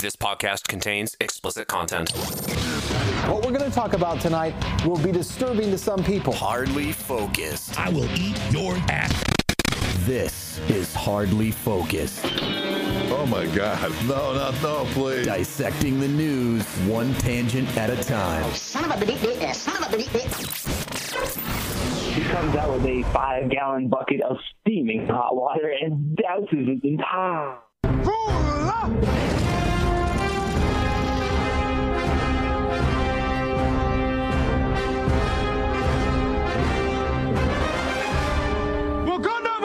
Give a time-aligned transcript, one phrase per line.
[0.00, 2.10] This podcast contains explicit content.
[3.28, 4.54] What we're going to talk about tonight
[4.86, 6.32] will be disturbing to some people.
[6.32, 7.78] Hardly focused.
[7.78, 9.12] I will eat your ass.
[10.06, 12.24] This is Hardly Focused.
[12.24, 13.92] Oh my God.
[14.06, 15.26] No, no, no, please.
[15.26, 18.42] Dissecting the news one tangent at a time.
[18.46, 21.36] Oh, son of a bitch, son of a bitch.
[22.14, 27.00] He comes out with a five gallon bucket of steaming hot water and douses it
[39.24, 39.60] entire.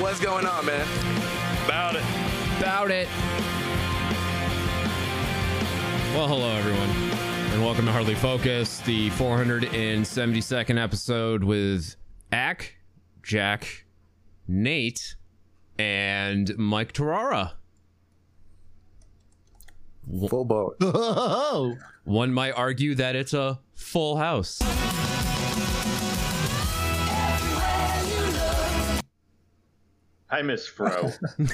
[0.00, 0.86] What's going on, man?
[1.64, 2.02] About it.
[2.58, 3.08] about it.
[6.14, 6.88] Well, hello everyone,
[7.52, 11.96] and welcome to Hardly Focus, the 472nd episode with
[12.32, 12.74] Ack,
[13.22, 13.84] Jack,
[14.48, 15.14] Nate,
[15.78, 17.52] and Mike Tarara.
[20.28, 20.76] Full boat.
[20.80, 21.76] Oh.
[22.04, 24.58] One might argue that it's a full house.
[30.30, 31.10] I miss Fro.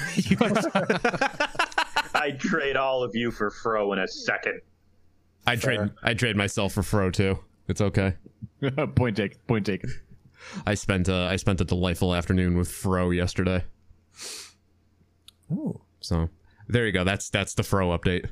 [2.15, 4.61] I'd trade all of you for Fro in a second.
[5.47, 7.41] I trade I trade myself for Fro too.
[7.67, 8.15] It's okay.
[8.95, 9.39] point taken.
[9.47, 9.93] Point taken.
[10.67, 13.65] I spent uh, I spent a delightful afternoon with Fro yesterday.
[15.53, 15.81] Ooh.
[16.01, 16.29] So
[16.69, 17.05] there you go.
[17.05, 18.31] That's that's the Fro update.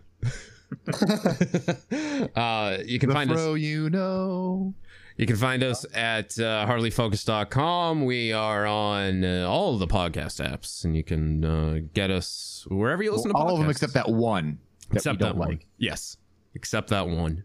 [2.36, 3.60] uh, you can The find fro us.
[3.60, 4.74] you know.
[5.18, 8.04] You can find us at uh, hardlyfocus.com.
[8.06, 12.66] We are on uh, all of the podcast apps, and you can uh, get us
[12.70, 13.40] wherever you listen to podcasts.
[13.44, 15.48] All of them except that one that Except we don't that one.
[15.50, 15.66] like.
[15.76, 16.16] Yes,
[16.54, 17.44] except that one.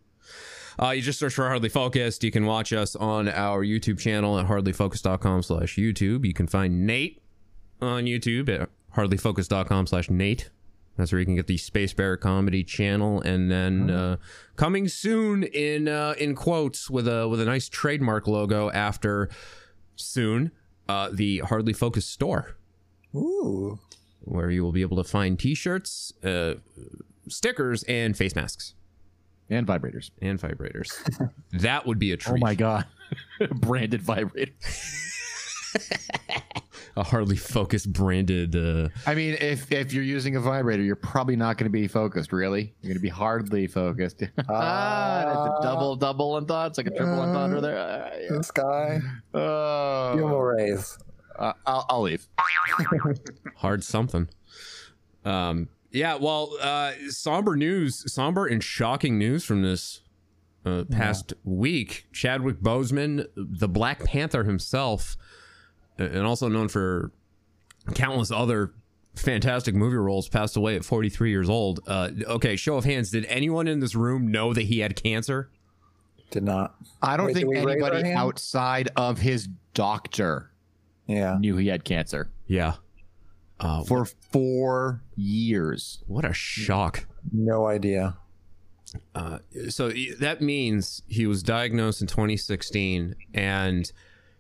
[0.80, 2.24] Uh, you just search for Hardly Focused.
[2.24, 6.26] You can watch us on our YouTube channel at hardlyfocus.com slash YouTube.
[6.26, 7.22] You can find Nate
[7.82, 10.50] on YouTube at hardlyfocus.com slash Nate.
[10.96, 14.18] That's where you can get the Space Bear Comedy channel, and then uh,
[14.56, 19.30] coming soon in uh, in quotes with a with a nice trademark logo after
[19.96, 20.52] soon
[20.90, 22.58] uh, the Hardly Focused store
[23.16, 23.78] Ooh.
[24.22, 26.56] where you will be able to find t-shirts, uh,
[27.28, 28.74] stickers, and face masks
[29.50, 30.12] And vibrators.
[30.22, 30.92] and vibrators.
[31.54, 32.34] that would be a treat.
[32.34, 32.86] Oh my god.
[33.52, 34.52] Branded vibrator.
[36.98, 38.56] A hardly focused branded.
[38.56, 41.88] Uh, I mean, if if you're using a vibrator, you're probably not going to be
[41.88, 42.34] focused.
[42.34, 44.24] Really, you're going to be hardly focused.
[44.50, 46.48] ah, it's a double double entendre.
[46.48, 47.78] thoughts, like a triple entendre there.
[47.78, 48.38] Ah, yeah.
[48.38, 49.00] This guy.
[49.32, 50.16] Oh.
[50.16, 51.42] Give him a.
[51.44, 52.28] Uh, I'll, I'll leave.
[53.58, 54.28] hard something.
[55.24, 56.16] Um, yeah.
[56.16, 60.02] Well, uh, somber news, somber and shocking news from this
[60.66, 62.08] uh, past week.
[62.12, 65.18] Chadwick Boseman, the Black Panther himself,
[65.98, 67.12] and also known for
[67.96, 68.74] countless other
[69.16, 71.80] fantastic movie roles, passed away at 43 years old.
[71.88, 73.10] Uh, okay, show of hands.
[73.12, 75.50] Did anyone in this room know that he had cancer?
[76.30, 76.76] Did not.
[77.02, 80.52] I don't Wait, think did we raise our anybody outside of his doctor
[81.08, 81.38] Yeah.
[81.40, 82.74] knew he had cancer Yeah.
[83.60, 86.04] Uh, for four years.
[86.06, 87.08] what a shock.
[87.32, 88.18] No idea.
[89.16, 93.92] Uh, so that means he was diagnosed in 2016 and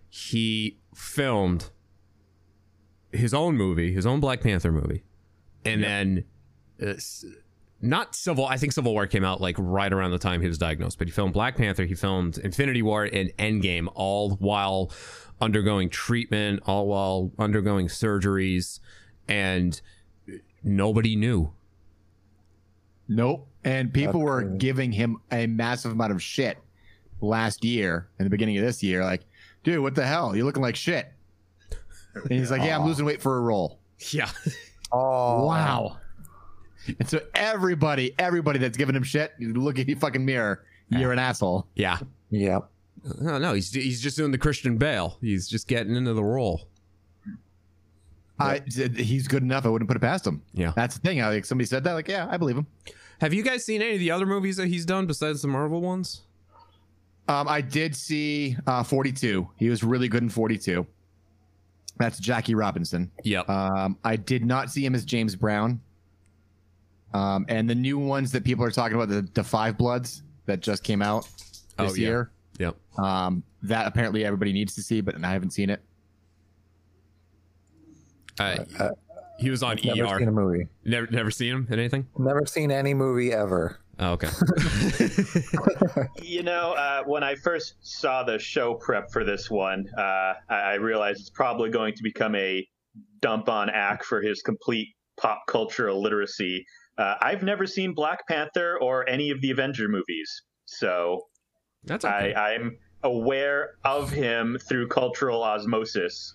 [0.09, 1.69] he filmed
[3.11, 5.03] his own movie, his own Black Panther movie.
[5.65, 6.23] And then
[6.81, 6.93] uh,
[7.81, 10.57] not Civil, I think Civil War came out like right around the time he was
[10.57, 14.91] diagnosed, but he filmed Black Panther, he filmed Infinity War and Endgame all while
[15.41, 18.79] undergoing treatment, all while undergoing surgeries
[19.27, 19.79] and
[20.63, 21.51] nobody knew.
[23.07, 23.47] Nope.
[23.63, 24.57] And people That's were crazy.
[24.57, 26.57] giving him a massive amount of shit
[27.21, 29.03] last year and the beginning of this year.
[29.03, 29.25] Like,
[29.63, 30.35] dude, what the hell?
[30.35, 31.11] You're looking like shit.
[32.13, 33.79] And he's like, yeah, I'm losing weight for a role.
[34.11, 34.29] Yeah.
[34.91, 35.45] Oh.
[35.45, 35.97] Wow.
[36.99, 40.63] And so everybody, everybody that's giving him shit, you look at your fucking mirror.
[40.89, 41.67] You're an asshole.
[41.75, 41.99] Yeah.
[42.29, 42.69] Yep.
[43.19, 45.17] No, no, he's he's just doing the Christian Bale.
[45.21, 46.67] He's just getting into the role.
[48.39, 48.61] I,
[48.95, 49.65] he's good enough.
[49.65, 50.41] I wouldn't put it past him.
[50.53, 50.73] Yeah.
[50.75, 51.21] That's the thing.
[51.21, 51.93] I, like somebody said that.
[51.93, 52.67] Like, yeah, I believe him.
[53.19, 55.81] Have you guys seen any of the other movies that he's done besides the Marvel
[55.81, 56.21] ones?
[57.27, 59.47] Um, I did see uh, 42.
[59.57, 60.85] He was really good in 42.
[61.97, 63.11] That's Jackie Robinson.
[63.23, 63.49] Yep.
[63.49, 65.81] Um, I did not see him as James Brown.
[67.13, 70.59] Um, and the new ones that people are talking about, the, the Five Bloods that
[70.59, 71.23] just came out
[71.77, 72.07] this Oh, yeah.
[72.07, 72.75] year, yep.
[72.99, 75.81] um, that apparently everybody needs to see, but I haven't seen it.
[78.39, 78.89] Uh,
[79.39, 80.17] He was on Never ER.
[80.19, 80.67] seen a movie.
[80.85, 82.07] Never never seen him in anything.
[82.17, 83.79] Never seen any movie ever.
[83.99, 84.29] Oh, okay.
[86.21, 90.01] You know, uh, when I first saw the show prep for this one, uh,
[90.49, 92.67] I I realized it's probably going to become a
[93.21, 94.89] dump on Ack for his complete
[95.19, 96.65] pop culture illiteracy.
[96.97, 100.29] Uh, I've never seen Black Panther or any of the Avenger movies,
[100.65, 101.21] so
[101.83, 102.33] That's I.
[102.33, 106.33] I'm aware of him through cultural osmosis,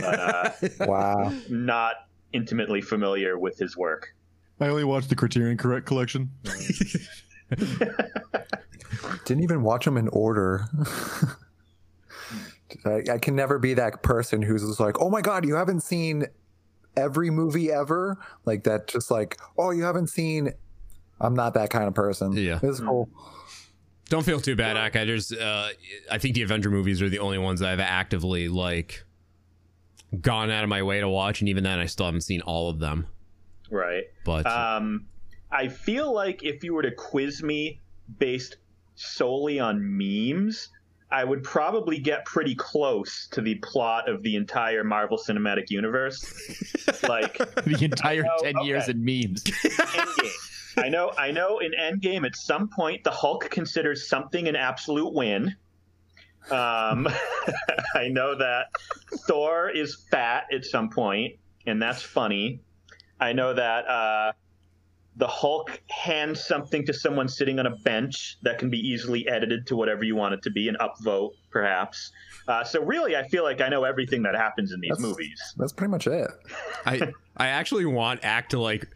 [0.00, 0.50] but uh,
[0.86, 1.32] Wow.
[1.48, 1.94] not
[2.32, 4.14] intimately familiar with his work.
[4.60, 6.30] I only watched the Criterion Correct collection.
[9.24, 10.66] Didn't even watch them in order.
[12.84, 15.80] I, I can never be that person who's just like, oh my god, you haven't
[15.82, 16.26] seen
[16.96, 18.86] every movie ever, like that.
[18.88, 20.52] Just like, oh, you haven't seen.
[21.20, 22.32] I'm not that kind of person.
[22.32, 22.58] Yeah.
[22.62, 23.08] it's cool.
[24.08, 24.96] Don't feel too bad, Ak.
[24.96, 25.68] I just, uh,
[26.10, 29.04] I think the Avenger movies are the only ones that I've actively like
[30.20, 32.68] gone out of my way to watch, and even then, I still haven't seen all
[32.68, 33.06] of them.
[33.70, 34.04] Right.
[34.24, 35.06] But Um,
[35.50, 37.80] I feel like if you were to quiz me
[38.18, 38.58] based
[38.94, 40.68] solely on memes,
[41.10, 46.22] I would probably get pretty close to the plot of the entire Marvel Cinematic Universe.
[47.08, 49.44] like the entire know, 10 years in memes.
[49.44, 50.51] Endgame.
[50.76, 51.12] I know.
[51.16, 51.58] I know.
[51.58, 55.54] In Endgame, at some point, the Hulk considers something an absolute win.
[56.50, 57.08] Um,
[57.94, 58.66] I know that
[59.26, 61.36] Thor is fat at some point,
[61.66, 62.60] and that's funny.
[63.20, 64.32] I know that uh,
[65.16, 69.66] the Hulk hands something to someone sitting on a bench that can be easily edited
[69.68, 72.10] to whatever you want it to be, an upvote, perhaps.
[72.48, 75.54] Uh, so really, I feel like I know everything that happens in these That's- movies.
[75.56, 76.28] That's pretty much it.
[76.84, 78.88] I, I actually want Ack to like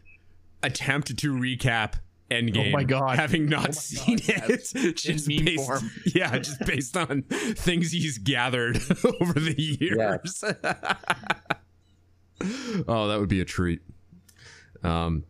[0.63, 1.95] attempt to recap
[2.29, 2.67] Endgame.
[2.67, 3.17] Oh my God.
[3.17, 5.89] Having not seen it, just meme based, form.
[6.13, 8.77] yeah, just based on things he's gathered
[9.21, 10.43] over the years.
[12.87, 13.81] oh, that would be a treat.
[14.83, 15.23] Um,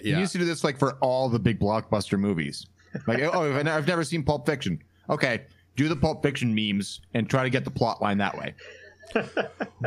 [0.00, 0.18] He yeah.
[0.18, 2.66] used to do this like for all the big blockbuster movies.
[3.06, 4.82] Like, oh, I've I've never seen Pulp Fiction.
[5.10, 5.42] Okay,
[5.76, 8.54] do the Pulp Fiction memes and try to get the plot line that way.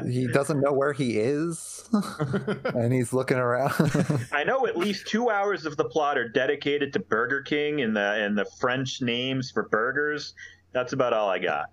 [0.07, 1.89] He doesn't know where he is,
[2.66, 3.74] and he's looking around.
[4.31, 7.95] I know at least two hours of the plot are dedicated to Burger King and
[7.95, 10.33] the and the French names for burgers.
[10.74, 11.72] That's about all I got.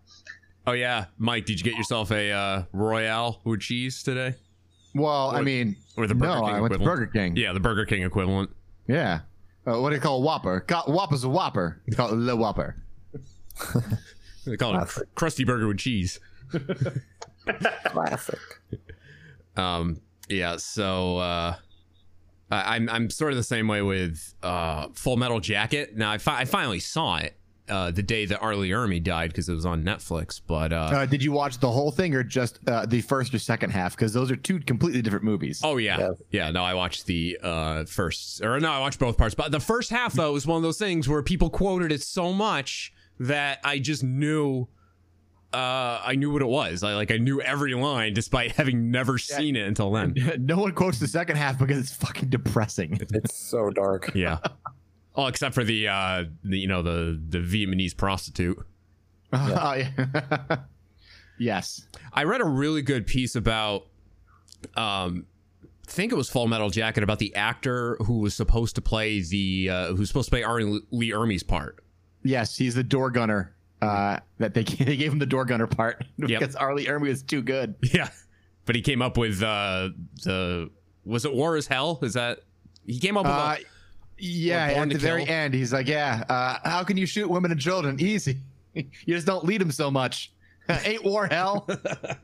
[0.66, 4.34] Oh yeah, Mike, did you get yourself a uh, Royale with cheese today,
[4.94, 6.78] Well, I mean, or the Burger no, King I went to?
[6.78, 7.36] Burger King.
[7.36, 8.50] Yeah, the Burger King equivalent.
[8.86, 9.20] Yeah.
[9.66, 10.60] Uh, what do you call a Whopper?
[10.60, 11.80] Ca- Whopper's a Whopper.
[11.88, 12.76] They call it Le Whopper.
[14.44, 16.18] They call it a crusty burger with cheese.
[17.86, 18.38] Classic.
[19.56, 21.54] Um, yeah, so uh,
[22.50, 25.96] I, I'm I'm sort of the same way with uh, Full Metal Jacket.
[25.96, 27.36] Now I, fi- I finally saw it
[27.68, 28.56] uh, the day that R.
[28.56, 30.40] Lee Ermey died because it was on Netflix.
[30.46, 33.38] But uh, Uh, did you watch the whole thing or just uh, the first or
[33.38, 33.94] second half?
[33.94, 35.60] Because those are two completely different movies.
[35.62, 36.12] oh yeah, Yes.
[36.30, 36.50] yeah.
[36.50, 39.34] No, I watched the uh, first, or no, I watched both parts.
[39.34, 42.32] But the first half though was one of those things where people quoted it so
[42.32, 44.68] much that I just knew.
[45.52, 46.82] Uh, I knew what it was.
[46.82, 50.14] I like I knew every line despite having never seen it until then.
[50.38, 52.98] no one quotes the second half because it's fucking depressing.
[53.12, 54.12] It's so dark.
[54.14, 54.38] Yeah.
[55.14, 58.56] Oh, except for the uh the, you know the the Vietnamese prostitute.
[59.30, 60.56] Oh, yeah.
[61.38, 61.86] yes.
[62.14, 63.88] I read a really good piece about
[64.74, 65.26] um
[65.86, 69.20] I think it was Full Metal Jacket about the actor who was supposed to play
[69.20, 70.62] the uh who's supposed to play R.
[70.62, 71.84] Lee Ermey's part.
[72.22, 73.54] Yes, he's the door gunner.
[73.82, 76.74] Uh, that they they gave him the door gunner part because R.
[76.74, 77.74] Lee Ermey was too good.
[77.82, 78.08] Yeah.
[78.64, 79.90] But he came up with uh
[80.22, 80.70] the
[81.04, 81.98] was it War is Hell?
[82.02, 82.40] Is that
[82.86, 83.64] he came up with Uh, a,
[84.18, 87.60] yeah, at the very end, he's like, "Yeah, uh, how can you shoot women and
[87.60, 87.98] children?
[87.98, 88.38] Easy.
[88.74, 90.32] you just don't lead them so much.
[90.84, 91.68] Ain't war hell."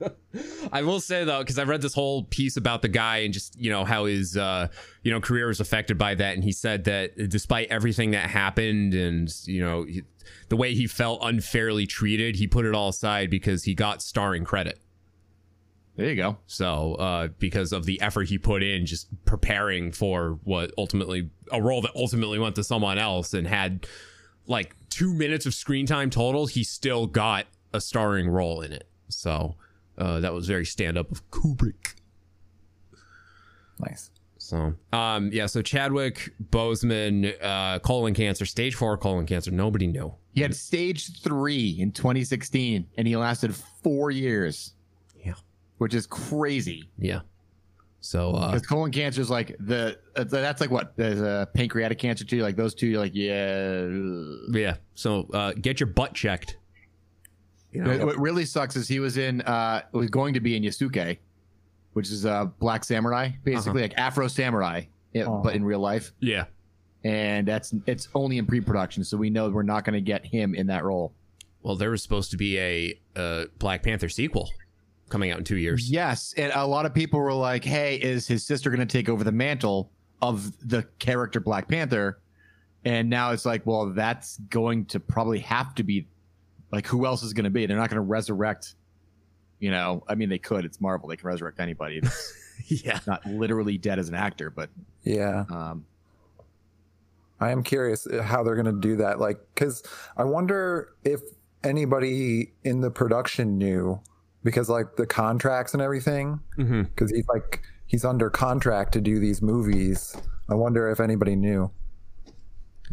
[0.72, 3.58] I will say though, because I read this whole piece about the guy and just
[3.58, 4.68] you know how his uh,
[5.02, 8.94] you know career was affected by that, and he said that despite everything that happened
[8.94, 10.02] and you know he,
[10.48, 14.44] the way he felt unfairly treated, he put it all aside because he got starring
[14.44, 14.78] credit.
[15.96, 16.38] there you go.
[16.46, 21.60] So uh, because of the effort he put in, just preparing for what ultimately a
[21.62, 23.86] role that ultimately went to someone else, and had
[24.46, 28.88] like two minutes of screen time total, he still got a starring role in it.
[29.08, 29.56] So
[29.96, 31.94] uh, that was very stand up of Kubrick.
[33.80, 34.10] Nice.
[34.38, 35.46] So, um, yeah.
[35.46, 39.50] So Chadwick Boseman, uh, colon cancer, stage four colon cancer.
[39.50, 40.14] Nobody knew.
[40.32, 44.72] He had stage three in 2016, and he lasted four years.
[45.24, 45.34] Yeah.
[45.78, 46.88] which is crazy.
[46.98, 47.20] Yeah.
[48.00, 51.98] So, uh, Because colon cancer is like the uh, that's like what there's a pancreatic
[51.98, 52.40] cancer too.
[52.42, 53.86] Like those two, you're like yeah.
[54.50, 54.76] yeah.
[54.94, 56.56] So, uh, get your butt checked.
[57.72, 60.62] You know, What really sucks is he was in uh was going to be in
[60.62, 61.18] Yasuke,
[61.92, 64.82] which is a black samurai, basically like Afro samurai,
[65.12, 66.12] yeah, but in real life.
[66.20, 66.44] Yeah.
[67.04, 70.54] And that's it's only in pre-production, so we know we're not going to get him
[70.54, 71.12] in that role.
[71.62, 74.50] Well, there was supposed to be a, uh Black Panther sequel
[75.08, 75.90] coming out in two years.
[75.90, 79.08] Yes, and a lot of people were like, "Hey, is his sister going to take
[79.08, 82.20] over the mantle of the character Black Panther?"
[82.84, 86.06] And now it's like, well, that's going to probably have to be
[86.72, 87.66] like who else is going to be?
[87.66, 88.74] They're not going to resurrect.
[89.60, 90.64] You know, I mean, they could.
[90.64, 92.00] It's Marvel; they can resurrect anybody.
[92.66, 94.70] yeah, not literally dead as an actor, but
[95.02, 95.44] Yeah.
[95.50, 95.84] um,
[97.40, 99.20] I am curious how they're going to do that.
[99.20, 99.82] Like, because
[100.16, 101.20] I wonder if
[101.64, 104.00] anybody in the production knew,
[104.44, 106.82] because like the contracts and everything, Mm-hmm.
[106.82, 110.16] because he's like he's under contract to do these movies.
[110.48, 111.70] I wonder if anybody knew.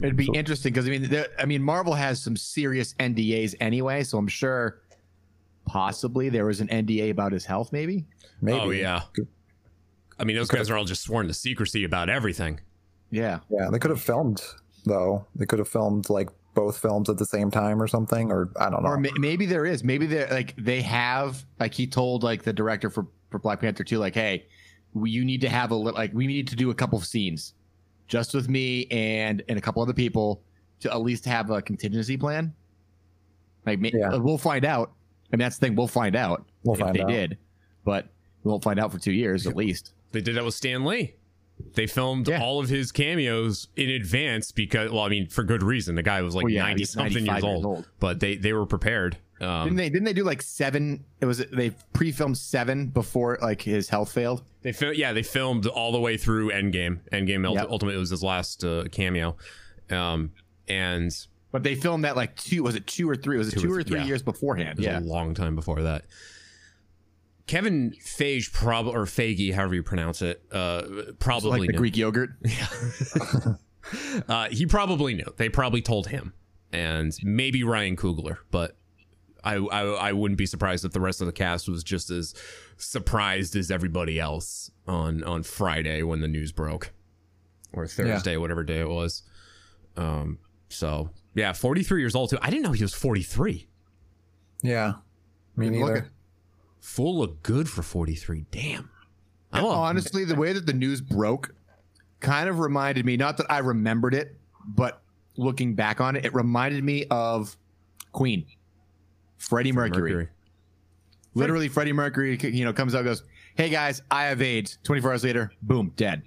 [0.02, 4.04] It'd be interesting because I mean, there, I mean, Marvel has some serious NDAs anyway,
[4.04, 4.82] so I'm sure
[5.66, 8.06] possibly there was an NDA about his health, maybe.
[8.42, 8.60] Maybe.
[8.60, 9.02] Oh yeah.
[10.20, 12.60] I mean, those guys are all just sworn to secrecy about everything.
[13.12, 13.40] Yeah.
[13.50, 14.42] Yeah, they could have filmed
[14.86, 15.25] though.
[15.36, 18.70] They could have filmed like both films at the same time or something, or I
[18.70, 18.90] don't know.
[18.90, 19.84] Or ma- maybe there is.
[19.84, 23.84] Maybe they like they have like he told like the director for for Black Panther
[23.84, 24.46] 2 like, "Hey,
[24.94, 27.06] we, you need to have a li- like we need to do a couple of
[27.06, 27.54] scenes
[28.07, 30.41] just with me and and a couple other people
[30.81, 32.53] to at least have a contingency plan."
[33.65, 34.15] Like Yeah.
[34.17, 34.91] we'll find out.
[35.31, 37.09] I mean, that's the thing, we'll find out We'll if find they out.
[37.09, 37.38] did.
[37.83, 38.07] But
[38.43, 39.93] we won't find out for 2 years at least.
[40.12, 41.15] They did that with Stan Lee.
[41.74, 45.95] They filmed all of his cameos in advance because, well, I mean, for good reason.
[45.95, 47.89] The guy was like Well, yeah, ninety something years years old, old.
[48.00, 49.17] but they they were prepared.
[49.42, 53.62] Um, didn't they didn't they do like 7 it was they pre-filmed 7 before like
[53.62, 54.44] his health failed?
[54.62, 57.00] They fil- yeah, they filmed all the way through Endgame.
[57.12, 57.68] Endgame Yep.
[57.70, 59.36] ultimately was his last uh, cameo,
[59.89, 60.32] um,
[60.70, 61.12] and
[61.51, 63.38] But they filmed that like two was it 2 or 3?
[63.38, 64.06] Was it 2 or 3 yeah.
[64.06, 64.77] years beforehand?
[64.77, 65.00] was Yeah.
[65.00, 66.06] a long time before that.
[67.48, 70.82] Kevin Feige, prob or Feige, however you pronounce it, uh,
[71.20, 71.77] probably like the knew.
[71.77, 72.32] Greek yogurt.
[74.27, 75.32] Uh, he probably knew.
[75.38, 76.34] They probably told him,
[76.72, 78.75] and maybe Ryan Coogler, but
[79.46, 82.34] I, I I wouldn't be surprised if the rest of the cast was just as
[82.78, 86.92] surprised as everybody else on on Friday when the news broke,
[87.72, 89.24] or Thursday, whatever day it was.
[89.96, 90.40] Um.
[90.70, 92.40] So yeah, forty three years old too.
[92.42, 93.68] I didn't know he was forty three.
[94.62, 94.94] Yeah,
[95.56, 96.10] me Look neither.
[96.80, 98.46] Full look good for forty three.
[98.52, 98.90] Damn.
[99.54, 101.56] I'm a- honestly, the way that the news broke
[102.20, 104.36] kind of reminded me, not that I remembered it,
[104.66, 105.02] but
[105.38, 107.56] looking back on it, it reminded me of
[108.12, 108.46] Queen,
[109.48, 110.12] Freddie Mercury.
[110.12, 110.28] Mercury.
[111.34, 113.24] Literally, Freddie Mercury, you know, comes out and goes,
[113.56, 114.78] Hey guys, I have AIDS.
[114.84, 116.24] 24 hours later, boom, dead.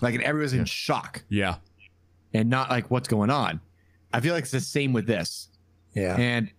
[0.00, 1.56] Like, and everyone's in shock Yeah.
[2.32, 3.60] and not like, what's going on?
[4.12, 5.48] I feel like it's the same with this.
[5.94, 6.50] Yeah, And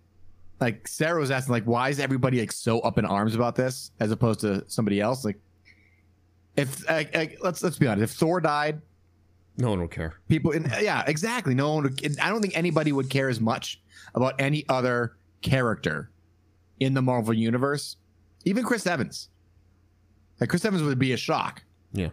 [0.59, 3.91] like Sarah was asking, like, why is everybody like so up in arms about this
[3.99, 5.23] as opposed to somebody else?
[5.25, 5.39] Like,
[6.57, 8.81] if like, like, let's let's be honest, if Thor died,
[9.57, 10.15] No one would care.
[10.27, 11.55] people, and yeah, exactly.
[11.55, 11.83] No one.
[11.83, 13.81] Would, I don't think anybody would care as much
[14.13, 16.11] about any other character
[16.79, 17.97] in the Marvel universe,
[18.45, 19.29] even Chris Evans.
[20.39, 22.09] Like Chris Evans would be a shock, Yeah.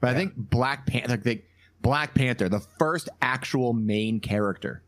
[0.00, 1.46] but I think Black Panther, like,
[1.80, 4.82] Black Panther, the first actual main character,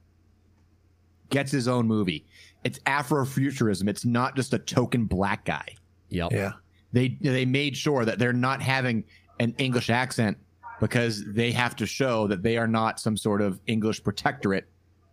[1.31, 2.27] gets his own movie.
[2.65, 3.89] It's Afrofuturism.
[3.89, 5.65] It's not just a token black guy.
[6.11, 6.33] Yep.
[6.33, 6.53] yeah,
[6.93, 9.05] They they made sure that they're not having
[9.41, 10.37] an English accent
[10.79, 14.69] because they have to show that they are not some sort of English protectorate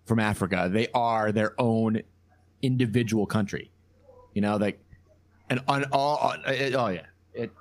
[0.06, 0.70] from Africa.
[0.70, 2.02] They are their own
[2.62, 3.72] individual country.
[4.34, 4.80] You know, like
[5.50, 7.06] and on all it, oh yeah.
[7.34, 7.52] It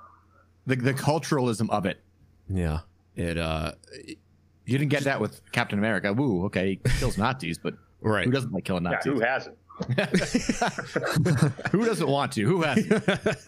[0.65, 2.01] the the culturalism of it.
[2.49, 2.79] Yeah.
[3.15, 3.73] It uh
[4.65, 6.13] You didn't get that with Captain America.
[6.13, 8.25] Woo, okay, he kills Nazis, but right.
[8.25, 9.13] who doesn't like killing Yeah, Nazis?
[9.13, 9.57] who hasn't?
[11.71, 12.43] who doesn't want to?
[12.43, 12.85] Who has?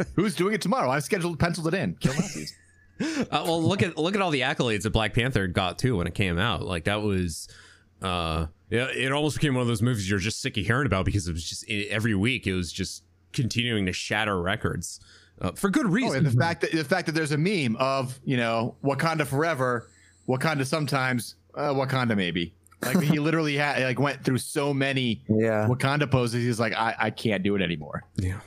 [0.16, 0.90] Who's doing it tomorrow?
[0.90, 1.96] I've scheduled, penciled it in.
[1.96, 2.58] Kill Nazis.
[3.02, 6.08] Uh, well, look at look at all the accolades that Black Panther got too when
[6.08, 6.62] it came out.
[6.62, 7.48] Like that was,
[8.02, 11.06] uh, yeah, it almost became one of those movies you're just sick of hearing about
[11.06, 15.00] because it was just it, every week it was just continuing to shatter records
[15.42, 16.18] uh, for good Oh, reason.
[16.18, 19.90] and the fact that the fact that there's a meme of you know Wakanda forever,
[20.28, 22.54] Wakanda sometimes, uh, Wakanda maybe.
[22.84, 25.68] Like he literally had like went through so many yeah.
[25.70, 26.44] Wakanda poses.
[26.44, 28.04] He's like, I, I can't do it anymore.
[28.16, 28.40] yeah,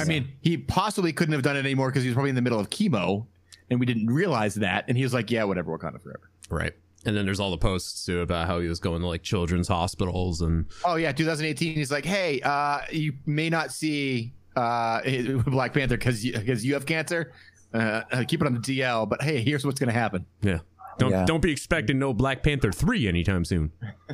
[0.00, 2.40] I mean, he possibly couldn't have done it anymore because he was probably in the
[2.42, 3.26] middle of chemo,
[3.70, 4.84] and we didn't realize that.
[4.88, 6.30] And he was like, Yeah, whatever, Wakanda forever.
[6.50, 6.72] right.
[7.04, 9.66] And then there's all the posts too about how he was going to like children's
[9.68, 11.74] hospitals and Oh yeah, 2018.
[11.74, 15.00] He's like, Hey, uh, you may not see uh,
[15.46, 17.32] Black Panther because because you have cancer.
[17.74, 20.26] Uh, uh, keep it on the DL, but hey, here's what's gonna happen.
[20.42, 20.58] yeah.
[20.98, 21.24] Don't Yeah.
[21.24, 23.72] don't be expecting no Black Panther three anytime soon.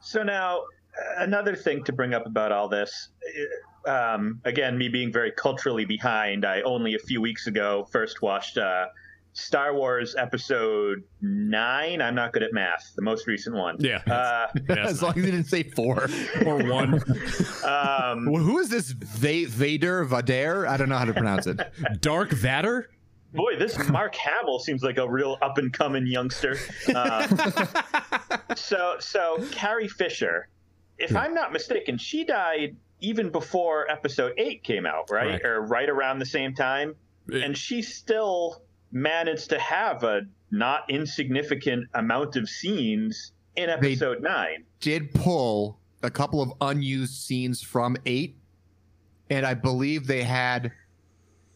[0.00, 3.08] So now, uh, another thing to bring up about all this,
[3.86, 8.20] uh, um, again, me being very culturally behind, I only a few weeks ago first
[8.22, 8.86] watched uh,
[9.34, 12.00] Star Wars Episode Nine.
[12.00, 12.92] I'm not good at math.
[12.96, 13.76] The most recent one.
[13.80, 13.98] Yeah.
[14.06, 16.08] Uh, as long as you didn't say four.
[16.46, 16.94] or one.
[17.64, 20.66] um, Well, who is this Va- Vader Vader?
[20.66, 21.60] I don't know how to pronounce it.
[22.00, 22.88] Dark Vader?
[23.34, 26.56] boy, this Mark Hamill seems like a real up and coming youngster.
[26.94, 27.26] Uh,
[28.54, 30.48] so, so Carrie Fisher,
[30.98, 35.44] if I'm not mistaken, she died even before Episode Eight came out, right, Correct.
[35.44, 36.94] or right around the same time,
[37.32, 38.62] and she still
[38.94, 44.64] managed to have a not insignificant amount of scenes in Episode Nine.
[44.80, 48.38] Did pull a couple of unused scenes from eight,
[49.28, 50.72] and I believe they had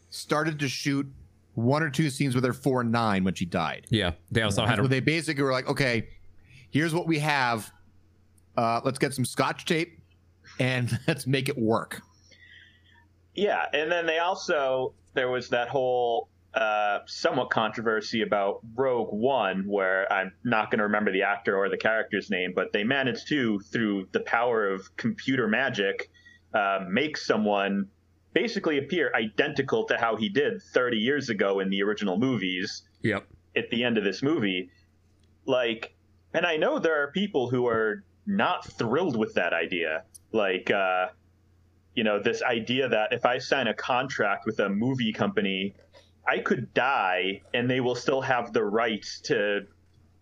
[0.09, 1.07] started to shoot
[1.53, 3.87] one or two scenes with her for nine when she died.
[3.89, 4.11] Yeah.
[4.31, 6.09] They also had Where a they basically were like, okay,
[6.71, 7.71] here's what we have.
[8.57, 9.99] Uh, let's get some scotch tape
[10.59, 12.01] and let's make it work.
[13.35, 19.63] Yeah, and then they also there was that whole uh, somewhat controversy about Rogue One,
[19.67, 23.27] where I'm not going to remember the actor or the character's name, but they managed
[23.29, 26.09] to, through the power of computer magic,
[26.53, 27.87] uh, make someone
[28.33, 33.27] basically appear identical to how he did 30 years ago in the original movies Yep.
[33.55, 34.69] at the end of this movie.
[35.45, 35.93] Like,
[36.33, 40.03] and I know there are people who are not thrilled with that idea.
[40.31, 41.07] Like, uh,
[41.95, 45.75] you know, this idea that if I sign a contract with a movie company,
[46.29, 49.61] I could die and they will still have the right to,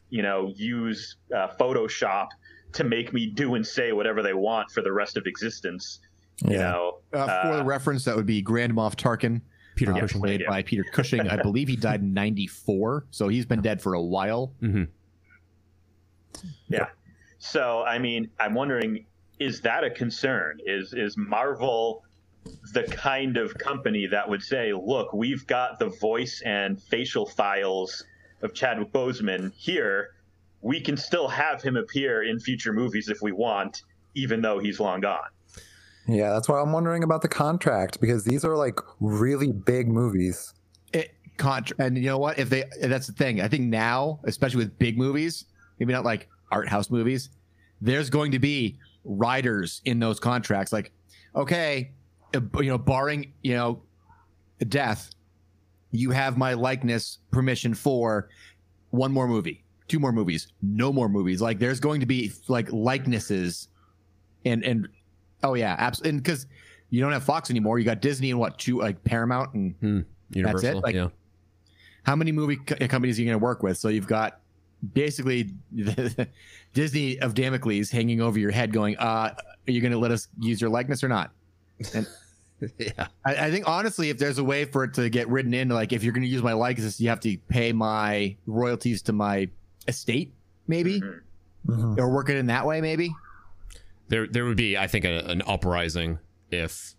[0.10, 2.28] you know, use uh, Photoshop
[2.74, 6.00] to make me do and say whatever they want for the rest of existence.
[6.46, 6.72] You Yeah.
[6.72, 9.42] know, Uh, for the reference, that would be Grand Moff Tarkin,
[9.76, 10.22] Peter uh, Cushing.
[10.22, 10.50] played yeah.
[10.50, 11.28] by Peter Cushing.
[11.28, 14.54] I believe he died in '94, so he's been dead for a while.
[16.70, 16.88] Yeah.
[17.40, 19.06] So I mean, I'm wondering,
[19.40, 20.60] is that a concern?
[20.66, 22.04] Is is Marvel
[22.74, 28.04] the kind of company that would say, look, we've got the voice and facial files
[28.42, 30.16] of Chadwick Boseman here.
[30.62, 33.84] We can still have him appear in future movies if we want,
[34.15, 35.30] even though he's long gone.
[36.08, 40.54] Yeah, that's why I'm wondering about the contract because these are like really big movies.
[40.93, 42.39] It contra- and you know what?
[42.39, 43.41] If they that's the thing.
[43.41, 45.45] I think now, especially with big movies,
[45.80, 47.30] maybe not like art house movies,
[47.82, 50.72] there's going to be writers in those contracts.
[50.72, 50.91] Like,
[51.36, 51.91] okay,
[52.34, 53.82] you know, barring you know
[54.68, 55.12] death,
[55.92, 58.30] you have my likeness permission for
[58.92, 61.42] one more movie, two more movies, no more movies.
[61.42, 63.70] Like, there's going to be like likenesses,
[64.46, 64.88] and and
[65.44, 66.20] oh yeah, absolutely.
[66.20, 66.48] Because
[66.90, 67.80] you don't have Fox anymore.
[67.80, 70.00] You got Disney and what two like Paramount and Hmm.
[70.32, 70.82] Universal.
[70.82, 71.08] Like- yeah.
[72.04, 73.78] how many movie co- companies are you going to work with?
[73.78, 74.40] So you've got
[74.94, 75.52] basically
[76.74, 80.28] Disney of Damocles hanging over your head, going, uh, "Are you going to let us
[80.40, 81.32] use your likeness or not?"
[81.94, 82.08] And
[82.80, 83.08] Yeah.
[83.26, 85.94] I, I think honestly, if there's a way for it to get written in, like
[85.94, 89.48] if you're going to use my likeness, you have to pay my royalties to my
[89.88, 90.34] estate,
[90.68, 91.02] maybe,
[91.68, 91.98] Mhm.
[92.00, 93.13] or work it in that way, maybe.
[94.08, 96.18] There, there would be, I think, a, an uprising
[96.50, 96.96] if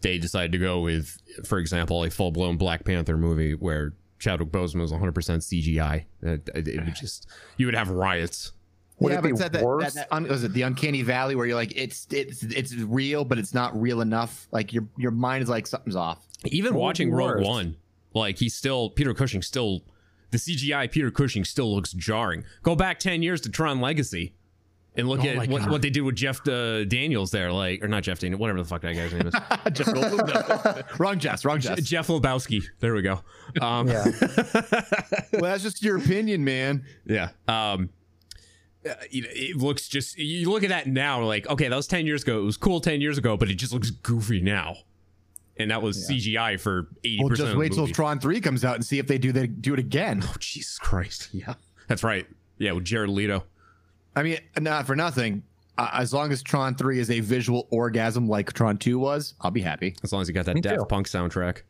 [0.00, 4.48] they decided to go with, for example, a full blown Black Panther movie where Chadwick
[4.50, 6.06] Boseman was 100% CGI.
[6.22, 8.52] It, it, it would just, you would have riots.
[9.00, 9.84] Would yeah, it be but that, worse?
[9.84, 13.24] that, that, un, was it the uncanny valley where you're like, it's it's it's real,
[13.24, 14.48] but it's not real enough.
[14.50, 16.26] Like your your mind is like something's off.
[16.46, 17.46] Even What watching Rogue worse?
[17.46, 17.76] One,
[18.14, 19.82] like he's still Peter Cushing still
[20.30, 22.44] the CGI Peter Cushing still looks jarring.
[22.62, 24.34] Go back ten years to Tron Legacy,
[24.96, 27.88] and look Oh at what, what they did with Jeff uh, Daniels there, like or
[27.88, 29.32] not Jeff Daniels, whatever the fuck that guy's name is,
[29.72, 30.82] Jeff Goldblum, no.
[30.98, 31.44] wrong Jeff.
[31.44, 31.78] wrong Jeff.
[31.78, 32.64] Jeff Lebowski.
[32.80, 33.20] There we go.
[33.60, 34.04] Um, yeah.
[35.32, 36.84] well, that's just your opinion, man.
[37.06, 37.30] Yeah.
[37.46, 37.90] Um,
[38.88, 41.86] uh, you know, it looks just you look at that now, like okay, that was
[41.86, 42.40] ten years ago.
[42.40, 44.76] It was cool ten years ago, but it just looks goofy now.
[45.56, 47.92] And that was CGI for eighty Well, just of wait the till movie.
[47.92, 50.22] Tron Three comes out and see if they do they do it again.
[50.24, 51.28] Oh Jesus Christ!
[51.32, 51.54] Yeah,
[51.88, 52.26] that's right.
[52.58, 53.44] Yeah, with Jared Leto.
[54.14, 55.42] I mean, not for nothing.
[55.76, 59.50] Uh, as long as Tron Three is a visual orgasm like Tron Two was, I'll
[59.50, 59.96] be happy.
[60.02, 60.84] As long as he got that Me Daft too.
[60.86, 61.62] Punk soundtrack.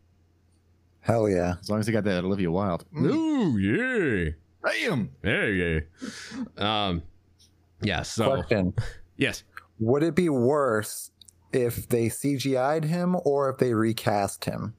[1.00, 1.54] Hell yeah.
[1.60, 2.84] As long as they got that Olivia Wilde.
[2.96, 4.30] Ooh yeah,
[4.62, 5.10] Bam!
[5.22, 5.82] there you
[6.56, 6.64] go.
[6.64, 7.02] Um,
[7.82, 8.02] yeah.
[8.02, 8.74] So Question.
[9.16, 9.44] yes,
[9.78, 11.10] Would it be worse
[11.52, 14.74] if they CGI'd him or if they recast him?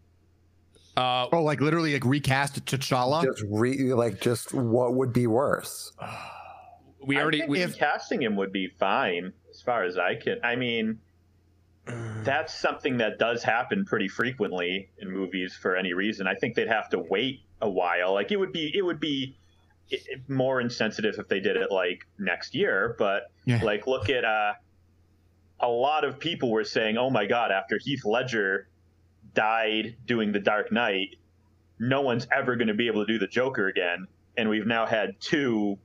[0.98, 3.24] uh, Oh, like literally like recast T'Challa.
[3.24, 5.94] Just re like just what would be worse?
[7.06, 10.40] we already I think we, casting him would be fine as far as I can.
[10.44, 11.00] I mean,
[11.86, 16.28] that's something that does happen pretty frequently in movies for any reason.
[16.28, 18.14] I think they'd have to wait a while.
[18.14, 19.38] Like it would be, it would be
[19.92, 22.96] i- i- more insensitive if they did it like next year.
[23.00, 23.62] But Yeah.
[23.64, 24.54] like, look at uh,
[25.60, 28.68] a lot of people were saying, "Oh my God!" After Heath Ledger
[29.34, 31.16] died doing The Dark Knight,
[31.80, 34.08] no one's ever going to be able to do the Joker again.
[34.38, 35.78] And we've now had two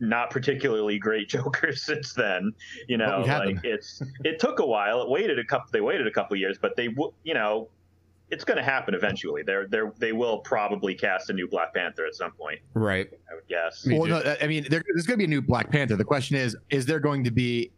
[0.00, 2.52] not particularly great Jokers since then.
[2.88, 3.60] You know, like them.
[3.64, 5.02] it's it took a while.
[5.02, 5.68] It waited a couple.
[5.72, 6.88] They waited a couple years, but they
[7.22, 7.68] you know.
[8.30, 9.42] It's going to happen eventually.
[9.42, 12.60] They're, they're, they will probably cast a new Black Panther at some point.
[12.72, 13.08] Right.
[13.30, 13.86] I would guess.
[13.86, 15.96] Well, no, I mean, there, there's going to be a new Black Panther.
[15.96, 17.70] The question is, is there going to be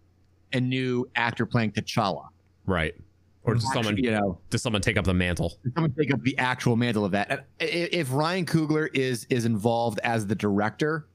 [0.53, 2.29] a new actor playing T'Challa?
[2.65, 2.95] Right.
[3.43, 5.57] Or does Actually, someone you know, does someone take up the mantle?
[5.63, 7.31] Does someone take up the actual mantle of that?
[7.31, 11.07] And If Ryan Coogler is is involved as the director,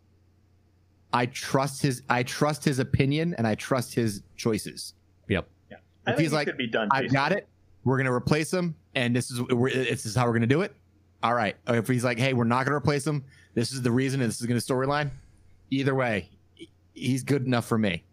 [1.11, 4.93] I trust his I trust his opinion and I trust his choices.
[5.27, 5.45] Yep.
[5.69, 5.77] Yeah.
[6.07, 6.87] I If think he's it like, could be done.
[6.91, 7.49] I've got it.
[7.83, 10.75] We're gonna replace him, and this is we're, this is how we're gonna do it.
[11.23, 11.55] All right.
[11.67, 13.23] If he's like, hey, we're not gonna replace him.
[13.53, 15.11] This is the reason, and this is gonna storyline.
[15.69, 16.29] Either way,
[16.93, 18.03] he's good enough for me.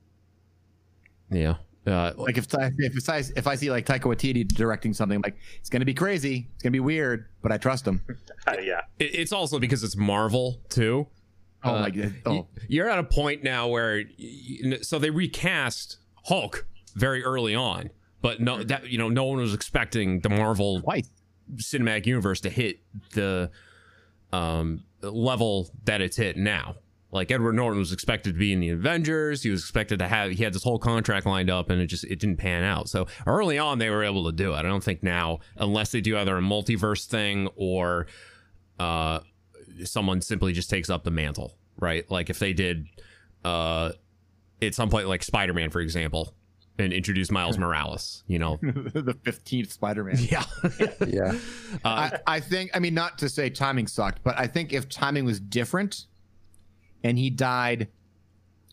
[1.30, 1.56] Yeah.
[1.86, 5.36] Uh, Like if I if I if I see like Taika Waititi directing something, like
[5.58, 8.02] it's gonna be crazy, it's gonna be weird, but I trust him.
[8.62, 8.80] yeah.
[8.98, 11.06] it- it's also because it's Marvel too.
[11.64, 12.14] Oh Uh, my god!
[12.26, 17.24] y- Oh, You're at a point now where, y- y- so they recast Hulk very
[17.24, 21.10] early on, but no, that you know, no one was expecting the Marvel twice.
[21.56, 22.80] cinematic universe to hit
[23.14, 23.50] the
[24.32, 26.76] um, level that it's hit now.
[27.10, 29.42] Like Edward Norton was expected to be in the Avengers.
[29.42, 30.32] He was expected to have.
[30.32, 32.90] He had this whole contract lined up, and it just it didn't pan out.
[32.90, 34.56] So early on, they were able to do it.
[34.56, 38.08] I don't think now, unless they do either a multiverse thing or
[38.78, 39.20] uh,
[39.84, 42.08] someone simply just takes up the mantle, right?
[42.10, 42.86] Like if they did
[43.42, 43.92] uh,
[44.60, 46.34] at some point, like Spider Man, for example,
[46.78, 48.24] and introduced Miles Morales.
[48.26, 50.16] You know, the fifteenth Spider-Man.
[50.18, 50.44] yeah,
[51.06, 51.38] Yeah.
[51.84, 52.70] I, I think.
[52.74, 56.06] I mean, not to say timing sucked, but I think if timing was different,
[57.02, 57.88] and he died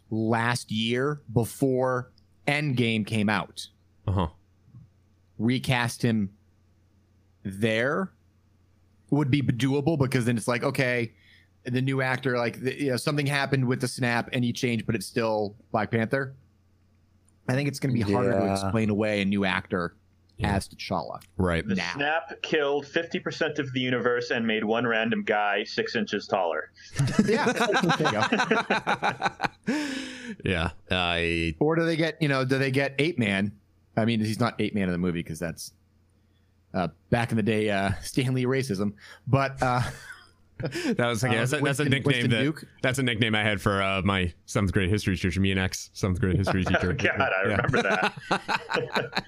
[0.10, 2.12] last year before
[2.48, 3.68] Endgame came out,
[4.08, 4.28] uh huh.
[5.38, 6.32] recast him
[7.44, 8.12] there
[9.12, 11.14] would be doable because then it's like okay
[11.66, 14.86] the new actor like the, you know something happened with the snap and he changed
[14.86, 16.36] but it's still black panther
[17.48, 19.96] i think it's going to be harder to explain away a new actor
[20.44, 21.22] as T'Challa.
[21.38, 21.66] Right.
[21.66, 21.94] The now.
[21.96, 26.72] snap killed 50% of the universe and made one random guy six inches taller.
[27.26, 29.74] yeah there you go.
[30.44, 30.72] Yeah.
[30.92, 33.54] I or do they get you know do they get Ape Man
[33.96, 35.72] i mean he's not Ape Man in the movie because that's
[36.74, 38.94] uh, back in the day uh Stan Lee racism
[39.28, 39.82] but uh
[40.60, 41.36] that was okay.
[41.36, 42.64] Uh, that's, a, that's a nickname that Duke?
[42.82, 45.40] that's a nickname I had for uh, my seventh grade history teacher.
[45.40, 46.94] Me and ex seventh grade history teacher.
[46.94, 49.24] God, I remember that.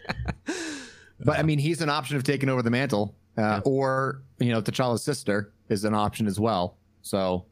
[1.20, 4.62] But I mean, he's an option of taking over the mantle, uh, or you know,
[4.62, 6.78] T'Challa's sister is an option as well.
[7.02, 7.46] So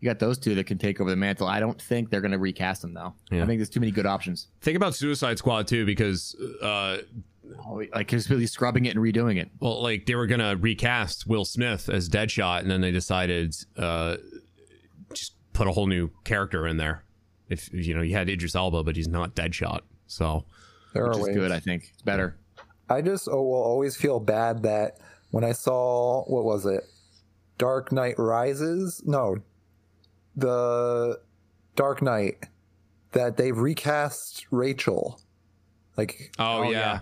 [0.00, 1.46] you got those two that can take over the mantle.
[1.46, 3.14] I don't think they're going to recast him though.
[3.30, 3.42] Yeah.
[3.42, 4.48] I think there's too many good options.
[4.60, 6.98] Think about Suicide Squad too, because uh,
[7.66, 9.50] Oh, like he's really scrubbing it and redoing it.
[9.60, 14.16] well, like they were gonna recast Will Smith as Deadshot, and then they decided uh,
[15.12, 17.04] just put a whole new character in there.
[17.48, 20.44] If you know, you had Idris Elba, but he's not Deadshot, so
[20.94, 21.36] There Which are is ways.
[21.36, 21.90] good, I think.
[21.92, 22.36] It's better.
[22.88, 24.98] I just oh, will always feel bad that
[25.30, 26.84] when I saw what was it,
[27.58, 29.02] Dark Knight Rises?
[29.04, 29.36] No,
[30.36, 31.20] the
[31.76, 32.46] Dark Knight
[33.12, 35.20] that they've recast Rachel.
[35.96, 36.70] Like, oh, Oh, yeah.
[36.70, 37.00] yeah.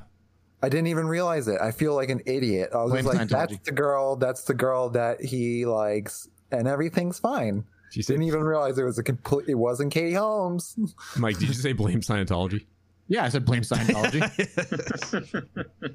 [0.62, 1.60] I didn't even realize it.
[1.60, 2.70] I feel like an idiot.
[2.72, 4.16] I was Blame just like, that's the girl.
[4.16, 7.64] That's the girl that he likes, and everything's fine.
[7.90, 9.48] Did you say, Didn't even realize it was a complete.
[9.48, 10.76] It wasn't Katie Holmes.
[11.18, 11.38] Mike?
[11.38, 12.64] Did you say blame Scientology?
[13.08, 14.20] Yeah, I said blame Scientology.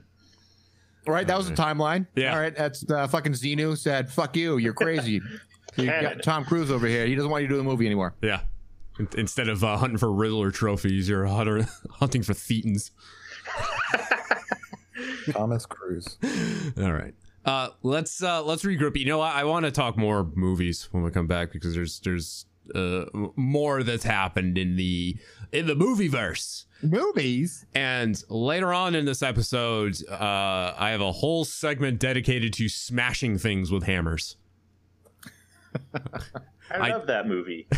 [1.08, 2.06] right, that was the timeline.
[2.16, 2.34] Yeah.
[2.34, 5.22] All right, that's uh, fucking Xenu said, "Fuck you, you're crazy."
[5.78, 7.06] you got Tom Cruise over here.
[7.08, 8.16] He doesn't want you to do the movie anymore.
[8.22, 8.42] Yeah.
[9.00, 12.92] In- Instead of uh, hunting for Riddler trophies, you're hunter- hunting for Thetans.
[15.32, 16.18] Thomas Cruise.
[16.78, 17.14] All right.
[17.46, 18.98] Uh, let's uh, let's regroup.
[18.98, 22.00] You know, I, I want to talk more movies when we come back because there's
[22.02, 25.18] there's uh, more that's happened in the
[25.52, 26.66] in the movie verse.
[26.82, 27.66] Movies.
[27.74, 33.38] And later on in this episode, uh, I have a whole segment dedicated to smashing
[33.38, 34.36] things with hammers.
[36.72, 37.68] I I- love that movie.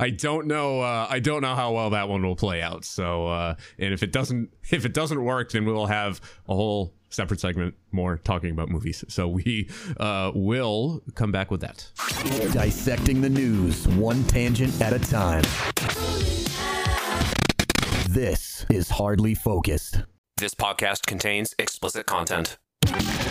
[0.00, 0.80] I don't know.
[0.80, 2.84] Uh, I don't know how well that one will play out.
[2.84, 6.94] So, uh, and if it doesn't, if it doesn't work, then we'll have a whole
[7.10, 9.04] separate segment more talking about movies.
[9.08, 11.90] So we uh, will come back with that.
[12.52, 15.42] Dissecting the news, one tangent at a time.
[18.08, 20.02] This is Hardly Focused.
[20.36, 22.58] This podcast contains explicit content.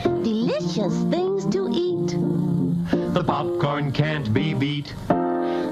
[0.04, 2.10] Delicious things to eat.
[3.13, 4.94] The popcorn can't be beat.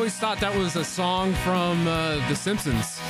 [0.00, 2.96] Always thought that was a song from uh, The Simpsons.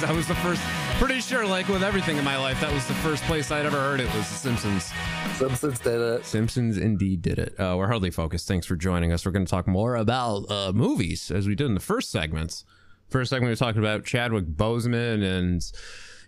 [0.00, 0.62] that was the first.
[0.98, 3.76] Pretty sure, like with everything in my life, that was the first place I'd ever
[3.76, 4.90] heard it was The Simpsons.
[5.34, 6.24] Simpsons did it.
[6.24, 7.54] Simpsons indeed did it.
[7.60, 8.48] Uh, we're hardly focused.
[8.48, 9.26] Thanks for joining us.
[9.26, 12.64] We're going to talk more about uh, movies as we did in the first segments.
[13.10, 15.70] First segment, we were talking about Chadwick Boseman and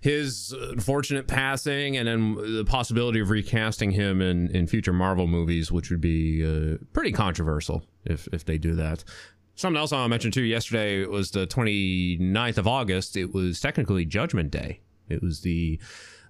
[0.07, 5.73] his unfortunate passing, and then the possibility of recasting him in, in future Marvel movies,
[5.73, 9.03] which would be uh, pretty controversial if if they do that.
[9.57, 10.43] Something else I want to too.
[10.43, 13.17] Yesterday was the 29th of August.
[13.17, 14.81] It was technically Judgment Day.
[15.09, 15.81] It was the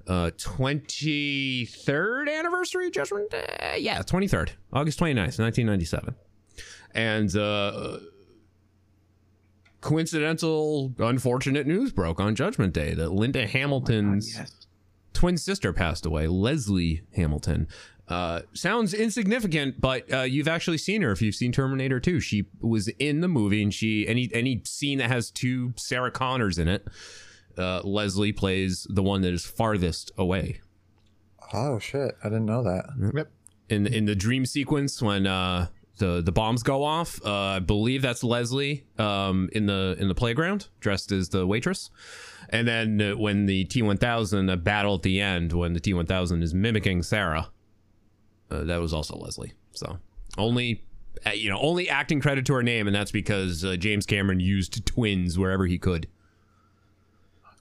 [0.07, 3.77] uh 23rd anniversary Judgment Day.
[3.81, 6.15] Yeah, 23rd, August 29th, 1997.
[6.95, 7.99] And uh
[9.81, 14.39] coincidental, unfortunate news broke on Judgment Day that Linda Hamilton's
[15.13, 17.69] twin sister passed away, Leslie Hamilton.
[18.09, 22.21] Uh, sounds insignificant, but uh, you've actually seen her if you've seen Terminator 2.
[22.21, 26.59] She was in the movie, and she any any scene that has two Sarah Connors
[26.59, 26.87] in it,
[27.59, 30.61] uh, Leslie plays the one that is farthest away.
[31.53, 32.17] Oh shit!
[32.23, 32.87] I didn't know that.
[33.15, 33.31] Yep.
[33.71, 35.67] In in the dream sequence when uh,
[35.99, 40.15] the the bombs go off, uh, I believe that's Leslie um, in the in the
[40.15, 41.91] playground dressed as the waitress.
[42.49, 46.55] And then uh, when the T1000 a battle at the end, when the T1000 is
[46.55, 47.51] mimicking Sarah,
[48.51, 49.53] uh, that was also Leslie.
[49.73, 49.99] So
[50.39, 50.85] only,
[51.27, 54.39] uh, you know, only acting credit to her name, and that's because uh, James Cameron
[54.39, 56.07] used twins wherever he could.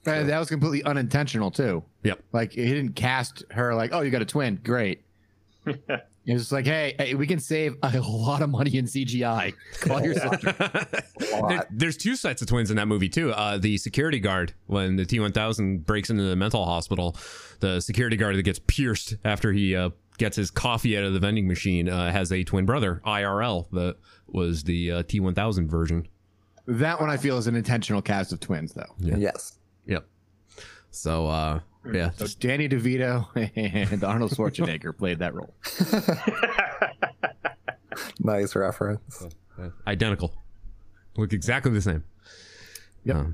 [0.06, 1.82] Uh, that was completely unintentional too.
[2.04, 2.22] Yep.
[2.32, 5.02] Like he didn't cast her like, oh, you got a twin, great.
[6.26, 9.54] It was like, hey, hey, we can save a lot of money in CGI.
[9.80, 10.52] Call your sister.
[11.48, 13.30] There- there's two sets of twins in that movie too.
[13.32, 17.16] Uh, the security guard when the T1000 breaks into the mental hospital,
[17.60, 21.20] the security guard that gets pierced after he uh, gets his coffee out of the
[21.20, 26.08] vending machine uh, has a twin brother IRL that was the uh, T1000 version.
[26.66, 28.92] That one I feel is an intentional cast of twins, though.
[28.98, 29.16] Yeah.
[29.16, 29.58] Yes.
[29.86, 30.08] Yep.
[30.90, 31.60] So uh,
[31.92, 33.26] yeah, So Danny DeVito
[33.90, 35.54] and Arnold Schwarzenegger played that role.
[38.18, 39.26] Nice reference.
[39.86, 40.34] identical.
[41.16, 42.04] Look exactly the same.
[43.04, 43.26] Yeah.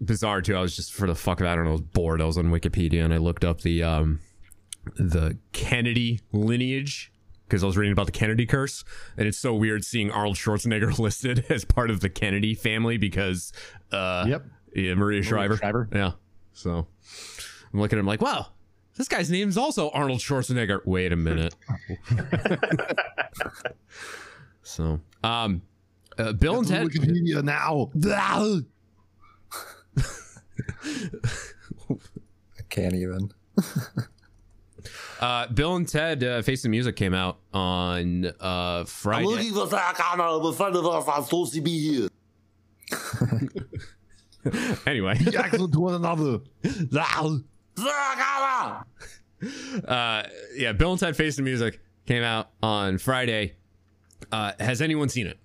[0.00, 0.54] bizarre too.
[0.56, 2.20] I was just for the fuck of it, I don't know, I was bored.
[2.20, 4.20] I was on Wikipedia and I looked up the um
[4.96, 7.12] the Kennedy lineage
[7.46, 8.84] because I was reading about the Kennedy curse,
[9.16, 13.52] and it's so weird seeing Arnold Schwarzenegger listed as part of the Kennedy family because
[13.90, 14.44] uh Yep.
[14.76, 15.56] yeah, Maria Shriver.
[15.56, 15.88] Shriver.
[15.92, 16.12] Yeah.
[16.52, 16.86] So
[17.72, 18.48] I'm looking at him like, wow,
[18.96, 20.84] this guy's name is also Arnold Schwarzenegger.
[20.84, 21.54] Wait a minute.
[24.62, 25.62] so, um,
[26.18, 26.88] uh, Bill and Ted.
[26.88, 27.90] Wikipedia now.
[31.88, 33.32] I can't even.
[35.20, 39.50] Uh, Bill and Ted uh, Face the Music came out on uh, Friday.
[39.50, 42.08] for that camera, but friend of ours are supposed to be here.
[44.86, 46.38] anyway, excellent to one another.
[49.88, 50.22] uh,
[50.56, 53.54] yeah, Bill and Ted Face the Music came out on Friday.
[54.30, 55.38] Uh, has anyone seen it?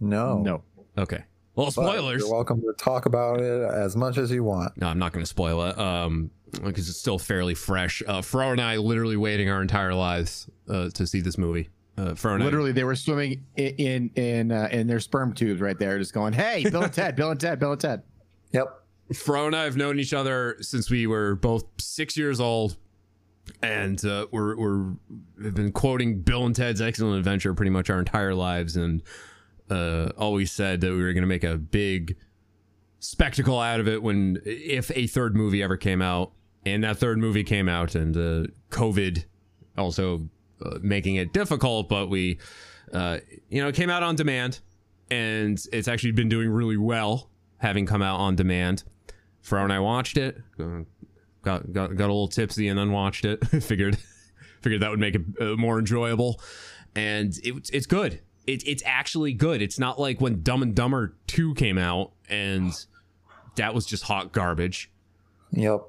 [0.00, 0.38] No.
[0.38, 0.62] No.
[0.98, 1.24] Okay.
[1.54, 2.22] Well, But spoilers.
[2.22, 4.76] You're welcome to talk about it as much as you want.
[4.76, 6.30] No, I'm not going to spoil it um,
[6.62, 8.02] because it's still fairly fresh.
[8.06, 11.68] Uh, Fro and I literally waiting our entire lives uh, to see this movie.
[11.98, 15.34] Uh, Fro and I- Literally, they were swimming in in in, uh, in their sperm
[15.34, 18.02] tubes right there, just going, "Hey, Bill and Ted, Bill and Ted, Bill and Ted."
[18.52, 18.79] Yep.
[19.14, 22.76] Fro and I have known each other since we were both six years old,
[23.62, 24.92] and uh, we're we're
[25.42, 29.02] have been quoting Bill and Ted's Excellent Adventure pretty much our entire lives, and
[29.68, 32.16] uh, always said that we were going to make a big
[33.00, 36.32] spectacle out of it when if a third movie ever came out,
[36.64, 39.24] and that third movie came out, and uh, COVID
[39.76, 40.28] also
[40.64, 42.38] uh, making it difficult, but we,
[42.92, 43.18] uh,
[43.48, 44.60] you know, it came out on demand,
[45.10, 48.84] and it's actually been doing really well, having come out on demand.
[49.42, 50.38] Fro and I watched it,
[51.42, 53.44] got got got a little tipsy, and then watched it.
[53.62, 53.98] figured
[54.60, 56.40] figured that would make it uh, more enjoyable,
[56.94, 58.20] and it, it's good.
[58.46, 59.62] it, it's actually good.
[59.62, 62.72] It's not like when Dumb and Dumber 2 came out and
[63.56, 64.90] that was just hot garbage.
[65.52, 65.82] Yep.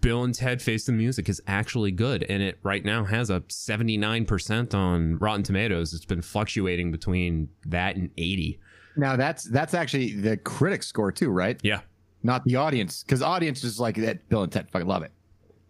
[0.00, 3.40] Bill and Ted Face the Music is actually good, and it right now has a
[3.42, 5.94] 79% on Rotten Tomatoes.
[5.94, 8.58] It's been fluctuating between that and 80.
[8.96, 11.60] Now that's that's actually the critic score too, right?
[11.62, 11.82] Yeah.
[12.26, 14.28] Not the audience, because audience is like that.
[14.28, 15.12] Bill and Ted fucking love it.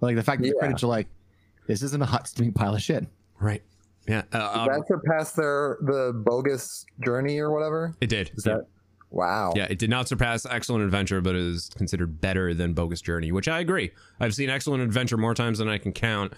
[0.01, 0.61] But like the fact that the Yeah.
[0.61, 1.07] critics are like,
[1.66, 3.07] this isn't a hot steaming pile of shit.
[3.40, 3.62] Right.
[4.09, 4.23] Yeah.
[4.33, 7.95] Uh, Did that surpass their the bogus journey or whatever?
[8.01, 8.31] it did.
[8.37, 8.66] Is that
[9.11, 9.53] wow?
[9.55, 13.33] Yeah, it did not surpass Excellent Adventure, but it is considered better than Bogus Journey,
[13.33, 13.90] which I agree.
[14.21, 16.33] I've seen Excellent Adventure more times than I can count.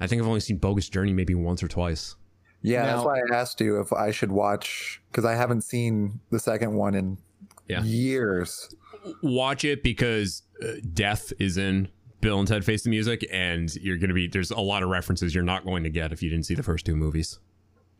[0.00, 2.14] I think I've only seen Bogus Journey maybe once or twice.
[2.62, 6.38] Yeah, that's why I asked you if I should watch because I haven't seen the
[6.38, 7.18] second one in
[7.68, 7.82] Yeah.
[7.82, 8.74] years.
[9.22, 11.88] Watch it because uh, death is in
[12.20, 14.88] Bill and Ted Face the Music, and you're going to be, there's a lot of
[14.88, 17.38] references you're not going to get if you didn't see the first two movies.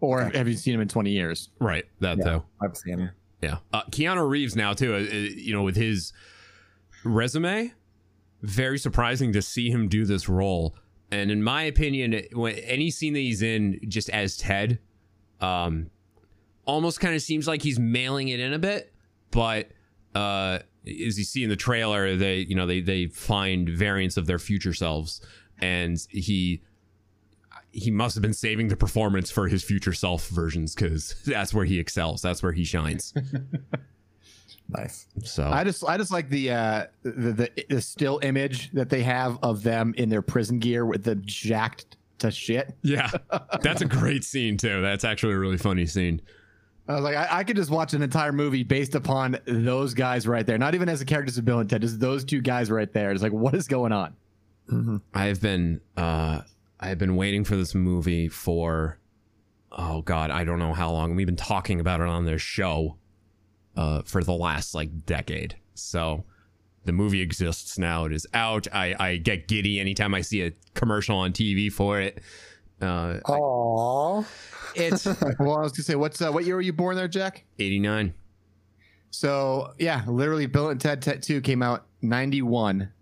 [0.01, 1.51] Or have you seen him in 20 years?
[1.59, 1.85] Right.
[2.01, 2.45] That, though.
[2.61, 3.11] I've seen it.
[3.43, 3.59] Yeah.
[3.73, 4.95] Uh, Keanu Reeves now too.
[4.95, 6.13] Uh, uh, you know, with his
[7.05, 7.73] resume,
[8.43, 10.77] very surprising to see him do this role.
[11.11, 14.79] And in my opinion, any scene that he's in, just as Ted,
[15.41, 15.91] um,
[16.65, 18.93] almost kind of seems like he's mailing it in a bit.
[19.31, 19.71] But
[20.15, 20.61] uh,
[21.07, 24.39] as you see in the trailer, they you know they they find variants of their
[24.39, 25.21] future selves,
[25.61, 26.63] and he
[27.71, 31.65] he must have been saving the performance for his future self versions because that's where
[31.65, 32.23] he excels.
[32.23, 33.15] That's where he shines.
[34.71, 35.07] Nice.
[35.25, 39.03] So I just I just like the uh the, the the still image that they
[39.03, 42.77] have of them in their prison gear with the jacked to shit.
[42.83, 43.11] yeah,
[43.63, 44.83] that's a great scene too.
[44.83, 46.21] That's actually a really funny scene.
[46.89, 50.27] I was like, I, I could just watch an entire movie based upon those guys
[50.27, 50.57] right there.
[50.57, 53.11] Not even as the characters of Bill and Ted, just those two guys right there.
[53.13, 54.17] It's like, what is going on?
[55.15, 56.43] I've been uh
[56.81, 58.99] I've been waiting for this movie for
[59.73, 61.15] oh god, I don't know how long.
[61.15, 62.97] We've been talking about it on this show
[63.77, 65.57] uh for the last like decade.
[65.75, 66.25] So
[66.85, 68.05] the movie exists now.
[68.05, 68.67] It is out.
[68.73, 72.23] I I get giddy anytime I see a commercial on TV for it.
[72.81, 74.25] Uh Aww.
[74.75, 75.05] It's
[75.39, 77.45] well, I was gonna say, what's uh, what year were you born there, Jack?
[77.59, 78.15] 89.
[79.11, 82.93] So yeah, literally, Bill and Ted Ted Two came out ninety one.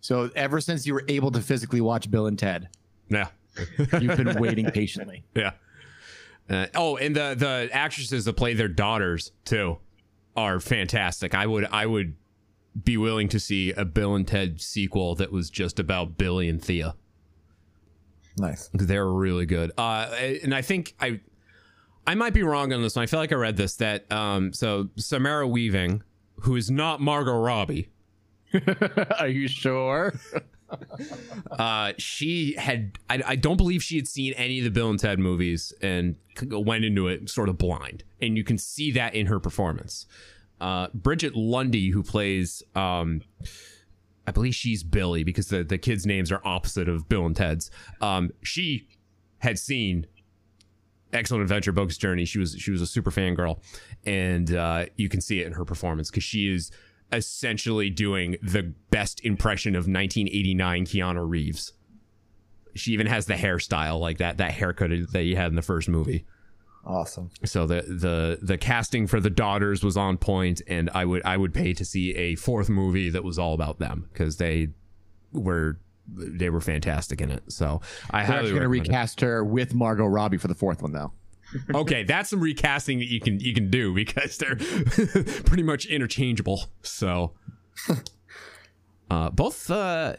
[0.00, 2.68] So ever since you were able to physically watch Bill and Ted,
[3.08, 3.28] Yeah.
[3.78, 5.24] you've been waiting patiently.
[5.34, 5.52] Yeah.
[6.48, 9.78] Uh, oh, and the the actresses that play their daughters too
[10.36, 11.34] are fantastic.
[11.34, 12.16] I would I would
[12.82, 16.62] be willing to see a Bill and Ted sequel that was just about Billie and
[16.62, 16.94] Thea.
[18.40, 18.70] Nice.
[18.72, 19.72] They're really good.
[19.76, 20.08] Uh,
[20.42, 21.20] and I think I
[22.06, 23.02] I might be wrong on this one.
[23.02, 26.02] I feel like I read this that um so Samara Weaving,
[26.40, 27.90] who is not Margot Robbie,
[29.18, 30.14] Are you sure?
[31.50, 34.98] uh, she had I, I don't believe she had seen any of the Bill and
[34.98, 36.16] Ted movies and
[36.50, 40.06] went into it sort of blind, and you can see that in her performance.
[40.60, 43.22] Uh, Brigette Lundy, who plays um,
[44.26, 47.70] I believe she's Billie because the the kids' names are opposite of Bill and Ted's.
[48.00, 48.88] Um, she
[49.38, 50.06] had seen
[51.12, 52.24] Excellent Adventure, Bogus Journey.
[52.24, 53.60] She was she was a super fan girl,
[54.06, 56.70] and uh, you can see it in her performance because she is
[57.12, 61.72] essentially doing the best impression of 1989 Keanu Reeves.
[62.74, 65.88] She even has the hairstyle like that that haircut that he had in the first
[65.88, 66.24] movie.
[66.84, 67.30] Awesome.
[67.44, 71.36] So the the the casting for the daughters was on point, and I would I
[71.36, 74.68] would pay to see a fourth movie that was all about them because they
[75.32, 77.42] were they were fantastic in it.
[77.48, 78.90] So I They're actually going to recommend it.
[78.90, 81.12] recast her with Margot Robbie for the fourth one, though.
[81.74, 84.56] okay, that's some recasting that you can you can do because they're
[85.44, 86.62] pretty much interchangeable.
[86.82, 87.32] So,
[89.10, 90.16] uh, both uh,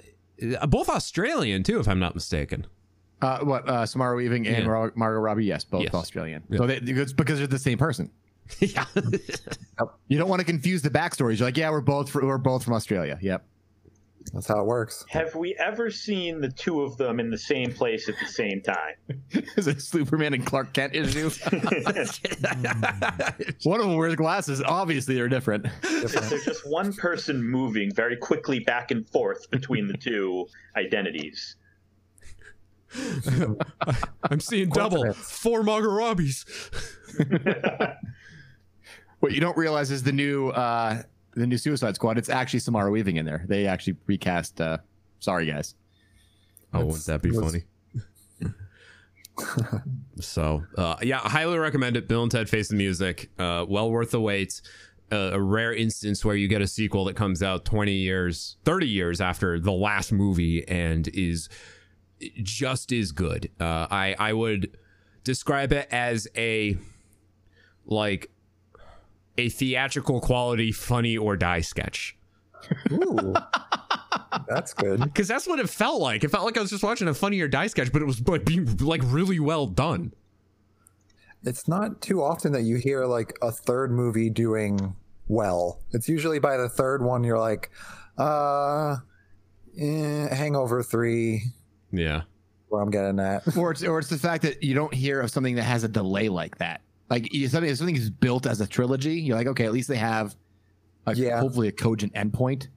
[0.67, 2.67] both Australian too, if I'm not mistaken.
[3.21, 4.65] Uh, what uh, Samara Weaving and Yeah.
[4.65, 5.45] Mar- Margot Robbie?
[5.45, 5.93] Yes, both Yes.
[5.93, 6.43] Australian.
[6.49, 6.57] Yeah.
[6.57, 8.09] So they, it's because they're the same person.
[8.59, 8.85] yeah,
[10.07, 11.37] You don't want to confuse the backstories.
[11.39, 13.17] You're like, yeah, we're both fr- we're both from Australia.
[13.21, 13.45] Yep.
[14.33, 15.03] That's how it works.
[15.09, 18.61] Have we ever seen the two of them in the same place at the same
[18.61, 18.95] time?
[19.57, 21.29] Is it Superman and Clark Kent issue?
[23.63, 24.61] One of them wears glasses.
[24.61, 25.65] Obviously, they're different.
[25.81, 26.13] There's
[26.45, 31.55] just one person moving very quickly back and forth between the two identities.
[34.23, 36.45] I'm seeing double four Margot Robbies.
[39.21, 41.03] What you don't realize is the new uh,
[41.35, 42.17] the new Suicide Squad.
[42.17, 43.45] It's actually Samara Weaving in there.
[43.47, 44.59] They actually recast.
[44.59, 44.79] Uh,
[45.19, 45.75] sorry, guys.
[46.73, 47.63] Oh, wouldn't that be was- funny?
[50.19, 52.07] so, uh, yeah, highly recommend it.
[52.07, 53.29] Bill and Ted Face the Music.
[53.37, 54.59] Uh, well worth the wait.
[55.11, 58.87] Uh, a rare instance where you get a sequel that comes out 20 years, 30
[58.87, 61.47] years after the last movie and is
[62.43, 63.49] just as good.
[63.59, 64.77] Uh, I, I would
[65.23, 66.77] describe it as a
[67.85, 68.31] like
[69.37, 72.15] a theatrical quality funny or die sketch.
[72.91, 73.33] Ooh,
[74.47, 75.01] that's good.
[75.01, 76.23] Because that's what it felt like.
[76.23, 78.19] It felt like I was just watching a funny or die sketch, but it was
[78.19, 80.13] but being like really well done.
[81.43, 84.95] It's not too often that you hear like a third movie doing
[85.27, 85.79] well.
[85.91, 87.71] It's usually by the third one you're like,
[88.17, 88.97] uh,
[89.77, 91.45] eh, Hangover three,
[91.91, 92.21] Yeah.
[92.69, 93.55] where I'm getting at.
[93.57, 95.87] or it's or it's the fact that you don't hear of something that has a
[95.87, 96.81] delay like that.
[97.09, 99.87] Like you- something, if something is built as a trilogy, you're like, okay, at least
[99.89, 100.35] they have,
[101.05, 101.39] a, Yeah.
[101.39, 102.67] hopefully a cogent endpoint.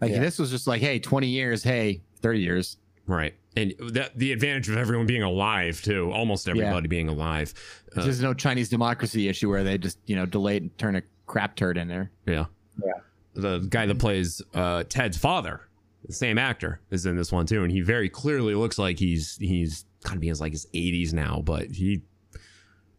[0.00, 0.20] Like Yeah.
[0.20, 2.76] this was just like, hey, 20 years, hey, 30 years.
[3.06, 3.34] Right.
[3.56, 7.52] And that the advantage of everyone being alive too, almost everybody being alive.
[7.96, 10.94] Uh, There's no Chinese democracy issue where they just you know delay it and turn
[10.96, 12.10] a crap turd in there.
[12.26, 12.44] yeah.
[12.82, 12.92] Yeah.
[13.34, 15.60] The guy that plays uh, Ted's father,
[16.04, 19.36] the same actor, is in this one too, and he very clearly looks like he's
[19.36, 22.02] he's kind of be in his like his 80s now, but he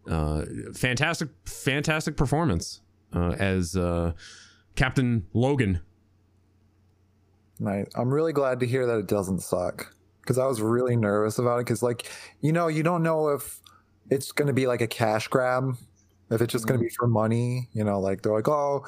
[0.09, 0.43] uh
[0.73, 2.81] fantastic fantastic performance
[3.13, 4.13] uh as uh
[4.75, 5.81] Captain Logan.
[7.59, 7.87] Nice.
[7.95, 11.59] I'm really glad to hear that it doesn't suck because I was really nervous about
[11.59, 12.09] it because, like,
[12.41, 13.61] you know, you don't know if
[14.09, 15.75] it's going to be like a cash grab,
[16.31, 17.69] if it's just going to be for money.
[17.73, 18.85] You know, like they're like, oh,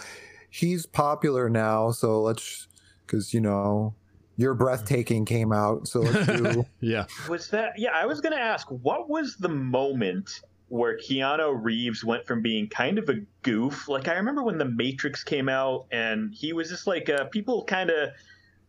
[0.50, 2.68] he's popular now, so let's,
[3.06, 3.94] because you know,
[4.38, 6.66] your breathtaking came out, so let's do.
[6.80, 7.06] Yeah.
[7.30, 7.74] Was that?
[7.78, 12.42] Yeah, I was going to ask, what was the moment where Keanu Reeves went from
[12.42, 13.88] being kind of a goof?
[13.88, 17.64] Like, I remember when The Matrix came out, and he was just like, uh, people
[17.66, 18.10] kind of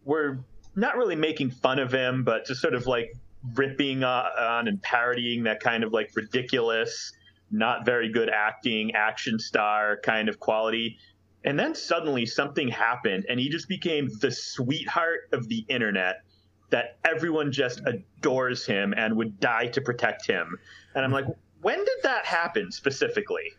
[0.04, 0.44] were
[0.76, 3.14] not really making fun of him, but just sort of like
[3.54, 7.12] ripping uh, on and parodying that kind of like ridiculous,
[7.50, 10.98] not very good acting, action star kind of quality.
[11.44, 16.22] And then suddenly something happened, and he just became the sweetheart of the internet
[16.70, 20.58] that everyone just adores him and would die to protect him.
[20.94, 21.26] And I'm like,
[21.60, 23.52] when did that happen specifically?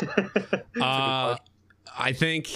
[0.80, 1.36] Uh,
[1.98, 2.50] I think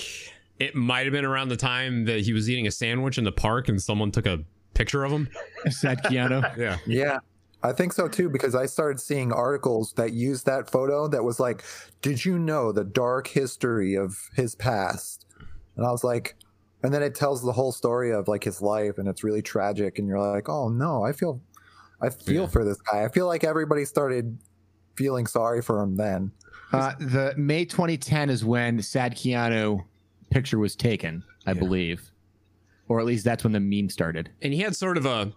[0.61, 3.33] it might have been around the time that he was eating a sandwich in the
[3.33, 5.29] park and someone took a picture of him.
[5.69, 6.57] Sad Keanu.
[6.59, 6.79] Yeah.
[6.87, 7.19] Yeah.
[7.63, 11.39] I think so too because I started seeing articles that used that photo that was
[11.39, 11.63] like,
[12.01, 15.27] "Did you know the dark history of his past?"
[15.77, 16.37] And I was like,
[16.83, 19.99] and then it tells the whole story of like his life and it's really tragic
[19.99, 21.41] and you're like, "Oh no, I feel
[22.01, 22.49] I feel Yeah.
[22.49, 23.05] for this guy.
[23.05, 24.37] I feel like everybody started
[24.97, 26.33] feeling sorry for him then."
[26.73, 29.85] Uh, the May 2010 is when Sad Keanu
[30.31, 32.11] picture was taken, I believe,
[32.89, 34.31] or at least that's when the meme started.
[34.41, 35.33] And he had sort of a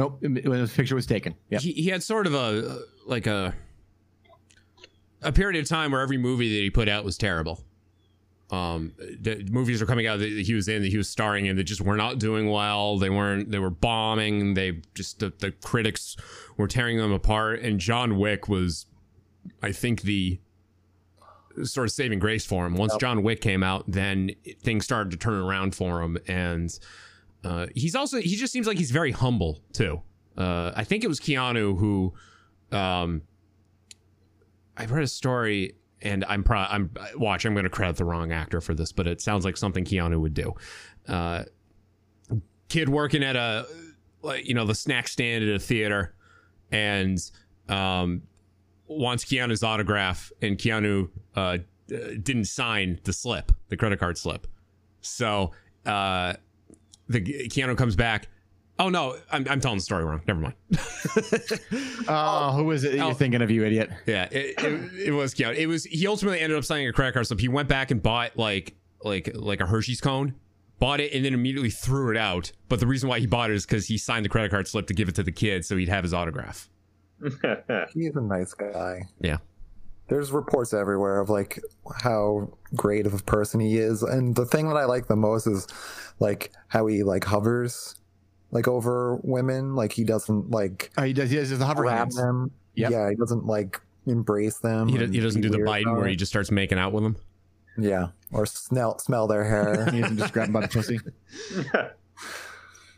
[0.00, 1.34] Nope, when the picture was taken.
[1.50, 3.54] Yeah, he, he had sort of a like a
[5.20, 7.62] a period of time where every movie that he put out was terrible.
[8.50, 11.56] Um, the movies were coming out that he was in that he was starring in
[11.56, 12.96] that just were not doing well.
[12.96, 13.50] They weren't.
[13.50, 14.54] They were bombing.
[14.54, 16.16] They just the, the critics
[16.56, 17.60] were tearing them apart.
[17.60, 18.86] And John Wick was,
[19.62, 20.40] I think, the
[21.62, 22.74] sort of saving grace for him.
[22.74, 24.30] Once John Wick came out, then
[24.62, 26.16] things started to turn around for him.
[26.26, 26.76] And
[27.44, 30.02] uh, he's also he just seems like he's very humble too.
[30.36, 32.14] Uh, I think it was Keanu who,
[32.72, 33.22] um,
[34.76, 37.44] I've read a story, and I'm pro I'm watch.
[37.44, 40.20] I'm going to credit the wrong actor for this, but it sounds like something Keanu
[40.20, 40.54] would do.
[41.08, 41.44] Uh,
[42.68, 43.66] kid working at a
[44.22, 46.14] like you know the snack stand at a theater,
[46.70, 47.18] and
[47.68, 48.22] um,
[48.86, 54.46] wants Keanu's autograph, and Keanu uh, didn't sign the slip, the credit card slip.
[55.00, 55.52] So
[55.86, 56.34] uh,
[57.10, 58.28] the Keanu comes back.
[58.78, 60.22] Oh no, I'm, I'm telling the story wrong.
[60.26, 60.54] Never mind.
[62.08, 63.06] Oh, who was it that Oh.
[63.08, 63.90] you're thinking of, you idiot?
[64.06, 65.54] Yeah, it, it, it was Keanu.
[65.56, 67.40] It was he ultimately ended up signing a credit card slip.
[67.40, 70.34] He went back and bought like like like a Hershey's cone,
[70.78, 72.52] bought it and then immediately threw it out.
[72.68, 74.86] But the reason why he bought it is because he signed the credit card slip
[74.86, 76.70] to give it to the kid so he'd have his autograph.
[77.22, 79.02] He's a nice guy.
[79.20, 79.38] Yeah.
[80.10, 81.58] There's reports everywhere of like
[82.02, 85.46] how great of a person he is, and the thing that I like the most
[85.46, 85.66] is
[86.18, 87.94] like how he like hovers
[88.50, 89.74] like over women.
[89.76, 91.30] Like he doesn't like Oh, he does.
[91.30, 92.16] He does the hover grab hands.
[92.16, 92.50] them.
[92.74, 92.90] Yep.
[92.90, 94.88] Yeah, he doesn't like embrace them.
[94.88, 96.92] He, do, and he doesn't do the weird Biden where he just starts making out
[96.92, 97.16] with them.
[97.78, 99.88] yeah, or smell smell their hair.
[99.92, 100.98] He doesn't just grab him by the pussy.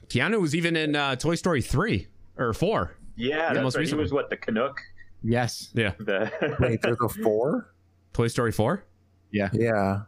[0.09, 2.97] Keanu was even in uh, Toy Story three or four.
[3.17, 3.81] yeah, The that's most right.
[3.81, 4.81] He recent was what the Canuck.
[5.23, 5.71] Yes.
[5.75, 7.73] Yeah, The Wait, there's a four.
[8.13, 8.85] Toy Story four.
[9.31, 9.49] Yeah.
[9.53, 10.03] Yeah.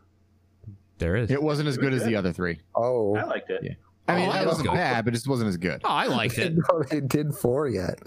[0.99, 1.31] There is.
[1.31, 2.61] It wasn't as good as the other three.
[2.75, 3.61] Oh, I liked it.
[3.62, 3.73] Yeah.
[4.07, 4.75] I mean, Oh, that was wasn't good.
[4.75, 5.81] bad, but it just wasn't as good.
[5.85, 6.55] Oh, I liked it.
[6.57, 7.99] no, they did four yet.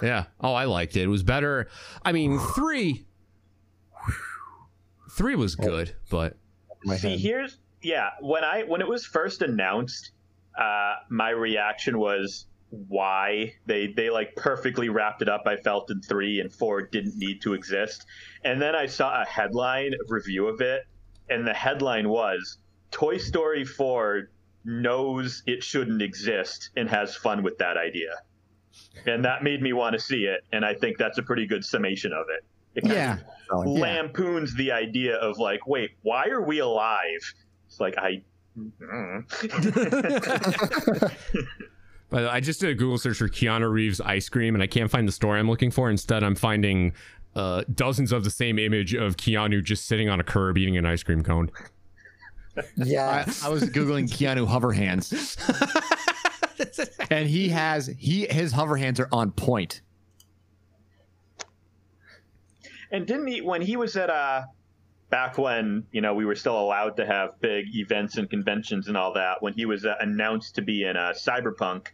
[0.00, 0.26] Yeah.
[0.40, 1.02] Oh, I liked it.
[1.02, 1.68] It was better.
[2.04, 3.04] I mean, three.
[5.12, 6.36] Three was good, but
[6.84, 8.10] My See, here's yeah.
[8.20, 10.12] When I when it was first announced,
[10.58, 15.42] uh, my reaction was why they they like perfectly wrapped it up.
[15.46, 18.06] I felt in three and four didn't need to exist,
[18.44, 20.86] and then I saw a headline review of it,
[21.28, 22.58] and the headline was
[22.90, 24.30] Toy Story four
[24.64, 28.12] knows it shouldn't exist and has fun with that idea,
[29.06, 31.64] and that made me want to see it, and I think that's a pretty good
[31.64, 32.44] summation of it.
[32.76, 33.18] It kind Yeah.
[33.50, 37.34] of lampoons the idea of like, wait, why are we alive?
[37.66, 38.22] It's like I.
[38.56, 39.20] Mm-hmm.
[42.10, 44.90] But I just did a Google search for Keanu Reeves ice cream, and I can't
[44.90, 45.88] find the store I'm looking for.
[45.88, 46.92] Instead, I'm finding
[47.36, 50.84] uh, dozens of the same image of Keanu just sitting on a curb eating an
[50.86, 51.50] ice cream cone.
[52.76, 55.38] Yeah, I, I was googling Keanu hover hands,
[57.08, 59.82] and he has he his hover hands are on point.
[62.90, 64.42] And didn't he when he was at uh
[65.10, 68.96] back when you know we were still allowed to have big events and conventions and
[68.96, 71.86] all that when he was uh, announced to be in uh, Cyberpunk,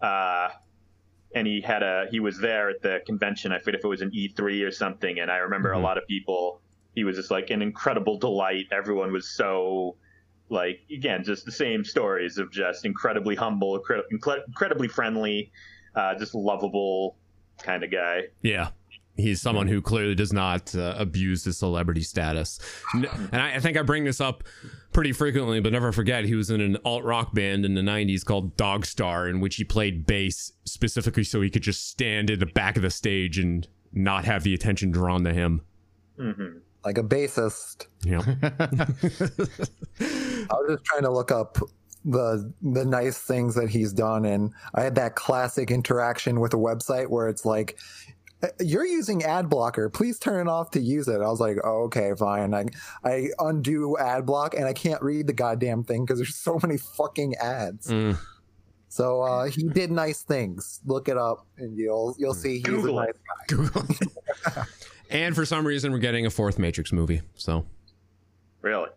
[0.00, 0.48] uh,
[1.34, 3.52] and he had a he was there at the convention.
[3.52, 5.18] I forget if it was an E3 or something.
[5.18, 6.60] And I remember a lot of people.
[6.94, 8.66] He was just like an incredible delight.
[8.70, 9.96] Everyone was so
[10.48, 15.50] like again just the same stories of just incredibly humble, incre- incre- incredibly friendly,
[15.96, 17.16] uh, just lovable
[17.62, 18.22] kind of guy.
[18.42, 18.70] Yeah.
[19.16, 22.58] He's someone who clearly does not uh, abuse his celebrity status.
[22.94, 24.42] And I, I think I bring this up
[24.92, 28.24] pretty frequently, but never forget he was in an alt rock band in the 90s
[28.24, 32.46] called Dogstar, in which he played bass specifically so he could just stand in the
[32.46, 35.62] back of the stage and not have the attention drawn to him.
[36.18, 36.58] Mm-hmm.
[36.84, 37.86] like a bassist.
[38.04, 38.18] Yeah.
[40.00, 41.58] I was just trying to look up
[42.04, 46.58] the the nice things that he's done, and I had that classic interaction with a
[46.58, 48.13] website where it's like, "Uh,
[48.60, 49.88] "You're using ad blocker.
[49.88, 52.66] Please turn it off to use it." I was like, oh, "Okay, fine." I
[53.04, 56.76] I undo ad block, and I can't read the goddamn thing because there's so many
[56.78, 57.88] fucking ads.
[57.88, 58.18] Mm.
[58.88, 60.80] So uh, he did nice things.
[60.86, 63.16] Look it up, and you'll you'll see he's Google a it.
[63.50, 63.58] nice
[64.54, 64.64] guy.
[65.10, 67.20] And for some reason, we're getting a fourth Matrix movie.
[67.34, 67.66] So,
[68.62, 68.88] Really?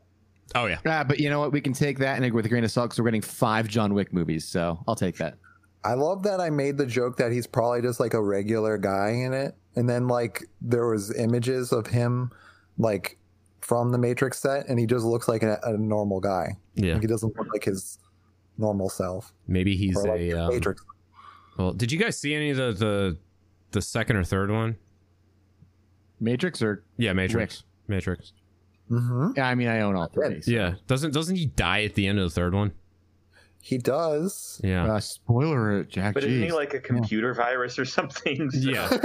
[0.56, 0.78] oh, yeah.
[0.86, 1.52] Ah, but you know what?
[1.52, 3.94] We can take that and with a grain of salt because we're getting five John
[3.94, 4.46] Wick movies.
[4.46, 5.36] So I'll take that.
[5.88, 9.12] I love that I made the joke that he's probably just like a regular guy
[9.12, 9.56] in it.
[9.76, 12.32] And then like there was images of him
[12.78, 13.18] like
[13.62, 16.58] from the Matrix set and he just looks like a, a normal guy.
[16.76, 16.94] Yeah.
[16.94, 18.00] Like he doesn't look like his
[18.58, 19.34] normal self.
[19.48, 20.34] Maybe he's Or like a.
[20.34, 20.84] Um, Matrix.
[21.58, 23.18] well, did you guys see any of the, the,
[23.72, 24.76] the second or third one?
[26.20, 27.64] Matrix or Yeah, Matrix.
[27.88, 28.34] Matrix.
[28.90, 29.32] Mm-hmm.
[29.38, 30.42] yeah, I mean I own all three.
[30.42, 30.76] so- Yeah.
[30.88, 32.72] Doesn't doesn't he die at the end of the third one?
[33.68, 34.62] He does.
[34.64, 34.86] Yeah.
[34.94, 36.14] Uh, spoiler, Jack.
[36.14, 38.50] But isn't he like a computer virus or something?
[38.52, 38.98] So- Yeah.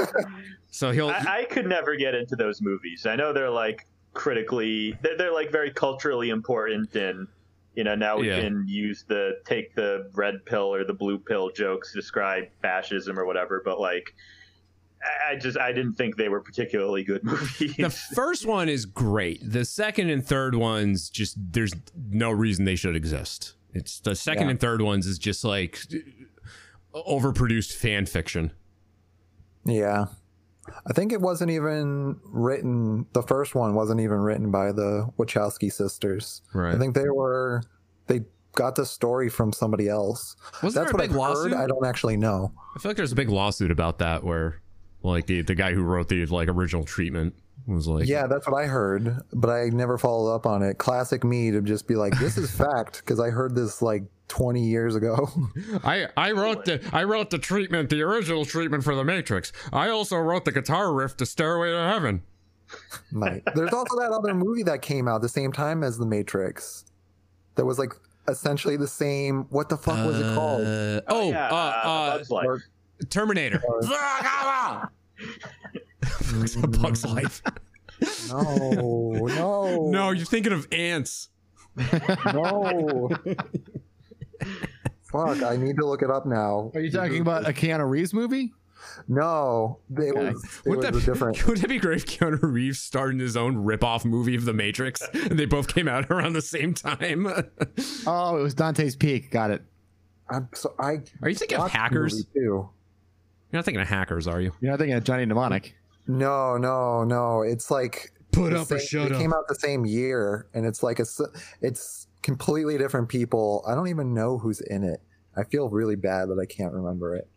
[0.70, 1.08] So he'll.
[1.08, 3.04] I, I could never get into those movies.
[3.04, 7.26] I know they're like critically, they're, they're like very culturally important, and
[7.74, 8.40] you know now we Yeah.
[8.40, 13.18] can use the take the red pill or the blue pill jokes to describe fascism
[13.18, 13.62] or whatever.
[13.64, 14.14] But like,
[15.02, 17.74] I- I just I didn't think they were particularly good movies.
[17.76, 19.40] the first one is great.
[19.42, 21.72] The second and third ones just there's
[22.12, 23.56] no reason they should exist.
[23.72, 24.50] It's the second Yeah.
[24.50, 25.78] and third ones is just like
[26.94, 28.52] overproduced fan fiction.
[29.64, 30.06] Yeah.
[30.86, 35.72] I think it wasn't even written the first one wasn't even written by the Wachowski
[35.72, 36.42] sisters.
[36.54, 36.74] Right.
[36.74, 37.62] I think they were
[38.06, 38.20] they
[38.54, 40.36] got the story from somebody else.
[40.62, 41.52] Wasn't That's there a what big I've lawsuit?
[41.52, 41.60] heard.
[41.60, 42.52] I don't actually know.
[42.76, 44.60] I feel like there's a big lawsuit about that where
[45.02, 47.34] like the the guy who wrote the like original treatment
[47.66, 50.78] was like yeah, that's what I heard, but I never followed up on it.
[50.78, 54.64] Classic me to just be like, "This is fact," because I heard this like 20
[54.64, 55.28] years ago.
[55.84, 59.52] I, I wrote the I wrote the treatment, the original treatment for the Matrix.
[59.72, 62.22] I also wrote the guitar riff to Stairway to Heaven.
[63.12, 63.42] Right.
[63.54, 66.86] There's also that other movie that came out the same time as The Matrix.
[67.56, 67.92] That was like
[68.28, 69.44] essentially the same.
[69.50, 70.62] What the fuck was it called?
[70.62, 72.58] Uh, oh, yeah, uh, uh,
[73.02, 73.10] Bug's Life.
[73.10, 73.62] Terminator.
[76.62, 77.42] A Bug's Life.
[78.28, 81.28] No, no, No, you're thinking of ants.
[81.76, 83.10] no.
[85.02, 86.70] Fuck, I need to look it up now.
[86.74, 88.52] Are you talking about a Keanu Reeves movie?
[89.06, 91.46] No, it was, it Would was that, a different.
[91.46, 94.52] would that be great if Keanu Reeves starred in his own rip-off movie of The
[94.52, 97.28] Matrix and they both came out around the same time?
[98.06, 99.30] Oh, it was Dante's Peak.
[99.30, 99.62] Got it.
[100.28, 100.98] I'm so I.
[101.22, 102.24] Are you thinking of hackers?
[102.34, 102.68] Too.
[103.52, 104.52] You're not thinking of hackers, are you?
[104.60, 105.74] You're not thinking of Johnny Mnemonic.
[106.06, 107.42] No, no, no.
[107.42, 109.20] It's like Put the up or same- shut It up.
[109.20, 111.02] came out the same year, and it's like a.
[111.02, 111.20] s-
[111.60, 113.62] It's completely different people.
[113.68, 115.00] I don't even know who's in it.
[115.36, 117.28] I feel really bad that I can't remember it,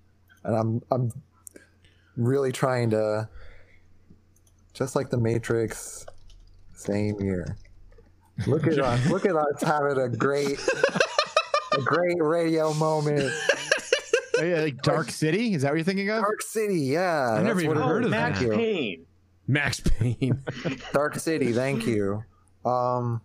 [0.43, 1.11] and I'm I'm
[2.15, 3.27] really trying to.
[4.73, 6.05] Just like the Matrix,
[6.73, 7.57] same year.
[8.47, 9.05] Look at us!
[9.09, 10.59] Look at us having a great,
[11.77, 13.31] a great radio moment.
[14.41, 15.53] Yeah, like Dark City.
[15.53, 16.21] Is that what you're thinking of?
[16.21, 17.31] Dark City, yeah.
[17.31, 18.07] I never even heard is.
[18.07, 18.57] of Max Thank you.
[18.57, 19.05] Payne.
[19.47, 20.43] Max Payne.
[20.93, 22.23] Dark City, thank you.
[22.65, 23.21] Um,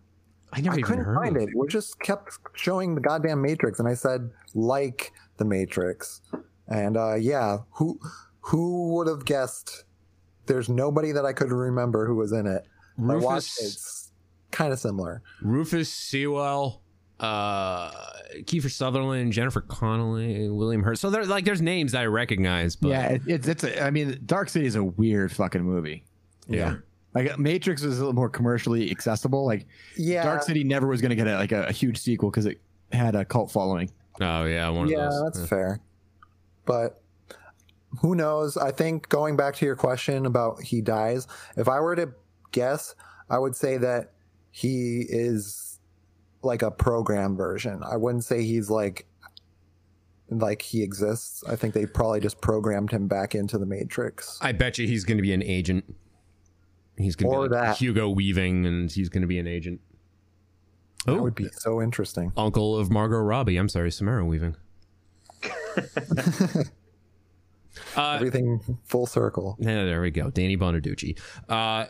[0.52, 1.48] I never I even couldn't heard find of it.
[1.54, 6.20] It just kept showing the goddamn Matrix, and I said like the Matrix,
[6.68, 7.98] and uh, yeah, who
[8.40, 9.84] who would have guessed?
[10.46, 12.64] There's nobody that I could remember who was in it.
[12.98, 13.66] I watched it.
[13.66, 14.12] It's
[14.50, 15.22] kind of similar.
[15.42, 16.80] Rufus Sewell,
[17.21, 17.91] uh,
[18.43, 20.99] Kiefer Sutherland, Jennifer Connelly, William Hurt.
[20.99, 23.64] So there, like, there's names that I recognize, but yeah, it, it's it's.
[23.64, 26.05] A, I mean, Dark City is a weird fucking movie.
[26.49, 26.77] yeah.
[27.12, 29.45] Like Matrix was a little more commercially accessible.
[29.45, 29.66] Like
[29.97, 32.47] Yeah, Dark City never was going to get a, like a, a huge sequel because
[32.47, 32.61] it
[32.93, 33.91] had a cult following.
[34.21, 35.33] Oh yeah, one yeah, of those.
[35.35, 35.81] that's fair.
[36.66, 37.03] But
[38.01, 38.57] who knows?
[38.57, 42.12] I think going back to your question about he dies, if I were to
[42.53, 42.95] guess,
[43.29, 44.12] I would say that
[44.53, 45.70] he is
[46.43, 47.82] like a program version.
[47.84, 49.07] I wouldn't say he's like
[50.30, 51.43] like he exists.
[51.49, 54.38] I think they probably just programmed him back into the Matrix.
[54.41, 55.84] I bet you he's going to be an agent.
[56.97, 57.76] He's going to be like that.
[57.78, 59.80] Hugo Weaving, and he's going to be an agent.
[61.07, 62.30] That Oh, would be so interesting.
[62.36, 63.57] uncle of Margot Robbie.
[63.57, 64.55] I'm sorry, Samara Weaving.
[67.97, 69.57] uh, Everything full circle.
[69.59, 70.30] yeah, there we go.
[70.30, 71.18] Danny Bonaducci.
[71.49, 71.86] Uh,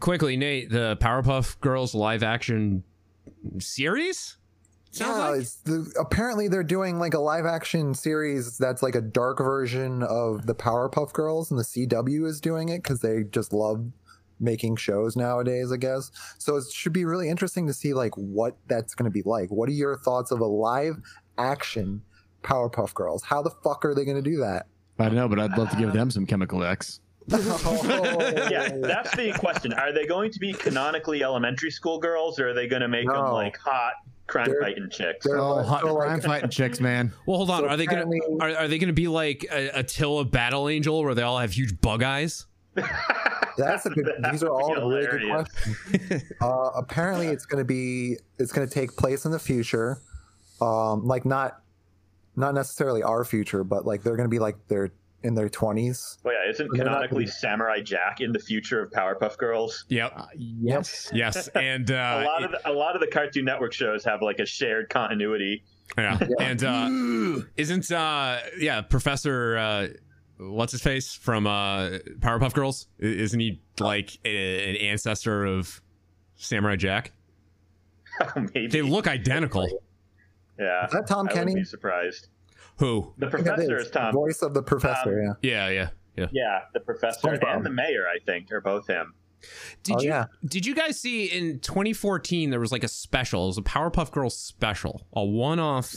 [0.00, 2.82] quickly, Nate, the Powerpuff Girls live action
[3.58, 4.36] series.
[4.90, 8.94] Sounds yeah, like- it's the, apparently they're doing like a live action series that's like
[8.94, 13.24] a dark version of the Powerpuff Girls, and the CW is doing it because they
[13.24, 13.84] just love
[14.40, 16.10] making shows nowadays, I guess.
[16.38, 19.50] So it should be really interesting to see like what that's going to be like.
[19.50, 20.96] What are your thoughts of a live
[21.38, 22.02] action
[22.42, 23.24] Powerpuff Girls?
[23.24, 24.66] How the fuck are they going to do that?
[24.98, 27.00] I don't know, but I'd love to give uh, them some Chemical X.
[27.28, 29.72] Yeah, that's the question.
[29.72, 33.08] Are they going to be canonically elementary school girls, or are they going to make
[33.08, 33.94] them like hot
[34.26, 35.26] crime They're- fighting chicks?
[35.26, 37.12] they're- Oh, hot so, like- crime fighting chicks, man.
[37.26, 37.60] Well, hold on.
[37.62, 38.06] So are they gonna
[38.40, 41.80] are, are they gonna be like a, Alita Battle Angel, where they all have huge
[41.80, 42.46] bug eyes?
[43.56, 44.06] That's a good.
[44.20, 46.24] That These are all be really good questions.
[46.42, 48.16] uh, apparently, it's going to be.
[48.38, 49.98] It's going to take place in the future,
[50.60, 51.60] um, like not,
[52.34, 54.90] not necessarily our future, but like they're going to be like they're
[55.24, 56.18] in their twenties.
[56.22, 59.84] Well, yeah, isn't They're not canonically Samurai Jack in the future of Powerpuff Girls?
[59.88, 60.28] Yep.
[60.36, 61.10] Yes.
[61.12, 61.48] Yes.
[61.48, 64.38] And uh, a lot of the, a lot of the Cartoon Network shows have like
[64.38, 65.64] a shared continuity.
[65.98, 66.18] Yeah.
[66.38, 69.88] And uh isn't uh yeah, Professor uh
[70.38, 72.86] what's his face from uh Powerpuff Girls?
[72.98, 75.82] Isn't he like a, an ancestor of
[76.36, 77.12] Samurai Jack?
[78.36, 78.68] Maybe.
[78.68, 79.68] They look identical.
[80.58, 80.86] yeah.
[80.86, 81.54] Is that Tom I wouldn't Kenny?
[81.54, 82.28] be surprised.
[82.78, 83.12] Who?
[83.18, 84.12] The Yeah, professor is Tom.
[84.12, 85.20] Voice of the professor.
[85.30, 85.68] Um, yeah.
[85.68, 86.26] Yeah, yeah, yeah.
[86.32, 89.14] Yeah, the professor and the mayor, I think, are both him.
[89.82, 90.24] Did Oh, you yeah.
[90.46, 94.10] did you guys see in 2014 there was like a special, it was a Powerpuff
[94.10, 95.94] Girls special, a one-off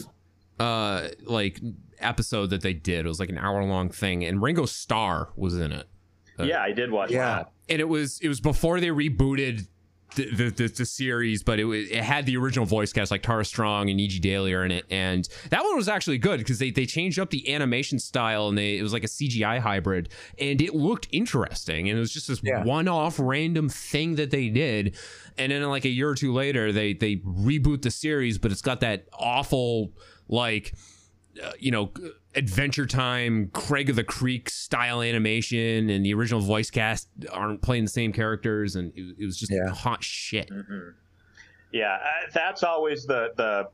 [0.59, 1.59] uh like
[1.99, 3.05] episode that they did.
[3.05, 5.87] It was like an hour-long thing and Ringo Starr was in it.
[6.39, 7.35] Uh, yeah, I did watch Yeah.
[7.37, 7.51] that.
[7.69, 9.67] and it was it was before they rebooted
[10.15, 13.43] the the, the, the series, but it it had the original voice cast like Tara
[13.45, 14.19] Strong and E.G.
[14.19, 17.29] Daily are in it, and that one was actually good because they they changed up
[17.29, 21.89] the animation style and they it was like a CGI hybrid, and it looked interesting,
[21.89, 22.63] and it was just this Yeah.
[22.63, 24.95] one off random thing that they did,
[25.37, 28.61] and then like a year or two later they they reboot the series, but it's
[28.61, 29.91] got that awful
[30.29, 30.73] like
[31.43, 31.91] uh, you know,
[32.35, 37.83] Adventure Time, Craig of the Creek style animation, and the original voice cast aren't playing
[37.85, 39.69] the same characters, and it, it was just Yeah.
[39.69, 40.49] hot shit.
[41.71, 43.69] Yeah, uh, that's always the the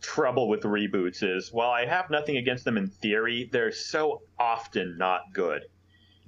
[0.00, 4.96] trouble with reboots is while I have nothing against them in theory, they're so often
[4.98, 5.62] not good.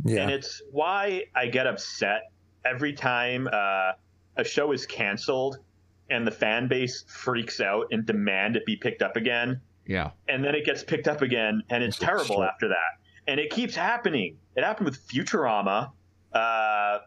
[0.04, 0.28] And Yeah.
[0.28, 2.22] it's why I get upset
[2.64, 3.92] every time uh,
[4.36, 5.58] a show is canceled
[6.10, 9.60] and the fan base freaks out and demand it be picked up again.
[9.88, 10.10] Yeah.
[10.28, 13.00] And then it gets picked up again and it's terrible after that.
[13.26, 14.36] And it keeps happening.
[14.54, 15.90] It happened with Futurama.
[16.32, 16.98] Uh,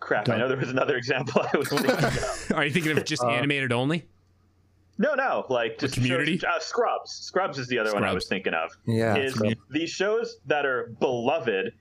[0.00, 2.52] crap, I know there was another example I was thinking of.
[2.54, 4.06] Are you thinking of just Uh, animated only?
[4.98, 6.38] No, no, like just Community?
[6.38, 7.10] shows- uh, Scrubs.
[7.12, 8.70] Scrubs is the other one I was thinking of.
[8.86, 9.54] Yeah, is Scrubs.
[9.70, 11.72] these shows that are beloved,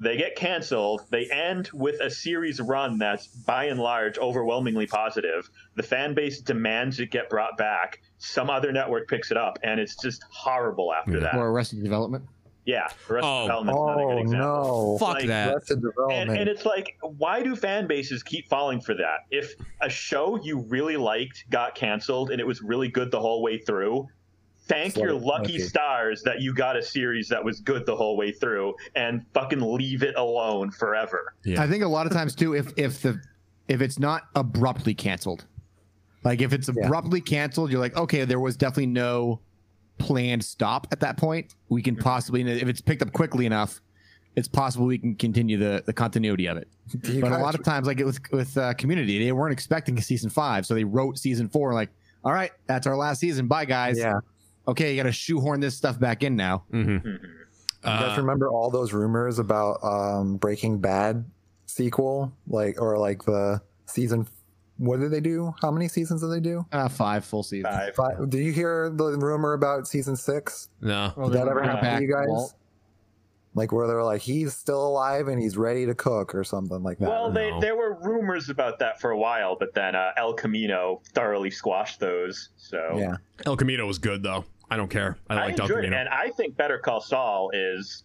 [0.00, 1.02] they get canceled.
[1.10, 5.48] They end with a series run that's by and large overwhelmingly positive.
[5.76, 8.00] The fan base demands it get brought back.
[8.18, 11.34] Some other network picks it up, and it's just horrible after that.
[11.34, 12.24] Or Arrested Development.
[12.64, 13.42] Yeah, Arrested Oh.
[13.46, 14.92] Development's another good Oh example.
[14.92, 14.98] no!
[14.98, 15.54] Fuck Like, that.
[15.54, 16.40] Arrested And, Development.
[16.40, 19.20] and it's like, why do fan bases keep falling for that?
[19.30, 23.42] If a show you really liked got canceled and it was really good the whole
[23.42, 24.06] way through,
[24.68, 27.96] thank Let your it- lucky stars that you got a series that was good the
[27.96, 31.34] whole way through and fucking leave it alone forever.
[31.44, 31.62] Yeah.
[31.62, 33.20] I think a lot of times too, if if the
[33.66, 35.46] if it's not abruptly canceled,
[36.24, 39.40] like if it's abruptly canceled, you're like, okay, there was definitely no
[39.98, 43.80] planned stop at that point, we can possibly, if it's picked up quickly enough,
[44.36, 46.68] it's possible we can continue the, the continuity of it.
[47.04, 50.02] you But a lot of times, like with with uh, Community, they weren't expecting a
[50.02, 51.74] season five, so they wrote season four.
[51.74, 51.90] Like,
[52.24, 53.48] all right, that's our last season.
[53.48, 53.98] Bye, guys.
[53.98, 54.20] Yeah.
[54.68, 56.64] Okay, you got to shoehorn this stuff back in now.
[56.72, 57.06] Mm-hmm.
[57.08, 57.18] You
[57.82, 61.24] guys remember all those rumors about um, Breaking Bad
[61.66, 64.28] sequel, like or like the season?
[64.76, 65.54] What did they do?
[65.62, 66.66] How many seasons did they do?
[66.70, 67.74] Uh, five full seasons.
[67.74, 67.94] Five.
[67.96, 68.30] five.
[68.30, 70.68] Did you hear the rumor about season six?
[70.80, 71.12] No.
[71.16, 72.26] Well, Did that ever bring happen to you guys?
[72.28, 72.54] Walt.
[73.54, 76.98] Like where they're like, he's still alive and he's ready to cook or something like
[76.98, 77.08] that.
[77.08, 77.60] Well, they, No.
[77.60, 81.98] there were rumors about that for a while, but then uh, El Camino thoroughly squashed
[81.98, 82.50] those.
[82.56, 83.16] So yeah,
[83.46, 84.44] El Camino was good though.
[84.70, 85.16] I don't care.
[85.28, 85.96] I I liked El enjoyed it, Camino.
[86.00, 88.04] and I think Better Call Saul is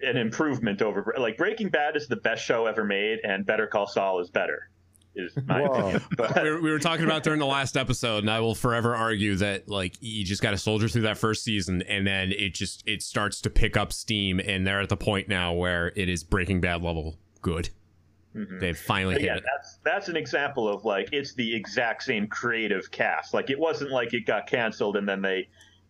[0.00, 3.86] an improvement over like Breaking Bad is the best show ever made, and Better Call
[3.86, 4.70] Saul is better.
[5.16, 5.72] Is my Whoa.
[5.72, 6.02] opinion.
[6.16, 8.94] But we were, we were talking about during the last episode, and I will forever
[8.94, 12.54] argue that like you just got to soldier through that first season, and then it
[12.54, 16.08] just it starts to pick up steam, and they're at the point now where it
[16.08, 17.70] is Breaking Bad level good.
[18.36, 18.60] Mm-hmm.
[18.60, 19.44] They've finally But hit yeah, it.
[19.56, 23.34] that's that's an example of like it's the exact same creative cast.
[23.34, 25.48] Like it wasn't like it got canceled and then they,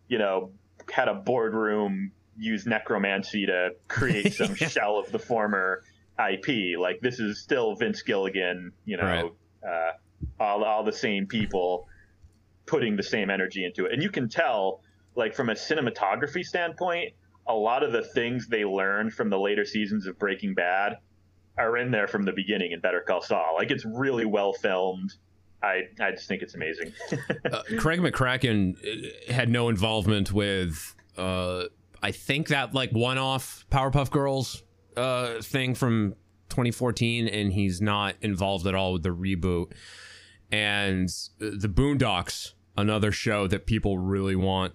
[0.09, 0.51] you know,
[0.91, 5.83] had a boardroom use necromancy to create some shell of the former
[6.19, 6.77] IP.
[6.77, 9.31] Like this is still Vince Gilligan, you know,
[9.65, 9.91] uh,
[10.39, 11.87] all all the same people
[12.65, 14.81] putting the same energy into it, and you can tell,
[15.15, 17.13] like from a cinematography standpoint,
[17.47, 20.97] a lot of the things they learned from the later seasons of Breaking Bad
[21.57, 23.55] are in there from the beginning in Better Call Saul.
[23.55, 25.13] Like it's really well filmed.
[25.61, 26.93] I I just think it's amazing.
[27.51, 28.77] uh, Craig McCracken
[29.29, 31.65] uh, had no involvement with, uh,
[32.01, 34.63] I think that like one-off Powerpuff Girls
[34.95, 36.15] uh, thing from
[36.49, 39.71] 2014, and he's not involved at all with the reboot.
[40.51, 41.09] And
[41.41, 44.73] uh, the Boondocks, another show that people really want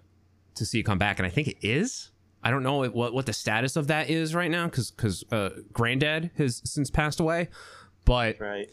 [0.57, 2.11] to see come back, and I think it is.
[2.43, 5.51] I don't know what what the status of that is right now because because uh,
[5.73, 7.49] Granddad has since passed away,
[8.05, 8.69] but right.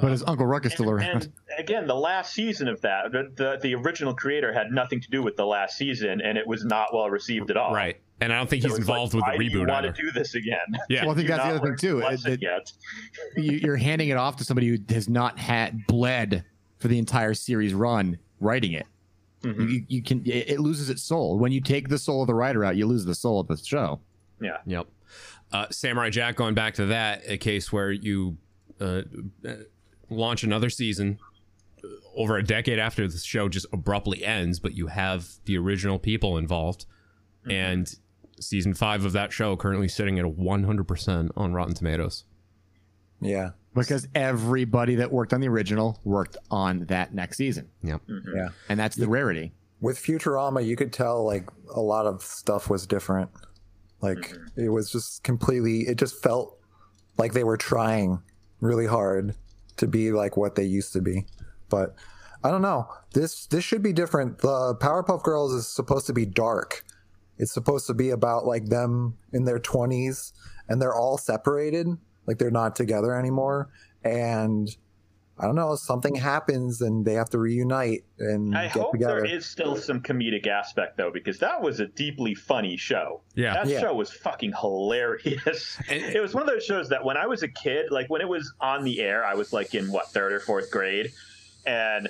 [0.00, 1.24] But his Uncle Ruck is still around.
[1.24, 5.10] And again, the last season of that, the, the the original creator had nothing to
[5.10, 7.74] do with the last season, and it was not well received at all.
[7.74, 7.96] right.
[8.20, 9.68] And I don't think So he's it's like, involved with why the do you reboot
[9.68, 9.92] want either.
[9.92, 10.58] to do this again?
[10.88, 11.02] Yeah.
[11.02, 11.96] Well, I think Do that's the other thing learn too.
[11.96, 12.72] the It- lesson it- yet.
[13.36, 16.42] you- you're handing it off to somebody who has not had bled
[16.78, 18.86] for the entire series run writing it.
[19.42, 19.68] Mm-hmm.
[19.68, 22.34] You, you can it, it loses its soul when you take the soul of the
[22.34, 22.74] writer out.
[22.76, 24.00] You lose the soul of the show.
[24.40, 24.56] Yeah.
[24.64, 24.86] Yep.
[25.52, 28.38] Uh, Samurai Jack, going back to that, a case where you
[28.80, 29.02] uh,
[29.46, 29.52] uh,
[30.10, 31.18] launch another season
[31.82, 35.98] uh, over a decade after the show just abruptly ends, but you have the original
[35.98, 36.86] people involved.
[37.48, 37.94] And
[38.40, 42.24] season five of that show currently sitting at a 100% on Rotten Tomatoes.
[43.20, 47.68] yeah, Because everybody that worked on the original worked on that next season.
[47.82, 48.02] Yep.
[48.34, 48.48] yeah.
[48.68, 49.52] And that's the rarity.
[49.80, 53.30] With Futurama, you could tell like a lot of stuff was different.
[54.00, 55.82] Like it was just completely.
[55.82, 56.58] It just felt
[57.18, 58.20] like they were trying
[58.60, 59.34] really hard
[59.76, 61.26] to be like what they used to be.
[61.68, 61.94] But
[62.42, 62.88] I don't know.
[63.12, 64.38] This this should be different.
[64.38, 66.84] The Powerpuff Girls is supposed to be dark.
[67.38, 70.32] It's supposed to be about like them in their 20s
[70.68, 71.86] and they're all separated,
[72.26, 73.70] like they're not together anymore
[74.06, 74.76] and
[75.38, 79.16] I don't know, something happens and they have to reunite and I get hope together.
[79.20, 83.20] there is still some comedic aspect though, because that was a deeply funny show.
[83.34, 83.52] Yeah.
[83.52, 83.80] that Yeah.
[83.80, 85.78] show was fucking hilarious.
[85.90, 88.28] it was one of those shows that when I was a kid, like when it
[88.28, 91.12] was on the air, I was like in what third or fourth grade,
[91.66, 92.08] and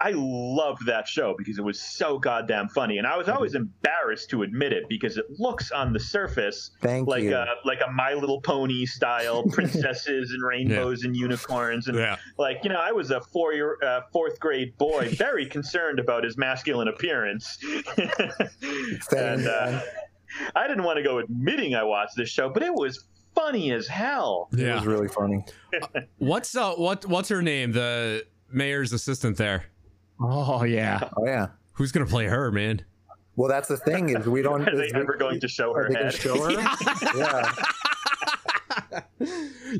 [0.00, 4.30] I loved that show because it was so goddamn funny, and I was always embarrassed
[4.30, 7.34] to admit it because it looks on the surface Thank like you.
[7.34, 12.16] a like a My Little Pony style princesses and rainbows and unicorns and Yeah.
[12.38, 16.22] like you know I was a four year uh, fourth grade boy very concerned about
[16.22, 17.58] his masculine appearance
[19.16, 19.80] and uh,
[20.54, 23.86] I didn't want to go admitting I watched this show but it was funny as
[23.88, 25.44] hell It was really funny.
[26.18, 27.72] What's uh what what's her name?
[27.72, 29.64] The mayor's assistant there.
[30.20, 31.08] Oh yeah.
[31.16, 31.48] Oh yeah.
[31.72, 32.82] Who's gonna play her, man?
[33.36, 34.62] Well, that's the thing is we don't.
[34.68, 36.50] are they is we- ever going to show are her they gonna head show her?
[37.16, 37.52] yeah.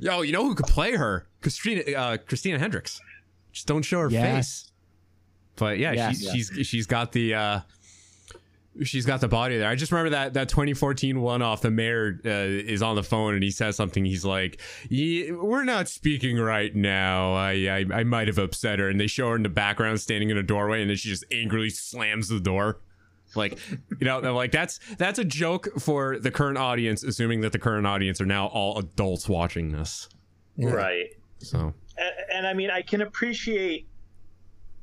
[0.01, 1.27] Yo, you know who could play her?
[1.41, 3.01] Christina uh, Christina Hendricks.
[3.53, 4.35] Just don't show her Yes.
[4.37, 4.73] face.
[5.57, 6.19] But yeah, Yes.
[6.21, 7.61] she's she's she's got the uh
[8.83, 9.69] she's got the body there.
[9.69, 11.61] I just remember that that 2014 one off.
[11.61, 14.05] The mayor uh, is on the phone and he says something.
[14.05, 17.35] He's like, yeah, "We're not speaking right now.
[17.35, 20.31] I, I I might have upset her." And they show her in the background standing
[20.31, 22.81] in a doorway, and then she just angrily slams the door.
[23.35, 23.59] Like,
[24.01, 27.59] you know, they're like that's that's a joke for the current audience, assuming that the
[27.59, 30.09] current audience are now all adults watching this.
[30.57, 31.09] right
[31.39, 33.87] So and, and I mean I can appreciate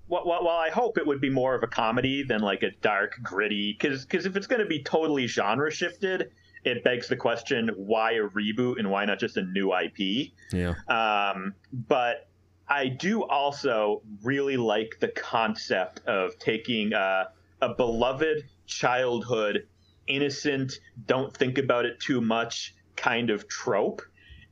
[0.08, 3.78] while I hope it would be more of a comedy than like a dark, gritty,
[3.80, 6.32] because if it's going to be totally genre shifted,
[6.64, 10.32] it begs the question: why a reboot and why not just a new IP?
[10.52, 10.74] Yeah.
[10.88, 12.28] Um, but
[12.68, 17.26] I do also really like the concept of taking uh,
[17.62, 19.68] a beloved childhood,
[20.08, 24.02] innocent, don't think about it too much kind of trope,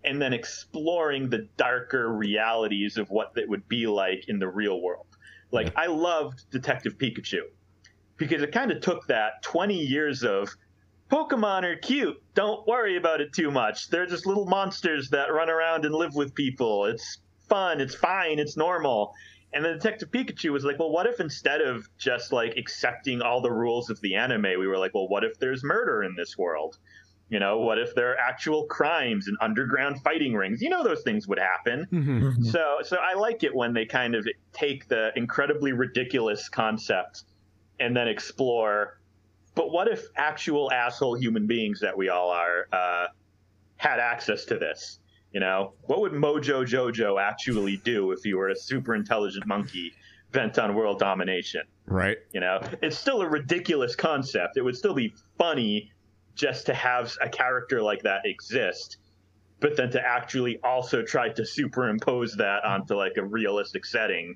[0.04, 4.82] and then exploring the darker realities of what it would be like in the real
[4.82, 5.08] world.
[5.54, 7.42] Like, I loved Detective Pikachu
[8.18, 10.50] because it kind of took that 20 years of
[11.12, 12.22] Pokemon are cute.
[12.34, 13.90] Don't worry about it too much.
[13.90, 16.86] They're just little monsters that run around and live with people.
[16.86, 17.80] It's fun.
[17.82, 18.40] It's fine.
[18.40, 19.14] It's normal.
[19.54, 23.40] And then Detective Pikachu was like, well, what if instead of just like accepting all
[23.40, 26.36] the rules of the anime, we were like, well, what if there's murder in this
[26.36, 26.80] world?
[27.34, 30.62] You know, what if there are actual crimes and underground fighting rings?
[30.62, 31.88] You know, those things would happen.
[31.92, 32.44] Mm-hmm.
[32.44, 37.24] So, so I like it when they kind of take the incredibly ridiculous concept
[37.80, 39.00] and then explore.
[39.56, 43.08] But what if actual asshole human beings that we all are uh,
[43.78, 45.00] had access to this?
[45.32, 49.92] You know, what would Mojo Jojo actually do if he were a super intelligent monkey
[50.32, 51.64] bent on world domination?
[51.88, 52.20] Right.
[52.32, 54.56] You know, it's still a ridiculous concept.
[54.56, 55.90] It would still be funny
[56.36, 58.98] just to have a character like that exist,
[59.60, 64.36] but then to actually also try to superimpose that onto like a realistic setting.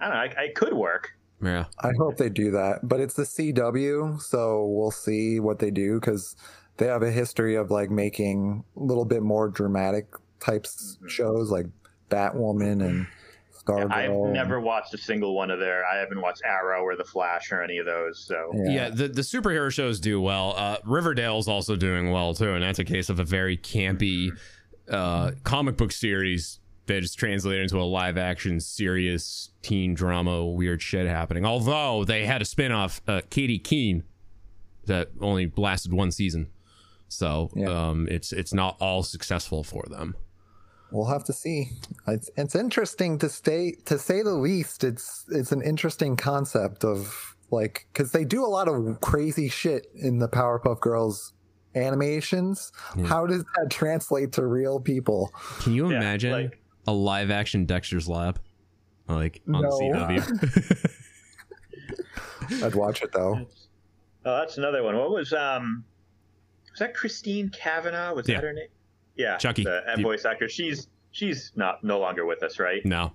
[0.00, 0.20] I don't know.
[0.20, 1.10] I, I could work.
[1.42, 1.64] Yeah.
[1.80, 6.00] I hope they do that, but it's the CW, so we'll see what they do
[6.00, 6.36] because
[6.76, 10.06] they have a history of like making a little bit more dramatic
[10.40, 11.08] types mm-hmm.
[11.08, 11.66] shows, like
[12.10, 13.06] Batwoman and
[13.66, 13.92] Stargirl.
[13.92, 15.84] I've never watched a single one of their.
[15.86, 18.24] I haven't watched Arrow or The Flash or any of those.
[18.26, 20.54] So Yeah, the, the superhero shows do well.
[20.56, 24.30] Uh, Riverdale's also doing well too, and that's a case of a very campy
[24.88, 30.82] uh, comic book series that is translated into a live action, serious teen drama, weird
[30.82, 31.46] shit happening.
[31.46, 34.04] Although they had a spin off, uh, Katy Keene,
[34.86, 36.48] that only lasted one season,
[37.08, 40.14] so um, it's it's not all successful for them.
[40.94, 41.70] We'll have to see.
[42.06, 44.84] It's, it's interesting to stay to say the least.
[44.84, 49.88] It's it's an interesting concept of like because they do a lot of crazy shit
[49.96, 51.32] in the Powerpuff Girls
[51.74, 52.70] animations.
[53.06, 55.32] How does that translate to real people?
[55.62, 56.52] Can you imagine
[56.86, 58.38] a live action Dexter's Lab,
[59.08, 59.70] like on No.
[59.70, 61.00] CW?
[62.62, 63.46] I'd watch it though.
[64.24, 64.96] Oh, that's another one.
[64.96, 65.84] What was um
[66.70, 68.14] was that Christine Cavanaugh?
[68.14, 68.36] Was Yeah.
[68.36, 68.68] that her name?
[69.16, 69.36] Yeah.
[69.36, 69.64] Chuckie.
[69.64, 70.48] The You- voice actor.
[70.48, 72.84] She's she's not no longer with us, right?
[72.84, 73.12] No,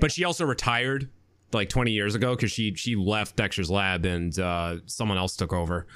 [0.00, 1.08] but she also retired
[1.52, 5.52] like 20 years ago because she she left Dexter's Lab and uh, someone else took
[5.52, 5.86] over,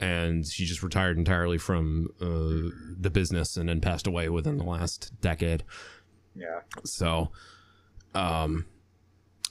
[0.00, 2.70] and she just retired entirely from uh,
[3.00, 5.62] the business and then passed away within the last decade.
[6.34, 6.60] Yeah.
[6.84, 7.30] So,
[8.14, 8.66] um,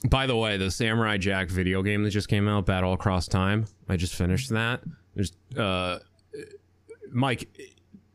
[0.06, 3.64] by the way, the Samurai Jack video game that just came out, Battle Across Time,
[3.88, 4.82] I just finished that.
[5.14, 6.00] There's uh,
[7.10, 7.48] Mike,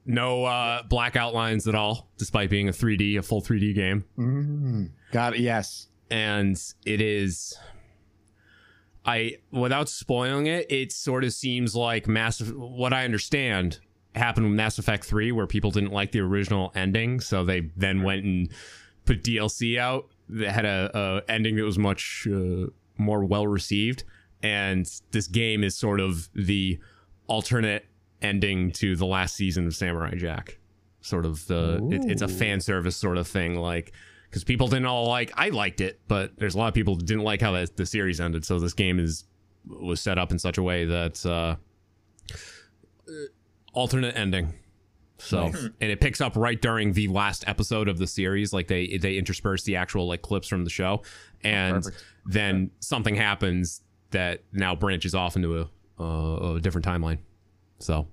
[0.09, 4.03] no uh, black outlines at all, despite being a 3D, a full 3D game.
[4.17, 5.39] Mm, got it.
[5.39, 5.87] Yes.
[6.09, 7.55] And it is.
[9.05, 12.57] I without spoiling it, it sort of seems like massive.
[12.57, 13.79] What I understand
[14.15, 18.01] happened with Mass Effect Three, where people didn't like the original ending, so they then
[18.01, 18.49] went and
[19.05, 22.65] put DLC out that had a, a ending that was much uh,
[22.97, 24.03] more well received.
[24.41, 26.79] And this game is sort of the
[27.27, 27.85] alternate
[28.21, 30.57] ending to the last season of Samurai Jack.
[31.01, 33.93] Sort of the it, it's a fan service sort of thing, like
[34.29, 35.31] because people didn't all like.
[35.35, 37.85] I liked it, but there's a lot of people who didn't like how that, the
[37.85, 38.43] series ended.
[38.45, 39.23] So this game is
[39.65, 41.55] was set up in such a way that uh,
[43.73, 44.53] alternate ending.
[45.17, 45.63] So Nice.
[45.81, 48.53] and it picks up right during the last episode of the series.
[48.53, 51.01] Like they they intersperse the actual like clips from the show,
[51.43, 51.85] and
[52.25, 57.19] then something happens that now branches off into a, uh, a different timeline.
[57.79, 58.07] So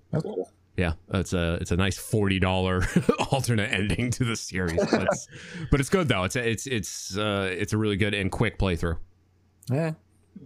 [0.77, 2.83] yeah, it's a it's a nice forty dollar
[3.33, 5.29] alternate ending to the series, but it's,
[5.71, 6.25] but it's good though.
[6.25, 8.99] It's a, it's it's uh, it's a really good and quick playthrough.
[9.71, 9.93] Yeah,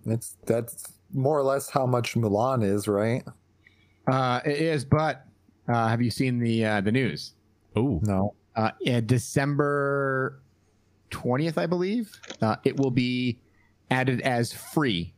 [0.07, 3.25] it's that's more or less how much Mulan is, right?
[4.07, 5.27] Uh, it is, but
[5.69, 7.35] uh, have you seen the uh, the news?
[7.75, 8.35] Oh no.
[8.55, 10.41] Uh, yeah, December
[11.11, 12.21] twentieth, I believe.
[12.41, 13.41] Uh, it will be
[13.91, 15.13] added as free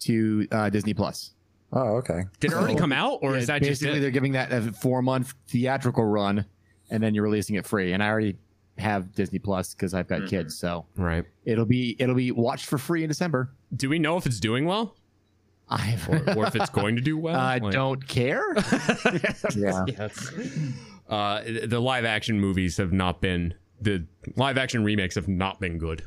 [0.00, 1.32] to uh, Disney Plus.
[1.72, 2.24] Oh, okay.
[2.40, 4.00] Did it already come out, or Yeah, is that just basically it?
[4.02, 6.44] they're giving that a four month theatrical run,
[6.90, 7.92] and then you're releasing it free.
[7.92, 8.36] And I already
[8.78, 10.26] have Disney Plus because I've got Mm-hmm.
[10.28, 11.24] kids, so right.
[11.44, 13.50] It'll be it'll be watched for free in December.
[13.74, 14.96] Do we know if it's doing well?
[15.68, 17.36] I or, or if it's going to do well?
[17.40, 18.44] I Like- don't care.
[19.56, 19.84] yeah.
[19.86, 20.30] Yes.
[21.08, 24.06] Uh, the live action movies have not been the
[24.36, 26.04] live action remakes have not been good.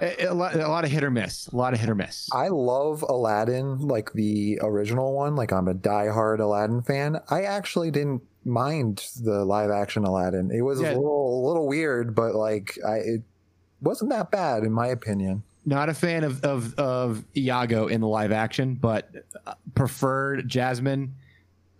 [0.00, 1.48] A, a lot, a lot of hit or miss.
[1.48, 2.28] A lot of hit or miss.
[2.32, 5.34] I love Aladdin, like the original one.
[5.36, 7.20] Like I'm a diehard Aladdin fan.
[7.30, 10.50] I actually didn't mind the live action Aladdin.
[10.52, 10.92] It was Yeah.
[10.92, 13.22] a little, a little weird, but like I, it
[13.80, 15.42] wasn't that bad in my opinion.
[15.66, 19.10] Not a fan of of of Iago in the live action, but
[19.46, 21.14] uh, preferred Jasmine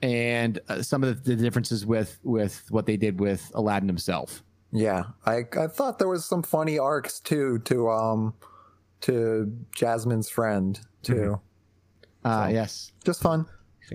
[0.02, 4.42] and uh, some of the, the differences with with what they did with Aladdin himself.
[4.72, 8.34] Yeah, I I thought there was some funny arcs too to um
[9.02, 11.40] to Jasmine's friend too.
[12.24, 13.46] Uh, yes, just fun.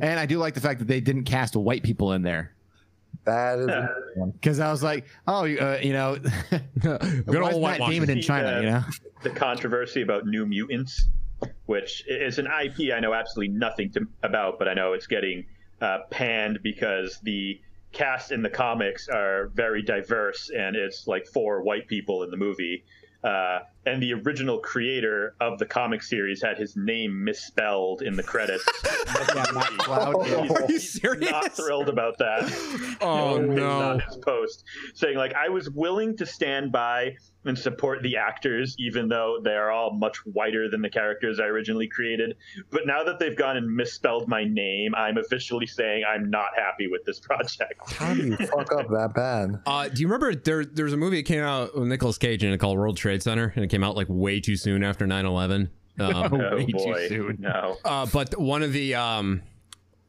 [0.01, 2.55] And I do like the fact that they didn't cast white people in there.
[3.25, 6.17] That is because I was like, oh, uh, you know,
[6.79, 7.89] Good old Matt whitewash.
[7.91, 8.55] Damon in China?
[8.55, 8.83] The- You know,
[9.21, 11.07] the controversy about New Mutants,
[11.67, 15.45] which is an IP I know absolutely nothing to, about, but I know it's getting
[15.81, 17.61] uh, panned because the
[17.93, 22.37] cast in the comics are very diverse, and it's like four white people in the
[22.37, 22.83] movie.
[23.23, 28.23] Uh, and the original creator of the comic series had his name misspelled in the
[28.23, 28.65] credits.
[29.89, 31.29] Are you serious?
[31.31, 32.43] Not thrilled about that.
[33.01, 33.69] Oh, It was no.
[33.69, 34.63] on his post
[34.93, 37.15] saying like I was willing to stand by
[37.45, 41.45] and support the actors, even though they are all much whiter than the characters I
[41.45, 42.37] originally created.
[42.71, 46.87] But now that they've gone and misspelled my name, I'm officially saying I'm not happy
[46.87, 47.91] with this project.
[47.95, 49.59] How do you fuck up that bad?
[49.65, 50.63] Uh, do you remember there?
[50.63, 53.21] There was a movie that came out with Nicolas Cage in it called World Trade
[53.21, 55.69] Center, and it came out like way too soon after 9-11.
[55.99, 57.77] Um, oh boy, no.
[57.83, 59.41] Uh, but one of the um,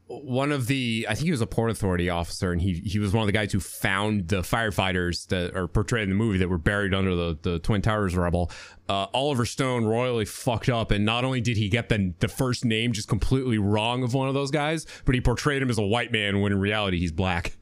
[0.06, 3.12] one of the I think he was a port authority officer, and he he was
[3.12, 6.48] one of the guys who found the firefighters that are portrayed in the movie that
[6.48, 8.50] were buried under the the Twin Towers rubble.
[8.88, 12.64] Uh, Oliver Stone royally fucked up, and not only did he get the the first
[12.64, 15.82] name just completely wrong of one of those guys, but he portrayed him as a
[15.82, 17.56] white man when in reality he's black.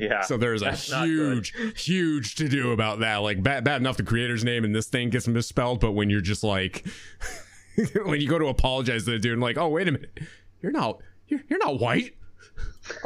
[0.00, 0.22] Yeah.
[0.22, 1.46] So there's a that's not good.
[1.46, 3.18] huge, huge to do about that.
[3.18, 6.22] Like bad, bad enough the creator's name and this thing gets misspelled, but when you're
[6.22, 6.86] just like,
[8.04, 10.18] when you go to apologize to the dude, and like, oh wait a minute,
[10.62, 12.16] you're not, you're, you're not white.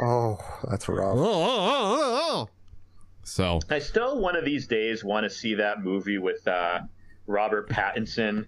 [0.01, 0.37] Oh,
[0.69, 2.49] that's rough.
[3.23, 6.81] So I still one of these days want to see that movie with uh,
[7.27, 8.45] Robert Pattinson,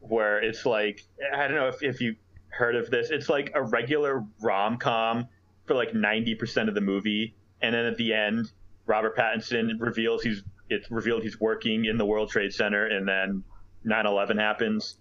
[0.00, 2.16] where it's like I don't know if, if you
[2.48, 3.10] heard of this.
[3.10, 5.28] It's like a regular rom com
[5.70, 8.50] for like ninety percent of the movie, and then at the end,
[8.86, 13.44] Robert Pattinson reveals he's it's revealed he's working in the World Trade Center, and then
[13.86, 14.96] 9-11 happens.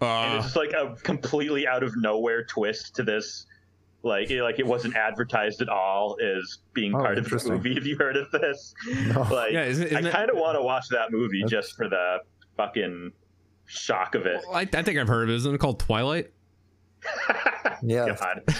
[0.00, 0.48] and it's uh.
[0.48, 3.46] just like a completely out of nowhere twist to this.
[4.04, 7.74] Like, it, like it wasn't advertised at all as being Oh, part of the movie.
[7.74, 8.72] Have you heard of this?
[9.08, 9.22] No.
[9.22, 12.18] Like, Yeah, isn't- isn't I kind of want to watch that movie just for the
[12.56, 13.10] fucking
[13.66, 14.40] shock of it.
[14.52, 15.36] I, I think I've heard of it.
[15.38, 16.30] Isn't it called Twilight?
[17.82, 18.42] Yeah, God.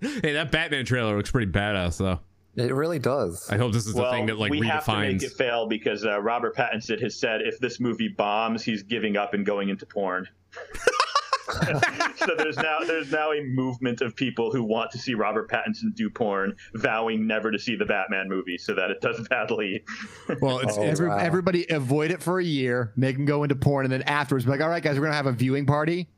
[0.00, 2.20] hey, that Batman trailer looks pretty badass though.
[2.56, 3.48] it really does.
[3.50, 5.22] I hope this is the thing that like we have to make redefines.
[5.22, 9.34] it fail because uh, Robert Pattinson has said if this movie bombs, he's giving up
[9.34, 10.26] and going into porn.
[12.16, 15.92] so there's now there's now a movement of people who want to see Robert Pattinson
[15.94, 19.82] do porn, vowing never to see the Batman movie so that it does badly.
[20.40, 21.16] Well, it's, Oh, Every, wow.
[21.18, 24.50] everybody avoid it for a year, make him go into porn, and then afterwards, be
[24.52, 26.08] like, all right, guys, we're gonna have a viewing party.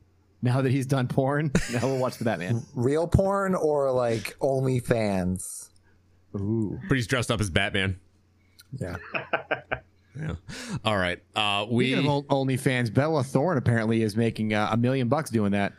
[0.43, 2.63] Now that he's done porn, now we'll watch the Batman.
[2.75, 5.69] Real porn or like OnlyFans?
[6.35, 7.99] Ooh, but he's dressed up as Batman.
[8.79, 8.97] Yeah.
[10.19, 10.35] Yeah.
[10.85, 11.23] All right.
[11.35, 15.31] Uh, we Speaking of Ol- OnlyFans, Bella Thorne apparently is making uh, a million bucks
[15.31, 15.73] doing that.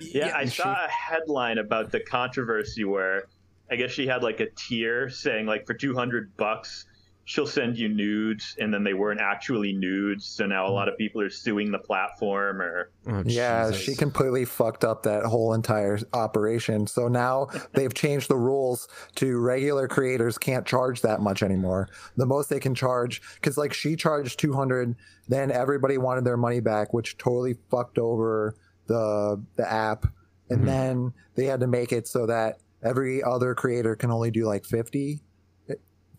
[0.00, 3.24] Yeah, I saw a headline about the controversy where
[3.70, 6.86] I guess she had like a tier saying like for 200 bucks
[7.30, 10.98] she'll send you nudes and then they weren't actually nudes so now a lot of
[10.98, 13.84] people are suing the platform or Oh, Yeah, Jesus.
[13.84, 16.88] she completely fucked up that whole entire operation.
[16.88, 21.88] So now they've changed the rules to regular creators can't charge that much anymore.
[22.16, 24.96] The most they can charge, because like she charged 200,
[25.28, 28.56] then everybody wanted their money back, which totally fucked over
[28.86, 30.04] the the app.
[30.48, 30.66] And mm-hmm.
[30.66, 34.64] then they had to make it so that every other creator can only do like
[34.64, 35.22] 50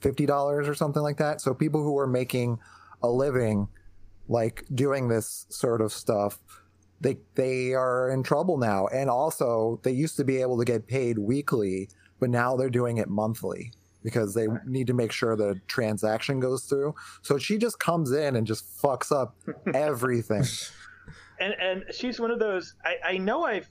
[0.01, 1.41] $50 or something like that.
[1.41, 2.59] So people who were making
[3.01, 3.67] a living
[4.27, 6.39] like doing this sort of stuff
[7.01, 8.87] they they are in trouble now.
[8.87, 11.89] And also they used to be able to get paid weekly
[12.21, 13.73] but now they're doing it monthly
[14.03, 16.93] because they need to make sure the transaction goes through.
[17.23, 19.35] So she just comes in and just fucks up
[19.73, 20.43] everything.
[21.39, 23.69] And and she's one of those I, I know I've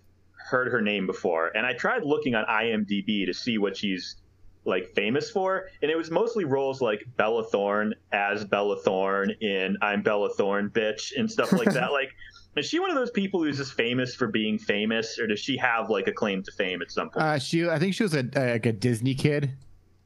[0.51, 4.17] heard her name before and I tried looking on IMDb to see what she's
[4.65, 9.77] like famous for and it was mostly roles like Bella Thorne as Bella Thorne in
[9.81, 12.11] I'm Bella Thorne bitch and stuff like that like
[12.57, 15.57] is she one of those people who's just famous for being famous or does she
[15.57, 18.15] have like a claim to fame at some point Uh, she, I think she was
[18.15, 19.51] a like a Disney kid.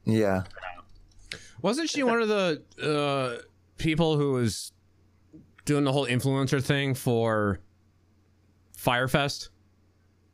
[0.05, 0.43] yeah
[1.61, 3.41] Wasn't she one of the uh,
[3.77, 4.71] people who was
[5.65, 7.59] doing the whole influencer thing for
[8.77, 9.49] Fyre Fest?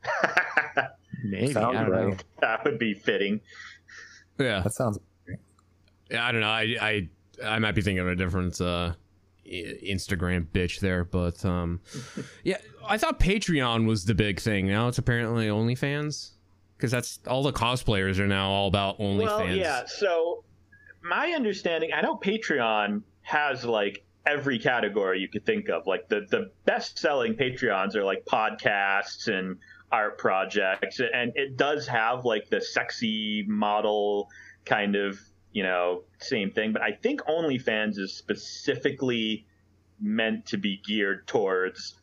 [1.23, 1.53] Maybe.
[1.53, 2.17] Sounds I don't know.
[2.41, 3.41] That would be fitting.
[4.37, 4.99] Yeah, That sounds.
[6.09, 6.49] Yeah, I don't know.
[6.49, 7.09] I I
[7.45, 8.93] I might be thinking of a different uh,
[9.47, 11.79] Instagram bitch there, but um,
[12.43, 14.67] yeah, I thought Patreon was the big thing.
[14.67, 16.31] Now it's apparently OnlyFans
[16.77, 19.25] because that's all the cosplayers are now all about OnlyFans.
[19.25, 19.83] Well, yeah.
[19.85, 20.43] So
[21.01, 25.87] my understanding, I know Patreon has like every category you could think of.
[25.87, 29.57] Like the the best selling Patreons are like podcasts and
[29.91, 34.29] art projects, and it does have like the sexy model
[34.65, 35.19] kind of
[35.51, 36.73] you know same thing.
[36.73, 39.45] But I think OnlyFans is specifically
[39.99, 42.00] meant to be geared towards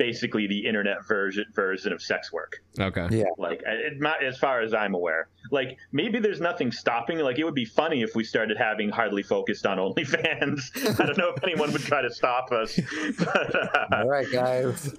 [0.00, 2.62] basically the internet version version of sex work.
[2.78, 3.06] Okay.
[3.10, 3.24] Yeah.
[3.36, 5.28] Like, it, not as far as I'm aware.
[5.50, 7.18] Like, maybe there's nothing stopping.
[7.18, 10.98] Like, it would be funny if we started having hardly focused on OnlyFans.
[10.98, 12.80] I don't know if anyone would try to stop us.
[13.18, 14.90] But, uh, All right, guys.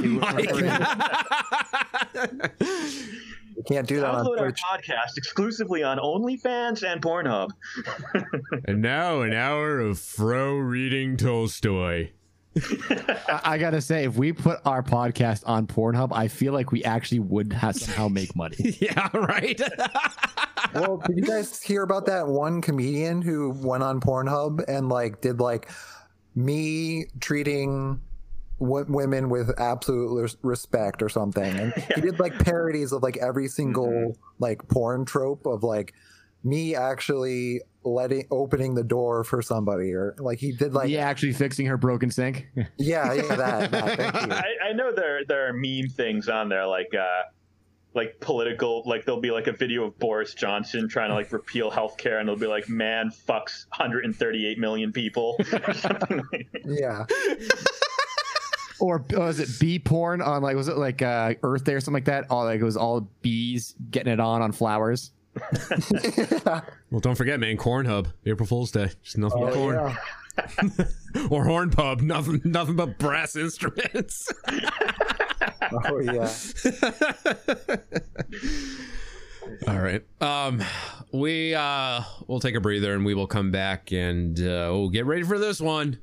[3.56, 7.50] You can't do that on download our podcast exclusively on OnlyFans and Pornhub.
[8.64, 12.12] And now an hour of Fro reading Tolstoy.
[12.56, 16.82] I, I gotta say, if we put our podcast on Pornhub, I feel like we
[16.84, 18.56] actually would have somehow make money.
[18.80, 19.60] yeah, right.
[20.74, 25.20] well, did you guys hear about that one comedian who went on Pornhub and like
[25.20, 25.70] did like
[26.34, 28.00] me treating
[28.58, 31.56] w- women with absolute res- respect or something?
[31.56, 34.20] And he did like parodies of like every single mm-hmm.
[34.40, 35.94] like porn trope of like
[36.42, 41.32] me actually letting opening the door for somebody or like he did like yeah, actually
[41.32, 42.46] fixing her broken sink.
[42.78, 44.32] yeah yeah that, that thank you.
[44.32, 47.22] I, I know there there are meme things on there like uh
[47.94, 51.70] like political like there'll be like a video of Boris Johnson trying to like repeal
[51.70, 55.36] healthcare and it'll be like man fucks 138 million people
[55.66, 57.04] or something like yeah
[58.80, 61.94] or was it bee porn on like was it like uh, Earth Day or something
[61.94, 62.26] like that?
[62.30, 65.12] All like it was all bees getting it on on flowers.
[66.90, 69.76] Well, don't forget, man, Corn Hub, April Fool's Day, just nothing but Oh, corn.
[69.76, 70.84] yeah.
[71.30, 74.28] or Horn Pub, nothing, nothing but brass instruments.
[75.72, 76.28] oh yeah
[79.68, 80.02] All right.
[80.20, 80.62] Um,
[81.12, 85.06] we uh, we'll take a breather and we will come back and uh, we'll get
[85.06, 85.98] ready for this one.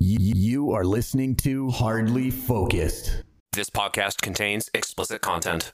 [0.00, 3.22] Y- You are listening to Hardly Focused.
[3.52, 5.72] This podcast contains explicit content.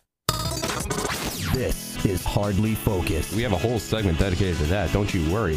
[1.58, 3.34] This is Hardly Focused.
[3.34, 4.92] We have a whole segment dedicated to that.
[4.92, 5.56] Don't you worry.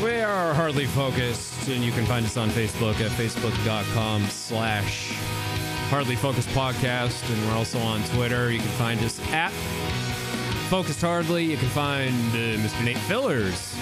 [0.00, 5.10] We are hardly focused, and you can find us on Facebook at facebook.com slash
[5.90, 7.28] hardly focused podcast.
[7.34, 8.52] And we're also on Twitter.
[8.52, 9.50] You can find us at
[10.70, 11.44] focused hardly.
[11.44, 12.84] You can find uh, Mr.
[12.84, 13.74] Nate Fillers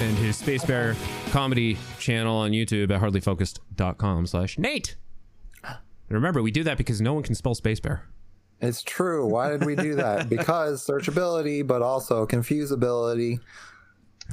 [0.00, 0.94] and his Space Bear
[1.30, 4.96] comedy channel on YouTube at hardlyfocused.com slash Nate.
[5.64, 5.76] And
[6.16, 8.04] remember, we do that because no one can spell Space Bear.
[8.60, 9.26] It's true.
[9.26, 10.28] Why did we do that?
[10.30, 13.40] because searchability, but also confusability.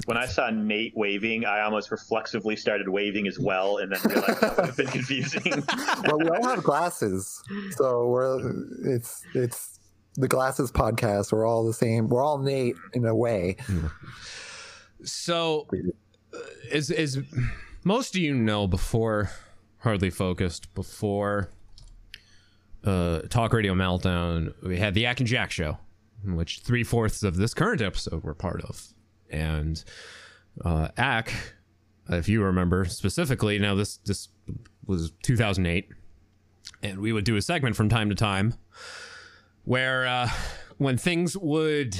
[0.06, 4.42] when I saw Nate waving, I almost reflexively started waving as well, and then realized
[4.42, 5.44] that would have been confusing.
[6.06, 7.42] well, we all have glasses,
[7.72, 8.54] so we're
[8.84, 9.80] it's it's
[10.16, 11.32] the glasses podcast.
[11.32, 12.08] We're all the same.
[12.08, 13.58] We're all Nate in a way.
[15.04, 15.68] So,
[16.34, 16.38] uh,
[16.72, 17.20] as as
[17.84, 19.30] most of you know, before
[19.80, 21.50] hardly focused, before
[22.84, 25.78] uh, Talk Radio Meltdown, we had the Ack and Jack show,
[26.24, 28.88] which three fourths of this current episode were part of,
[29.30, 29.84] and
[30.64, 31.34] uh, Ack,
[32.10, 34.30] if you remember specifically, now this this
[34.86, 35.90] was 2008,
[36.84, 38.54] and we would do a segment from time to time
[39.66, 40.30] where uh,
[40.78, 42.00] when things would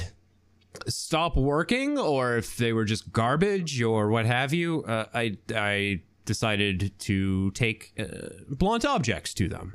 [0.88, 6.02] stop working or if they were just garbage or what have you, uh, I I
[6.24, 9.74] decided to take uh, blunt objects to them.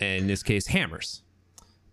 [0.00, 1.22] In this case, hammers.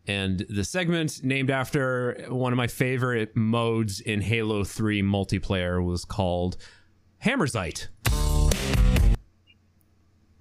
[0.07, 6.05] And the segment named after one of my favorite modes in Halo 3 multiplayer was
[6.05, 6.57] called
[7.23, 7.87] Hammerzeit.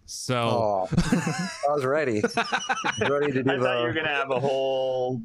[0.07, 2.21] So Oh, I was ready.
[3.01, 5.21] ready to do I thought you were gonna have a whole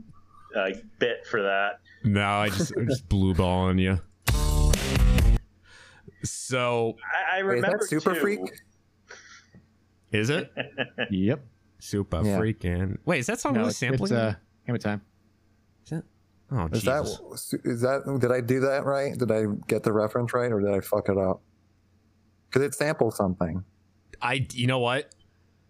[0.55, 0.69] uh,
[0.99, 1.79] bit for that.
[2.05, 3.99] No, I just I just blue balling you.
[6.23, 6.95] So
[7.33, 8.39] I, I Wait, is remember that Super too, Freak?
[10.11, 10.51] is it
[11.11, 11.45] Yep.
[11.79, 12.39] super Yeah.
[12.39, 12.97] freaking?
[13.05, 14.03] Wait, is that song No, really it's, sampling?
[14.03, 15.01] it's uh, hammer time.
[16.51, 17.17] oh, Is Jesus.
[17.51, 18.17] that is that?
[18.21, 19.17] Did I do that right?
[19.17, 21.41] Did I get the reference right, or did I fuck it up?
[22.49, 23.63] Because it samples something.
[24.21, 25.13] I you know what?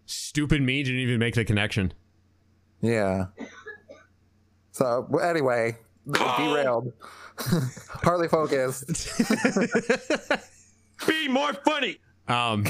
[0.05, 1.93] Stupid me didn't even make the connection.
[2.81, 3.25] Yeah.
[4.71, 5.77] So anyway,
[6.11, 6.91] derailed.
[7.37, 8.85] Hardly focused.
[11.07, 11.97] Be more funny.
[12.27, 12.65] Um.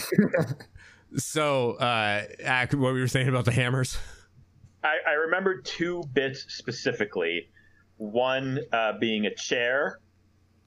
[1.18, 3.98] so, uh, Ack, what we were saying about the hammers?
[4.84, 7.50] I, I remember two bits specifically.
[7.98, 10.00] One uh, being a chair,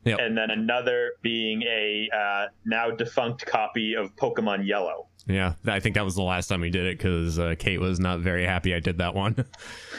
[0.04, 0.18] Yep.
[0.20, 5.07] and then another being a uh, now defunct copy of Pokemon Yellow.
[5.28, 8.00] Yeah, I think that was the last time we did it because uh, Kate was
[8.00, 9.44] not very happy I did that one.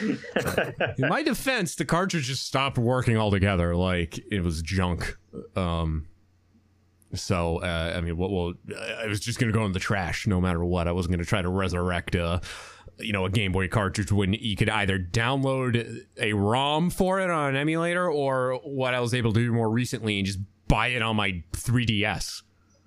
[0.02, 3.76] In my defense, the cartridge just stopped working altogether.
[3.76, 5.16] Like it was junk.
[5.54, 6.08] Um,
[7.14, 8.32] so uh, I mean, what?
[8.32, 8.54] Well,
[8.98, 10.88] I was just gonna go in the trash no matter what.
[10.88, 12.40] I wasn't gonna try to resurrect a,
[12.98, 17.30] you know, a Game Boy cartridge when you could either download a ROM for it
[17.30, 20.88] on an emulator or what I was able to do more recently and just buy
[20.88, 22.42] it on my 3DS.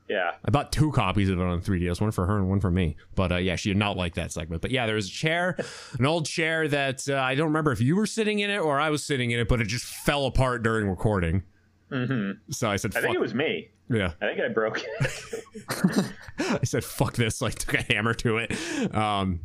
[0.09, 0.31] Yeah.
[0.43, 2.97] I bought two copies of it on 3DS, one for her and one for me.
[3.15, 4.61] But uh, yeah, she did not like that segment.
[4.61, 5.57] But yeah, there was a chair,
[5.99, 8.79] an old chair that uh, I don't remember if you were sitting in it or
[8.79, 11.43] I was sitting in it, but it just fell apart during recording.
[11.91, 12.51] Mm-hmm.
[12.51, 13.69] So I said, I think it was me.
[13.89, 14.13] Yeah.
[14.21, 16.13] I think I broke it.
[16.39, 17.41] I said, fuck this.
[17.41, 18.95] Like, took a hammer to it.
[18.95, 19.41] Um,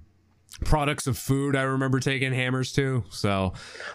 [0.65, 3.05] products of food, I remember taking hammers to.
[3.11, 3.53] So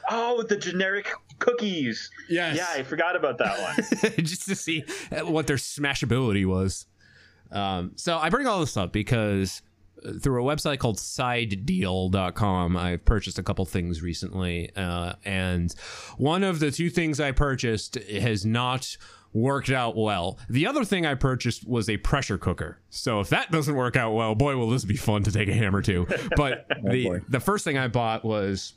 [0.09, 2.09] oh, the generic cookies.
[2.29, 2.57] Yes.
[2.57, 4.13] Yeah, I forgot about that one.
[4.23, 4.83] just to see
[5.23, 6.85] what their smashability was.
[7.51, 9.61] Um, so I bring all this up because
[10.03, 14.71] uh, through a website called sidedeal.com, I've purchased a couple things recently.
[14.75, 15.73] Uh, and
[16.17, 18.97] one of the two things I purchased has not
[19.33, 20.37] worked out well.
[20.49, 22.79] The other thing I purchased was a pressure cooker.
[22.89, 25.53] So if that doesn't work out well, boy, will this be fun to take a
[25.53, 26.07] hammer to.
[26.35, 28.73] But the, the first thing I bought was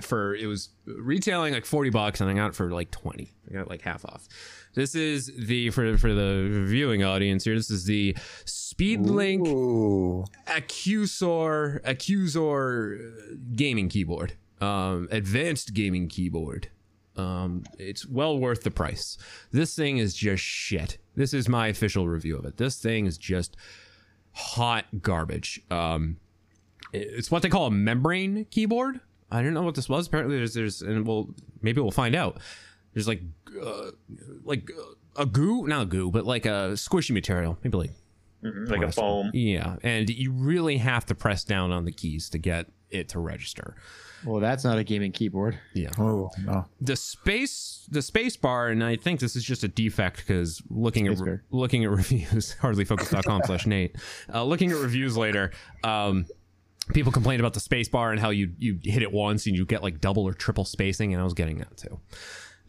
[0.00, 3.32] for it was retailing like 40 bucks and I got it for like 20.
[3.50, 4.26] I got like half off.
[4.74, 7.54] This is the for for the viewing audience here.
[7.54, 8.14] This is the
[8.44, 14.34] Speedlink Accusor Accusor gaming keyboard.
[14.60, 16.70] Um advanced gaming keyboard.
[17.16, 19.16] Um it's well worth the price.
[19.52, 20.98] This thing is just shit.
[21.14, 22.56] This is my official review of it.
[22.56, 23.56] This thing is just
[24.32, 25.62] hot garbage.
[25.70, 26.18] Um
[26.92, 29.00] it's what they call a membrane keyboard.
[29.30, 30.06] I don't know what this was.
[30.06, 32.38] Apparently, there's there's and we'll maybe we'll find out.
[32.94, 33.22] There's like
[33.62, 33.90] uh,
[34.44, 37.90] like uh, a goo, not a goo, but like a squishy material, maybe like
[38.44, 39.30] Mhm, like a foam.
[39.32, 43.18] Yeah, and you really have to press down on the keys to get it to
[43.18, 43.74] register.
[44.24, 45.58] Well, that's not a gaming keyboard.
[45.72, 45.88] Yeah.
[45.98, 46.66] Oh no.
[46.80, 51.06] The space, the space bar, and I think this is just a defect because looking
[51.08, 51.40] at Spacebar.
[51.50, 53.96] looking at reviews, hardlyfocus.com slash Nate,
[54.32, 55.50] uh, looking at reviews later,
[55.82, 56.26] um,
[56.92, 59.64] people complained about the space bar and how you you hit it once and you
[59.64, 62.00] get like double or triple spacing, and I was getting that too.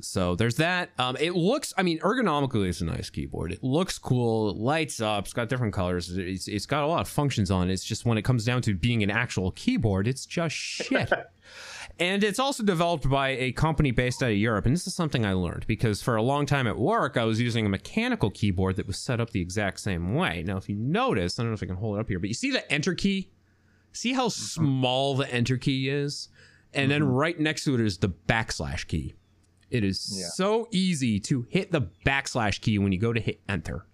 [0.01, 0.89] So there's that.
[0.97, 3.51] Um, it looks, I mean, ergonomically, it's a nice keyboard.
[3.51, 4.51] It looks cool.
[4.51, 5.25] It lights up.
[5.25, 6.15] It's got different colors.
[6.15, 7.73] It's, it's got a lot of functions on it.
[7.73, 11.11] It's just when it comes down to being an actual keyboard, it's just shit.
[11.99, 14.65] and it's also developed by a company based out of Europe.
[14.65, 17.41] And this is something I learned because for a long time at work, I was
[17.41, 20.43] using a mechanical keyboard that was set up the exact same way.
[20.45, 22.29] Now, if you notice, I don't know if I can hold it up here, but
[22.29, 23.29] you see the enter key?
[23.97, 26.29] See how small the enter key is?
[26.73, 29.15] And then right next to it is the backslash key.
[29.71, 30.27] It is Yeah.
[30.35, 33.85] so easy to hit the backslash key when you go to hit enter.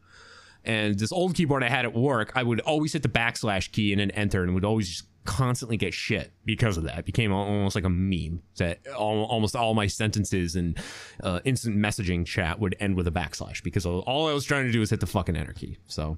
[0.65, 3.91] And this old keyboard I had at work, I would always hit the backslash key
[3.91, 6.99] and then enter, and would always just constantly get shit because of that.
[6.99, 10.77] It became almost like a meme that al- almost all my sentences and
[11.21, 14.71] uh, instant messaging chat would end with a backslash because all I was trying to
[14.71, 15.77] do was hit the fucking enter key.
[15.87, 16.17] So,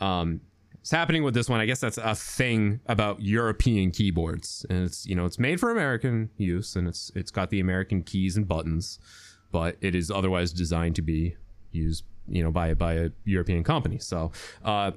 [0.00, 0.40] um,
[0.80, 1.60] it's happening with this one.
[1.60, 5.70] I guess that's a thing about European keyboards, and it's you know it's made for
[5.70, 8.98] American use, and it's it's got the American keys and buttons,
[9.50, 11.36] but it is otherwise designed to be
[11.72, 13.98] used you know by by a European company.
[13.98, 14.32] So,
[14.64, 14.92] uh,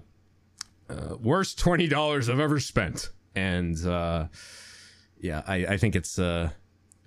[0.89, 4.27] uh worst twenty dollars I've ever spent, and uh,
[5.19, 6.51] yeah, I I think it's uh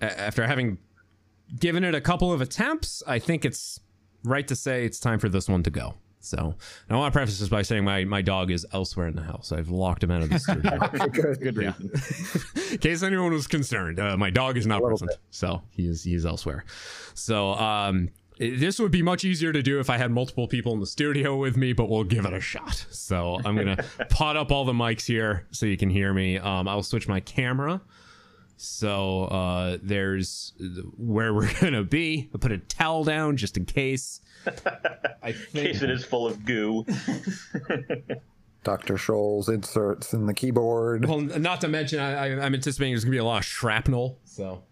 [0.00, 0.78] after having
[1.58, 3.80] given it a couple of attempts, I think it's
[4.24, 5.94] right to say it's time for this one to go.
[6.24, 6.54] So
[6.90, 9.52] I want to preface this by saying my, my dog is elsewhere in the house.
[9.52, 10.78] I've locked him out of the studio.
[11.08, 11.40] Good.
[11.40, 11.72] Good Yeah.
[11.78, 12.72] reason.
[12.72, 16.02] in case anyone was concerned, uh, my dog is not little present, so he is
[16.04, 16.64] he is elsewhere.
[17.14, 18.08] So um,
[18.40, 20.86] i- this would be much easier to do if I had multiple people in the
[20.86, 22.86] studio with me, but we'll give it a shot.
[22.90, 23.76] So I'm gonna
[24.08, 26.38] pot up all the mics here so you can hear me.
[26.38, 27.80] Um, I'll switch my camera.
[28.56, 30.52] So uh, there's
[30.96, 32.30] where we're gonna be.
[32.34, 34.20] I put a towel down just in case.
[35.22, 36.84] I In case it is full of goo.
[38.64, 38.94] Dr.
[38.94, 41.06] Scholl's inserts in the keyboard.
[41.06, 44.18] Well, not to mention, I, I, I'm anticipating there's gonna be a lot of shrapnel.
[44.24, 44.62] So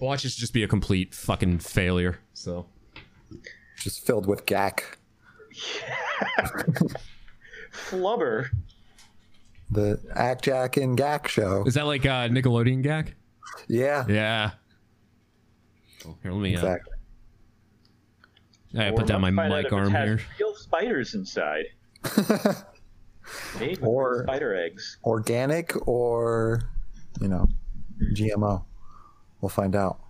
[0.00, 2.18] watch this just be a complete fucking failure.
[2.32, 2.66] So
[3.76, 4.98] Just filled with gack.
[7.72, 8.48] Flubber.
[9.70, 11.64] The Ack Jack and Gack show.
[11.64, 13.14] Is that like uh, Nickelodeon gag?
[13.68, 14.04] Yeah.
[14.08, 14.50] Yeah.
[16.06, 16.56] Oh, here, let me.
[16.56, 16.76] Uh,
[18.78, 20.20] I put down my mic if arm here.
[20.38, 21.66] Real spiders inside.
[23.60, 24.98] Made Or- spider eggs.
[25.04, 26.62] Organic or,
[27.20, 27.48] you know,
[28.14, 28.64] GMO.
[29.40, 30.00] We'll find out.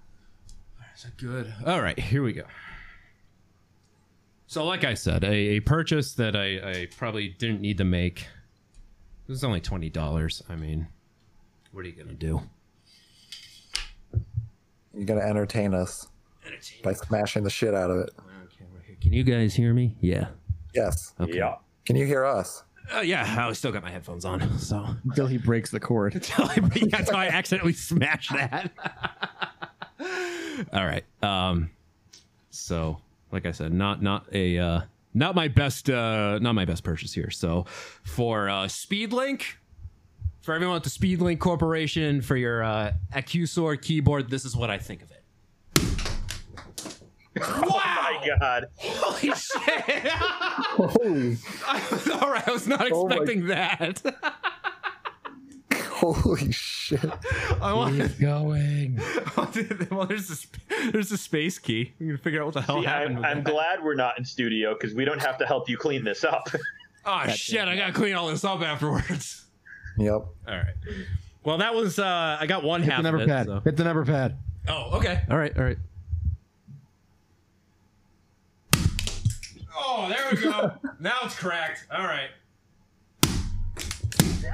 [0.96, 1.52] Is that good?
[1.66, 2.42] All right, here we go.
[4.46, 8.26] So, like I said, a, a purchase that I, I probably didn't need to make.
[9.30, 10.42] This is only twenty dollars.
[10.48, 10.88] I mean,
[11.70, 12.42] what are you gonna do?
[14.92, 16.08] You're gonna entertain us
[16.82, 18.10] by smashing the shit out of it.
[19.00, 19.96] Can you guys hear me?
[20.00, 20.30] Yeah.
[20.74, 21.14] Yes.
[21.20, 21.36] Okay.
[21.36, 21.54] Yeah.
[21.86, 22.64] Can you hear us?
[22.92, 24.58] Uh, yeah, I still got my headphones on.
[24.58, 26.14] So Until he breaks the cord.
[26.74, 28.72] yeah, so I accidentally smashed that.
[30.72, 31.04] All right.
[31.22, 31.70] Um.
[32.50, 32.98] So,
[33.30, 34.80] like I said, not not a uh,
[35.14, 37.30] not my best uh, not my best purchase here.
[37.30, 37.64] So,
[38.04, 39.42] for uh, SpeedLink,
[40.42, 44.78] for everyone at the SpeedLink Corporation, for your uh, Accusor keyboard, this is what I
[44.78, 45.16] think of it.
[47.42, 48.66] Oh my god.
[48.76, 50.08] Holy shit!
[50.08, 51.36] Holy,
[52.20, 54.02] All right, I was not Oh my- expecting that.
[56.00, 57.00] Holy shit.
[57.62, 58.20] I want.
[58.20, 59.00] going.
[59.90, 60.60] well, there's a sp-
[60.92, 61.92] there's a space key.
[62.00, 63.18] I'm gonna figure out what the hell See, happened.
[63.18, 66.04] I'm, I'm glad we're not in studio because we don't have to help you clean
[66.04, 66.48] this up.
[67.02, 67.66] Oh shit!
[67.66, 69.46] I gotta clean all this up afterwards.
[69.96, 70.12] Yep.
[70.12, 70.74] All right.
[71.42, 73.32] Well, that was uh I got one Hit half the number of it.
[73.32, 73.46] pad.
[73.46, 74.36] so- Hit the number pad.
[74.68, 75.22] Oh, okay.
[75.30, 75.56] All right.
[75.56, 75.78] All right.
[79.74, 80.72] Oh, there we go.
[81.00, 81.86] now it's cracked.
[81.90, 82.28] All right.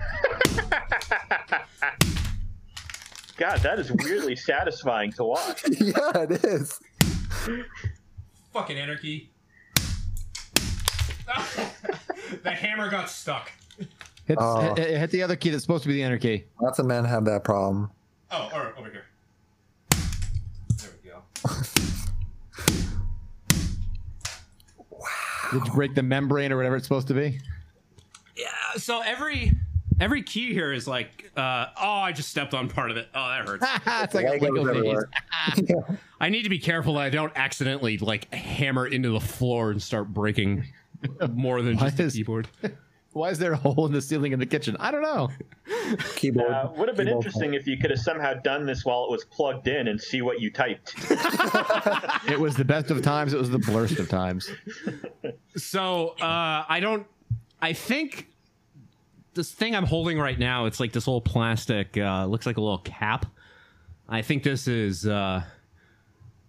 [3.37, 5.65] God, that is weirdly satisfying to watch.
[5.81, 6.81] Yeah, it is.
[8.53, 9.31] Fucking anarchy.
[12.43, 13.53] the hammer got stuck.
[14.27, 14.75] Hit, Oh.
[14.75, 16.45] hit, hit the other key that's supposed to be the enter key.
[16.61, 17.91] Lots of men have that problem.
[18.31, 19.05] Oh, all right, over here.
[20.79, 21.23] There we go.
[24.91, 25.07] wow.
[25.53, 27.39] Did you break the membrane or whatever it's supposed to be?
[28.37, 28.47] Yeah.
[28.79, 29.53] So every
[30.01, 33.09] every key here is like, uh, oh, I just stepped on part of it.
[33.15, 33.67] Oh, that hurts.
[34.05, 34.69] it's like a Lego piece.
[34.69, 35.11] everywhere.
[36.21, 39.83] I need to be careful that I don't accidentally like hammer into the floor and
[39.83, 40.65] start breaking
[41.31, 42.49] more than Why just the is- keyboard.
[43.13, 44.77] Why is there a hole in the ceiling in the kitchen?
[44.79, 45.31] I don't know.
[46.17, 46.51] Keyboard.
[46.51, 49.11] Uh, would have been keyboard interesting if you could have somehow done this while it
[49.11, 50.93] was plugged in and see what you typed.
[52.31, 53.33] It was the best of times.
[53.33, 54.51] It was the blurst of times.
[55.57, 57.07] So uh, I don't.
[57.63, 58.29] I think
[59.37, 60.65] this thing I'm holding right now.
[60.67, 61.97] It's like this little plastic.
[61.97, 63.27] Uh, looks like a little cap.
[64.09, 65.43] I think this is uh,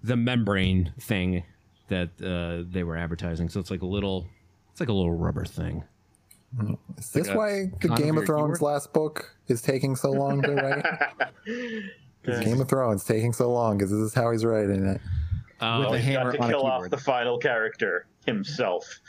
[0.04, 1.44] the membrane thing
[1.90, 3.50] that uh, they were advertising.
[3.50, 4.26] So it's like a little.
[4.72, 5.84] It's like a little rubber thing.
[6.98, 8.74] Is this Like why the Game for of Thrones keyboard?
[8.74, 10.86] last book is taking so long to write?
[12.24, 15.02] 'Cause Game of Thrones taking so long because this is how he's writing it.
[15.62, 16.92] Uh, With Oh, a he's hammer got to on a kill off keyboard.
[16.92, 19.00] the final character himself.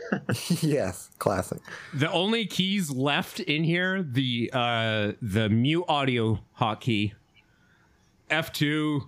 [0.62, 1.60] yes, classic.
[1.92, 7.12] The only keys left in here, the uh the mute audio hotkey,
[8.30, 9.02] F2,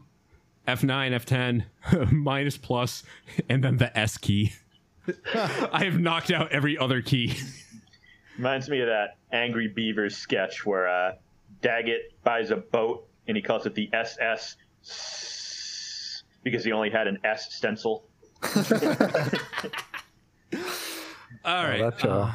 [0.68, 3.04] F9, F10, minus plus,
[3.48, 4.52] and then the S key.
[5.34, 7.34] I have knocked out every other key.
[8.36, 11.12] Reminds me of that Angry Beavers sketch where uh,
[11.62, 14.56] Daggett buys a boat and he calls it the SS
[16.42, 18.04] because he only had an S stencil.
[21.44, 21.78] All right.
[21.80, 22.32] that uh,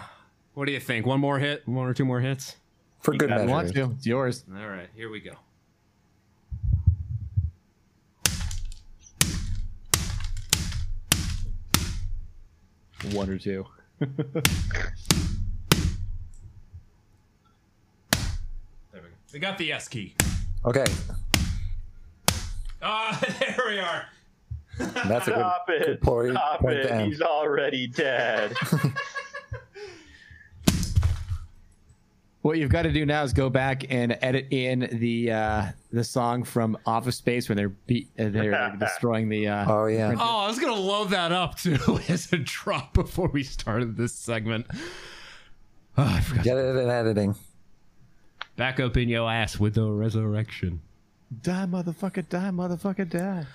[0.53, 1.06] what do you think?
[1.06, 1.68] One more hit?
[1.68, 2.56] One or two more hits?
[3.02, 3.88] For good If you want measure.
[3.88, 4.44] to, it's yours.
[4.56, 5.34] All right, here we go.
[13.11, 13.65] One or two.
[18.91, 19.15] There we go.
[19.34, 20.15] We got the S key.
[20.65, 20.86] Okay,
[22.82, 24.06] Ah, there we are.
[25.07, 26.02] that's a good, Stop good it!
[26.02, 27.06] point, Stop point it!
[27.07, 28.53] He's already dead.
[32.41, 36.03] What you've got to do now is go back and edit in the uh, the
[36.03, 39.47] song from Office Space when they're beat, uh, they're destroying the.
[39.47, 43.30] Uh, Oh yeah, Oh, I was gonna load that up too as a drop before
[43.30, 44.68] we started this segment.
[45.97, 46.43] Oh, I forgot.
[46.43, 47.34] get it in editing.
[48.57, 50.81] Back up in your ass with the resurrection.
[51.41, 52.30] die, motherfucker!
[52.30, 53.10] Die, motherfucker!
[53.10, 53.45] Die.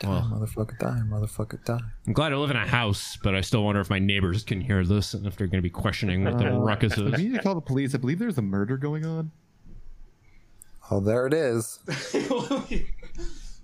[0.00, 1.78] Die, motherfucker, die, motherfucker, die.
[2.06, 4.60] I'm glad I live in a house, but I still wonder if my neighbors can
[4.60, 7.18] hear this and if they're gonna be questioning what the Uh, ruckus We is.
[7.18, 7.94] need to call the police.
[7.94, 9.30] I believe there's a murder going on.
[10.90, 11.78] Oh, there it is.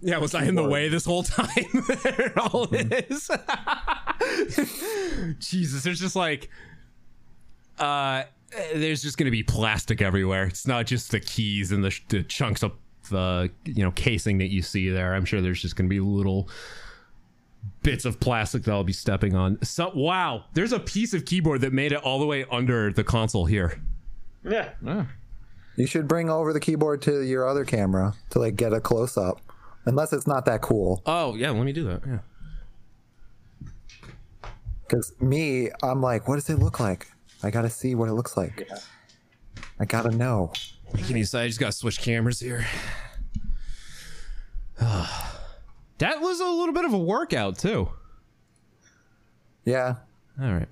[0.03, 1.49] Yeah, was I in the way this whole time?
[2.03, 3.31] there it All it is.
[5.39, 6.51] Jesus, there's just like,
[7.79, 8.25] uh,
[8.75, 10.45] there's just going to be plastic everywhere.
[10.45, 12.73] It's not just the keys and the, sh- the chunks of
[13.09, 15.15] the you know casing that you see there.
[15.15, 16.49] I'm sure there's just going to be little
[17.83, 19.63] bits of plastic that I'll be stepping on.
[19.63, 23.05] So wow, there's a piece of keyboard that made it all the way under the
[23.05, 23.81] console here.
[24.45, 24.71] Yeah.
[24.87, 25.07] Ah.
[25.77, 29.17] You should bring over the keyboard to your other camera to like get a close
[29.17, 29.41] up.
[29.85, 31.03] Unless it's not that cool.
[31.07, 32.03] Oh yeah, let me do that.
[32.07, 32.19] Yeah.
[34.87, 37.09] Because me, I'm like, what does it look like?
[37.43, 38.69] I gotta see what it looks like.
[39.79, 40.53] I gotta know.
[40.95, 42.67] Can you say I just got to switch cameras here?
[44.79, 47.89] that was a little bit of a workout too.
[49.65, 49.97] Yeah.
[50.41, 50.69] All right.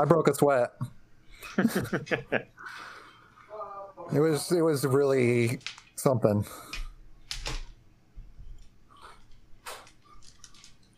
[0.00, 0.72] I broke a sweat.
[1.58, 2.48] it
[4.12, 5.58] was it was really
[5.96, 6.44] something.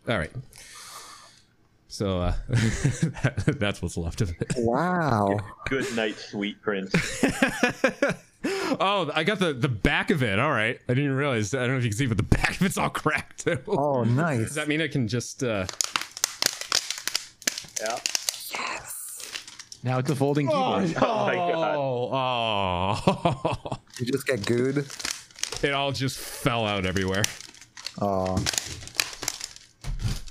[0.09, 0.31] All right.
[1.89, 4.53] So uh, that's what's left of it.
[4.57, 5.39] Wow.
[5.69, 6.93] Good night, sweet prince.
[8.81, 10.39] Oh, I got the the back of it.
[10.39, 10.81] All right.
[10.89, 11.55] I didn't realize.
[11.55, 13.59] I don't know if you can see, but the back of it's all cracked too.
[13.69, 14.39] Oh, nice.
[14.47, 15.43] Does that mean I can just?
[15.43, 15.67] uh
[17.81, 17.99] Yeah.
[18.53, 19.33] Yes.
[19.83, 20.95] Now it's a folding keyboard.
[21.03, 21.77] Oh my god.
[21.77, 23.77] Oh, oh.
[23.99, 24.87] You just get good.
[25.63, 27.23] it all just fell out everywhere.
[28.01, 28.43] Oh.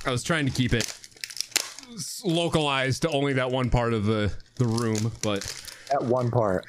[0.05, 0.91] I was trying to keep it
[2.25, 5.45] localized to only that one part of the the room, but
[5.91, 6.65] At one part.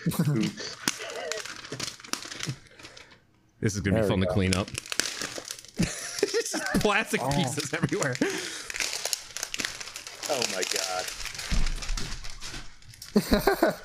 [3.65, 4.69] This is gonna There be fun to clean up.
[6.81, 7.31] Plastic Oh.
[7.31, 8.15] pieces everywhere.
[10.31, 11.05] Oh my god.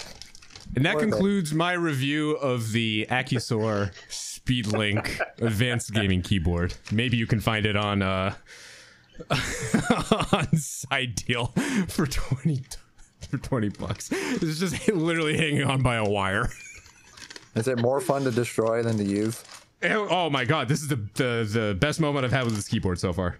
[0.75, 1.09] And that Worth it.
[1.09, 6.75] concludes my review of the Acusor Speedlink Advanced Gaming Keyboard.
[6.91, 8.35] Maybe you can find it on uh
[10.31, 11.47] on side deal
[11.87, 12.61] for 20
[13.29, 14.09] for 20 bucks.
[14.11, 16.49] It's just literally hanging on by a wire.
[17.55, 19.43] Is it more fun to destroy than to use?
[19.81, 22.99] Oh my god, this is the, the the best moment I've had with this keyboard
[22.99, 23.37] so far.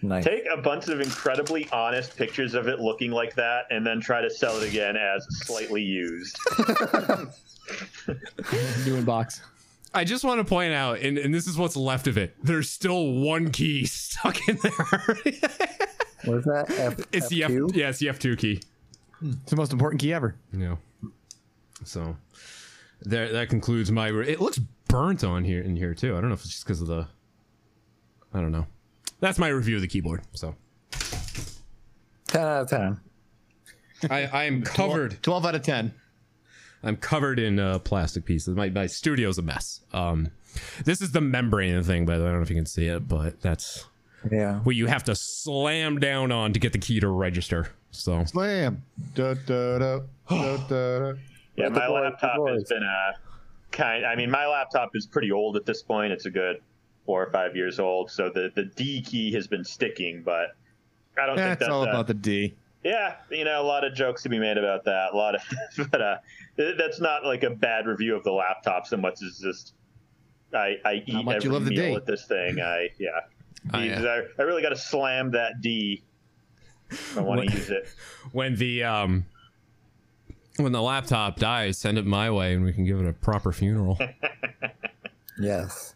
[0.00, 0.24] Nice.
[0.24, 4.20] Take a bunch of incredibly honest pictures of it looking like that, and then try
[4.20, 6.36] to sell it again as slightly used.
[8.84, 9.42] New in box.
[9.94, 12.34] I just want to point out, and, and this is what's left of it.
[12.42, 15.16] There's still one key stuck in there.
[16.24, 16.66] What is that?
[16.70, 17.74] F- it's the F, F2?
[17.76, 18.60] yeah, it's the F2 key.
[19.22, 20.34] It's the most important key ever.
[20.52, 20.76] Yeah.
[21.84, 22.16] So
[23.02, 24.08] there that concludes my.
[24.08, 24.58] Re- it looks
[24.92, 26.16] burnt on here in here too.
[26.16, 27.06] I don't know if it's just because of the.
[28.34, 28.66] I don't know.
[29.20, 30.22] That's my review of the keyboard.
[30.34, 30.54] So
[32.28, 33.00] 10 out of 10.
[34.10, 35.22] I I am covered.
[35.22, 35.92] 12 out of 10.
[36.84, 38.54] I'm covered in uh, plastic pieces.
[38.56, 39.80] My my studio's a mess.
[39.92, 40.28] Um,
[40.84, 42.28] this is the membrane thing, by the way.
[42.28, 43.86] I don't know if you can see it, but that's
[44.30, 44.58] Yeah.
[44.60, 47.68] what you have to slam down on to get the key to register.
[47.92, 48.82] So Slam.
[49.14, 49.98] Da, da, da,
[50.28, 51.12] da, da, da.
[51.56, 53.31] Yeah, my laptop has been a
[53.72, 54.04] kind.
[54.06, 56.12] I mean, my laptop is pretty old at this point.
[56.12, 56.62] It's a good
[57.06, 58.10] four or five years old.
[58.10, 60.48] So the the D key has been sticking, but
[61.20, 62.54] I don't think That's that's all a- about the D.
[62.84, 65.12] Yeah, you know, a lot of jokes to be made about that.
[65.12, 65.42] A lot of,
[65.92, 66.16] but uh,
[66.56, 69.74] that's not like a bad review of the laptop so much as just
[70.52, 71.94] I I eat every you love the meal D.
[71.94, 72.60] with this thing.
[72.60, 73.10] I yeah,
[73.72, 76.02] I, These- uh, I, I really got to slam that D.
[77.16, 77.88] I want to use it.
[78.32, 79.24] when the um
[80.56, 83.52] when the laptop dies, send it my way and we can give it a proper
[83.52, 83.98] funeral.
[85.38, 85.94] Yes.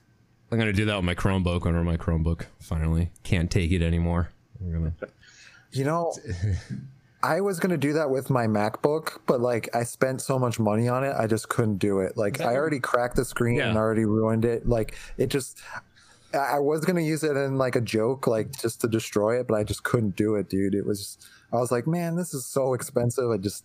[0.50, 4.30] I'm gonna do that with my Chromebook whenever my Chromebook finally can't take it anymore.
[4.60, 4.94] I'm gonna
[5.72, 6.14] You know,
[7.22, 10.88] I was gonna do that with my MacBook, but like I spent so much money
[10.88, 12.16] on it, I just couldn't do it.
[12.16, 14.68] Like I already cracked the screen and already ruined it.
[14.68, 15.60] Like it just,
[16.32, 19.48] I I was gonna use it in like a joke, like just to destroy it,
[19.48, 20.74] but I just couldn't do it, dude.
[20.74, 21.18] It was,
[21.52, 23.30] I was like, man, this is so expensive.
[23.30, 23.64] I just,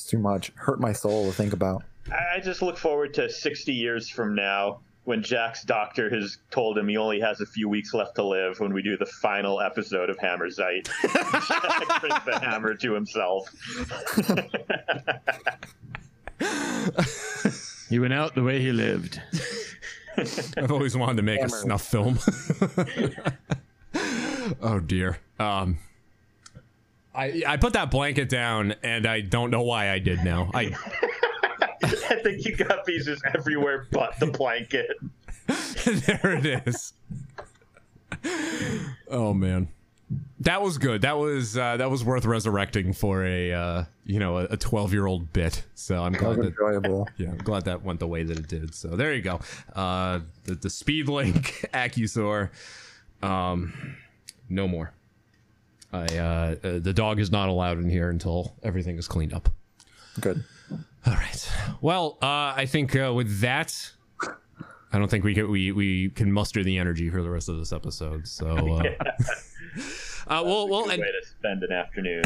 [0.00, 0.50] it's too much.
[0.54, 1.84] Hurt my soul to think about.
[2.10, 6.78] I I just look forward to 60 years from now when Jack's doctor has told
[6.78, 9.60] him he only has a few weeks left to live when we do the final
[9.60, 10.88] episode of Hammer Zeit.
[11.02, 13.48] Jack brings the hammer to himself.
[17.90, 19.20] He went out the way he lived.
[20.56, 22.20] I've always wanted to make a snuff film.
[24.62, 25.18] oh dear.
[25.40, 25.78] Um
[27.14, 30.50] I I put that blanket down and I don't know why I did now.
[30.54, 30.72] I
[31.82, 34.90] I think you got pieces everywhere but the blanket.
[35.46, 36.92] there it is.
[39.08, 39.68] Oh man.
[40.40, 41.02] That was good.
[41.02, 45.06] That was uh, that was worth resurrecting for a uh, you know a twelve year
[45.06, 45.64] old bit.
[45.74, 47.08] So I'm glad was that enjoyable.
[47.16, 48.74] yeah I'm glad that went the way that it did.
[48.74, 49.40] So there you go.
[49.74, 52.50] Uh, the the Speedlink Acusor.
[53.22, 53.96] Um,
[54.48, 54.92] no more.
[55.92, 59.48] I uh, uh, the dog is not allowed in here until everything is cleaned up.
[60.20, 60.44] Good.
[61.06, 61.52] All right.
[61.80, 63.92] Well, uh, I think uh, with that,
[64.92, 67.58] I don't think we can we we can muster the energy for the rest of
[67.58, 68.28] this episode.
[68.28, 68.82] So, uh,
[70.28, 72.22] uh, we'll we'll Good end way to spend an afternoon.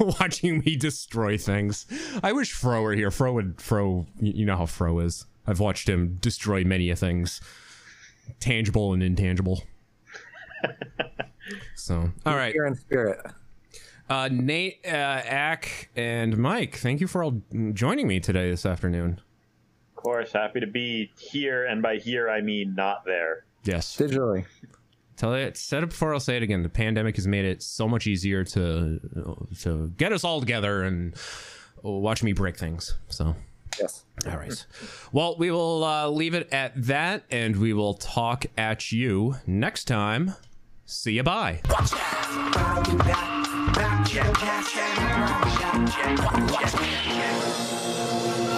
[0.20, 1.86] watching me destroy things.
[2.22, 3.10] I wish Fro were here.
[3.10, 4.06] Fro would Fro.
[4.20, 5.26] You know how Fro is.
[5.46, 7.40] I've watched him destroy many a things,
[8.38, 9.64] tangible and intangible.
[11.74, 12.52] So, all right.
[12.52, 13.20] Here in spirit.
[14.08, 17.42] Uh, Nate, uh, Ack, and Mike, thank you for all
[17.72, 19.20] joining me today this afternoon.
[19.90, 23.44] Of course, happy to be here, and by here I mean not there.
[23.64, 23.96] Yes.
[23.96, 24.46] Digitally.
[25.16, 26.62] Tell it said it before I'll say it again.
[26.62, 31.14] The pandemic has made it so much easier to to get us all together and
[31.82, 32.96] watch me break things.
[33.10, 33.36] So
[33.78, 34.04] Yes.
[34.26, 34.66] all right.
[35.12, 39.84] Well, we will uh, leave it at that, and we will talk at you next
[39.84, 40.34] time.
[40.90, 41.22] See you.
[41.22, 41.60] Bye.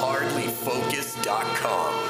[0.00, 2.01] Hardlyfocus.com.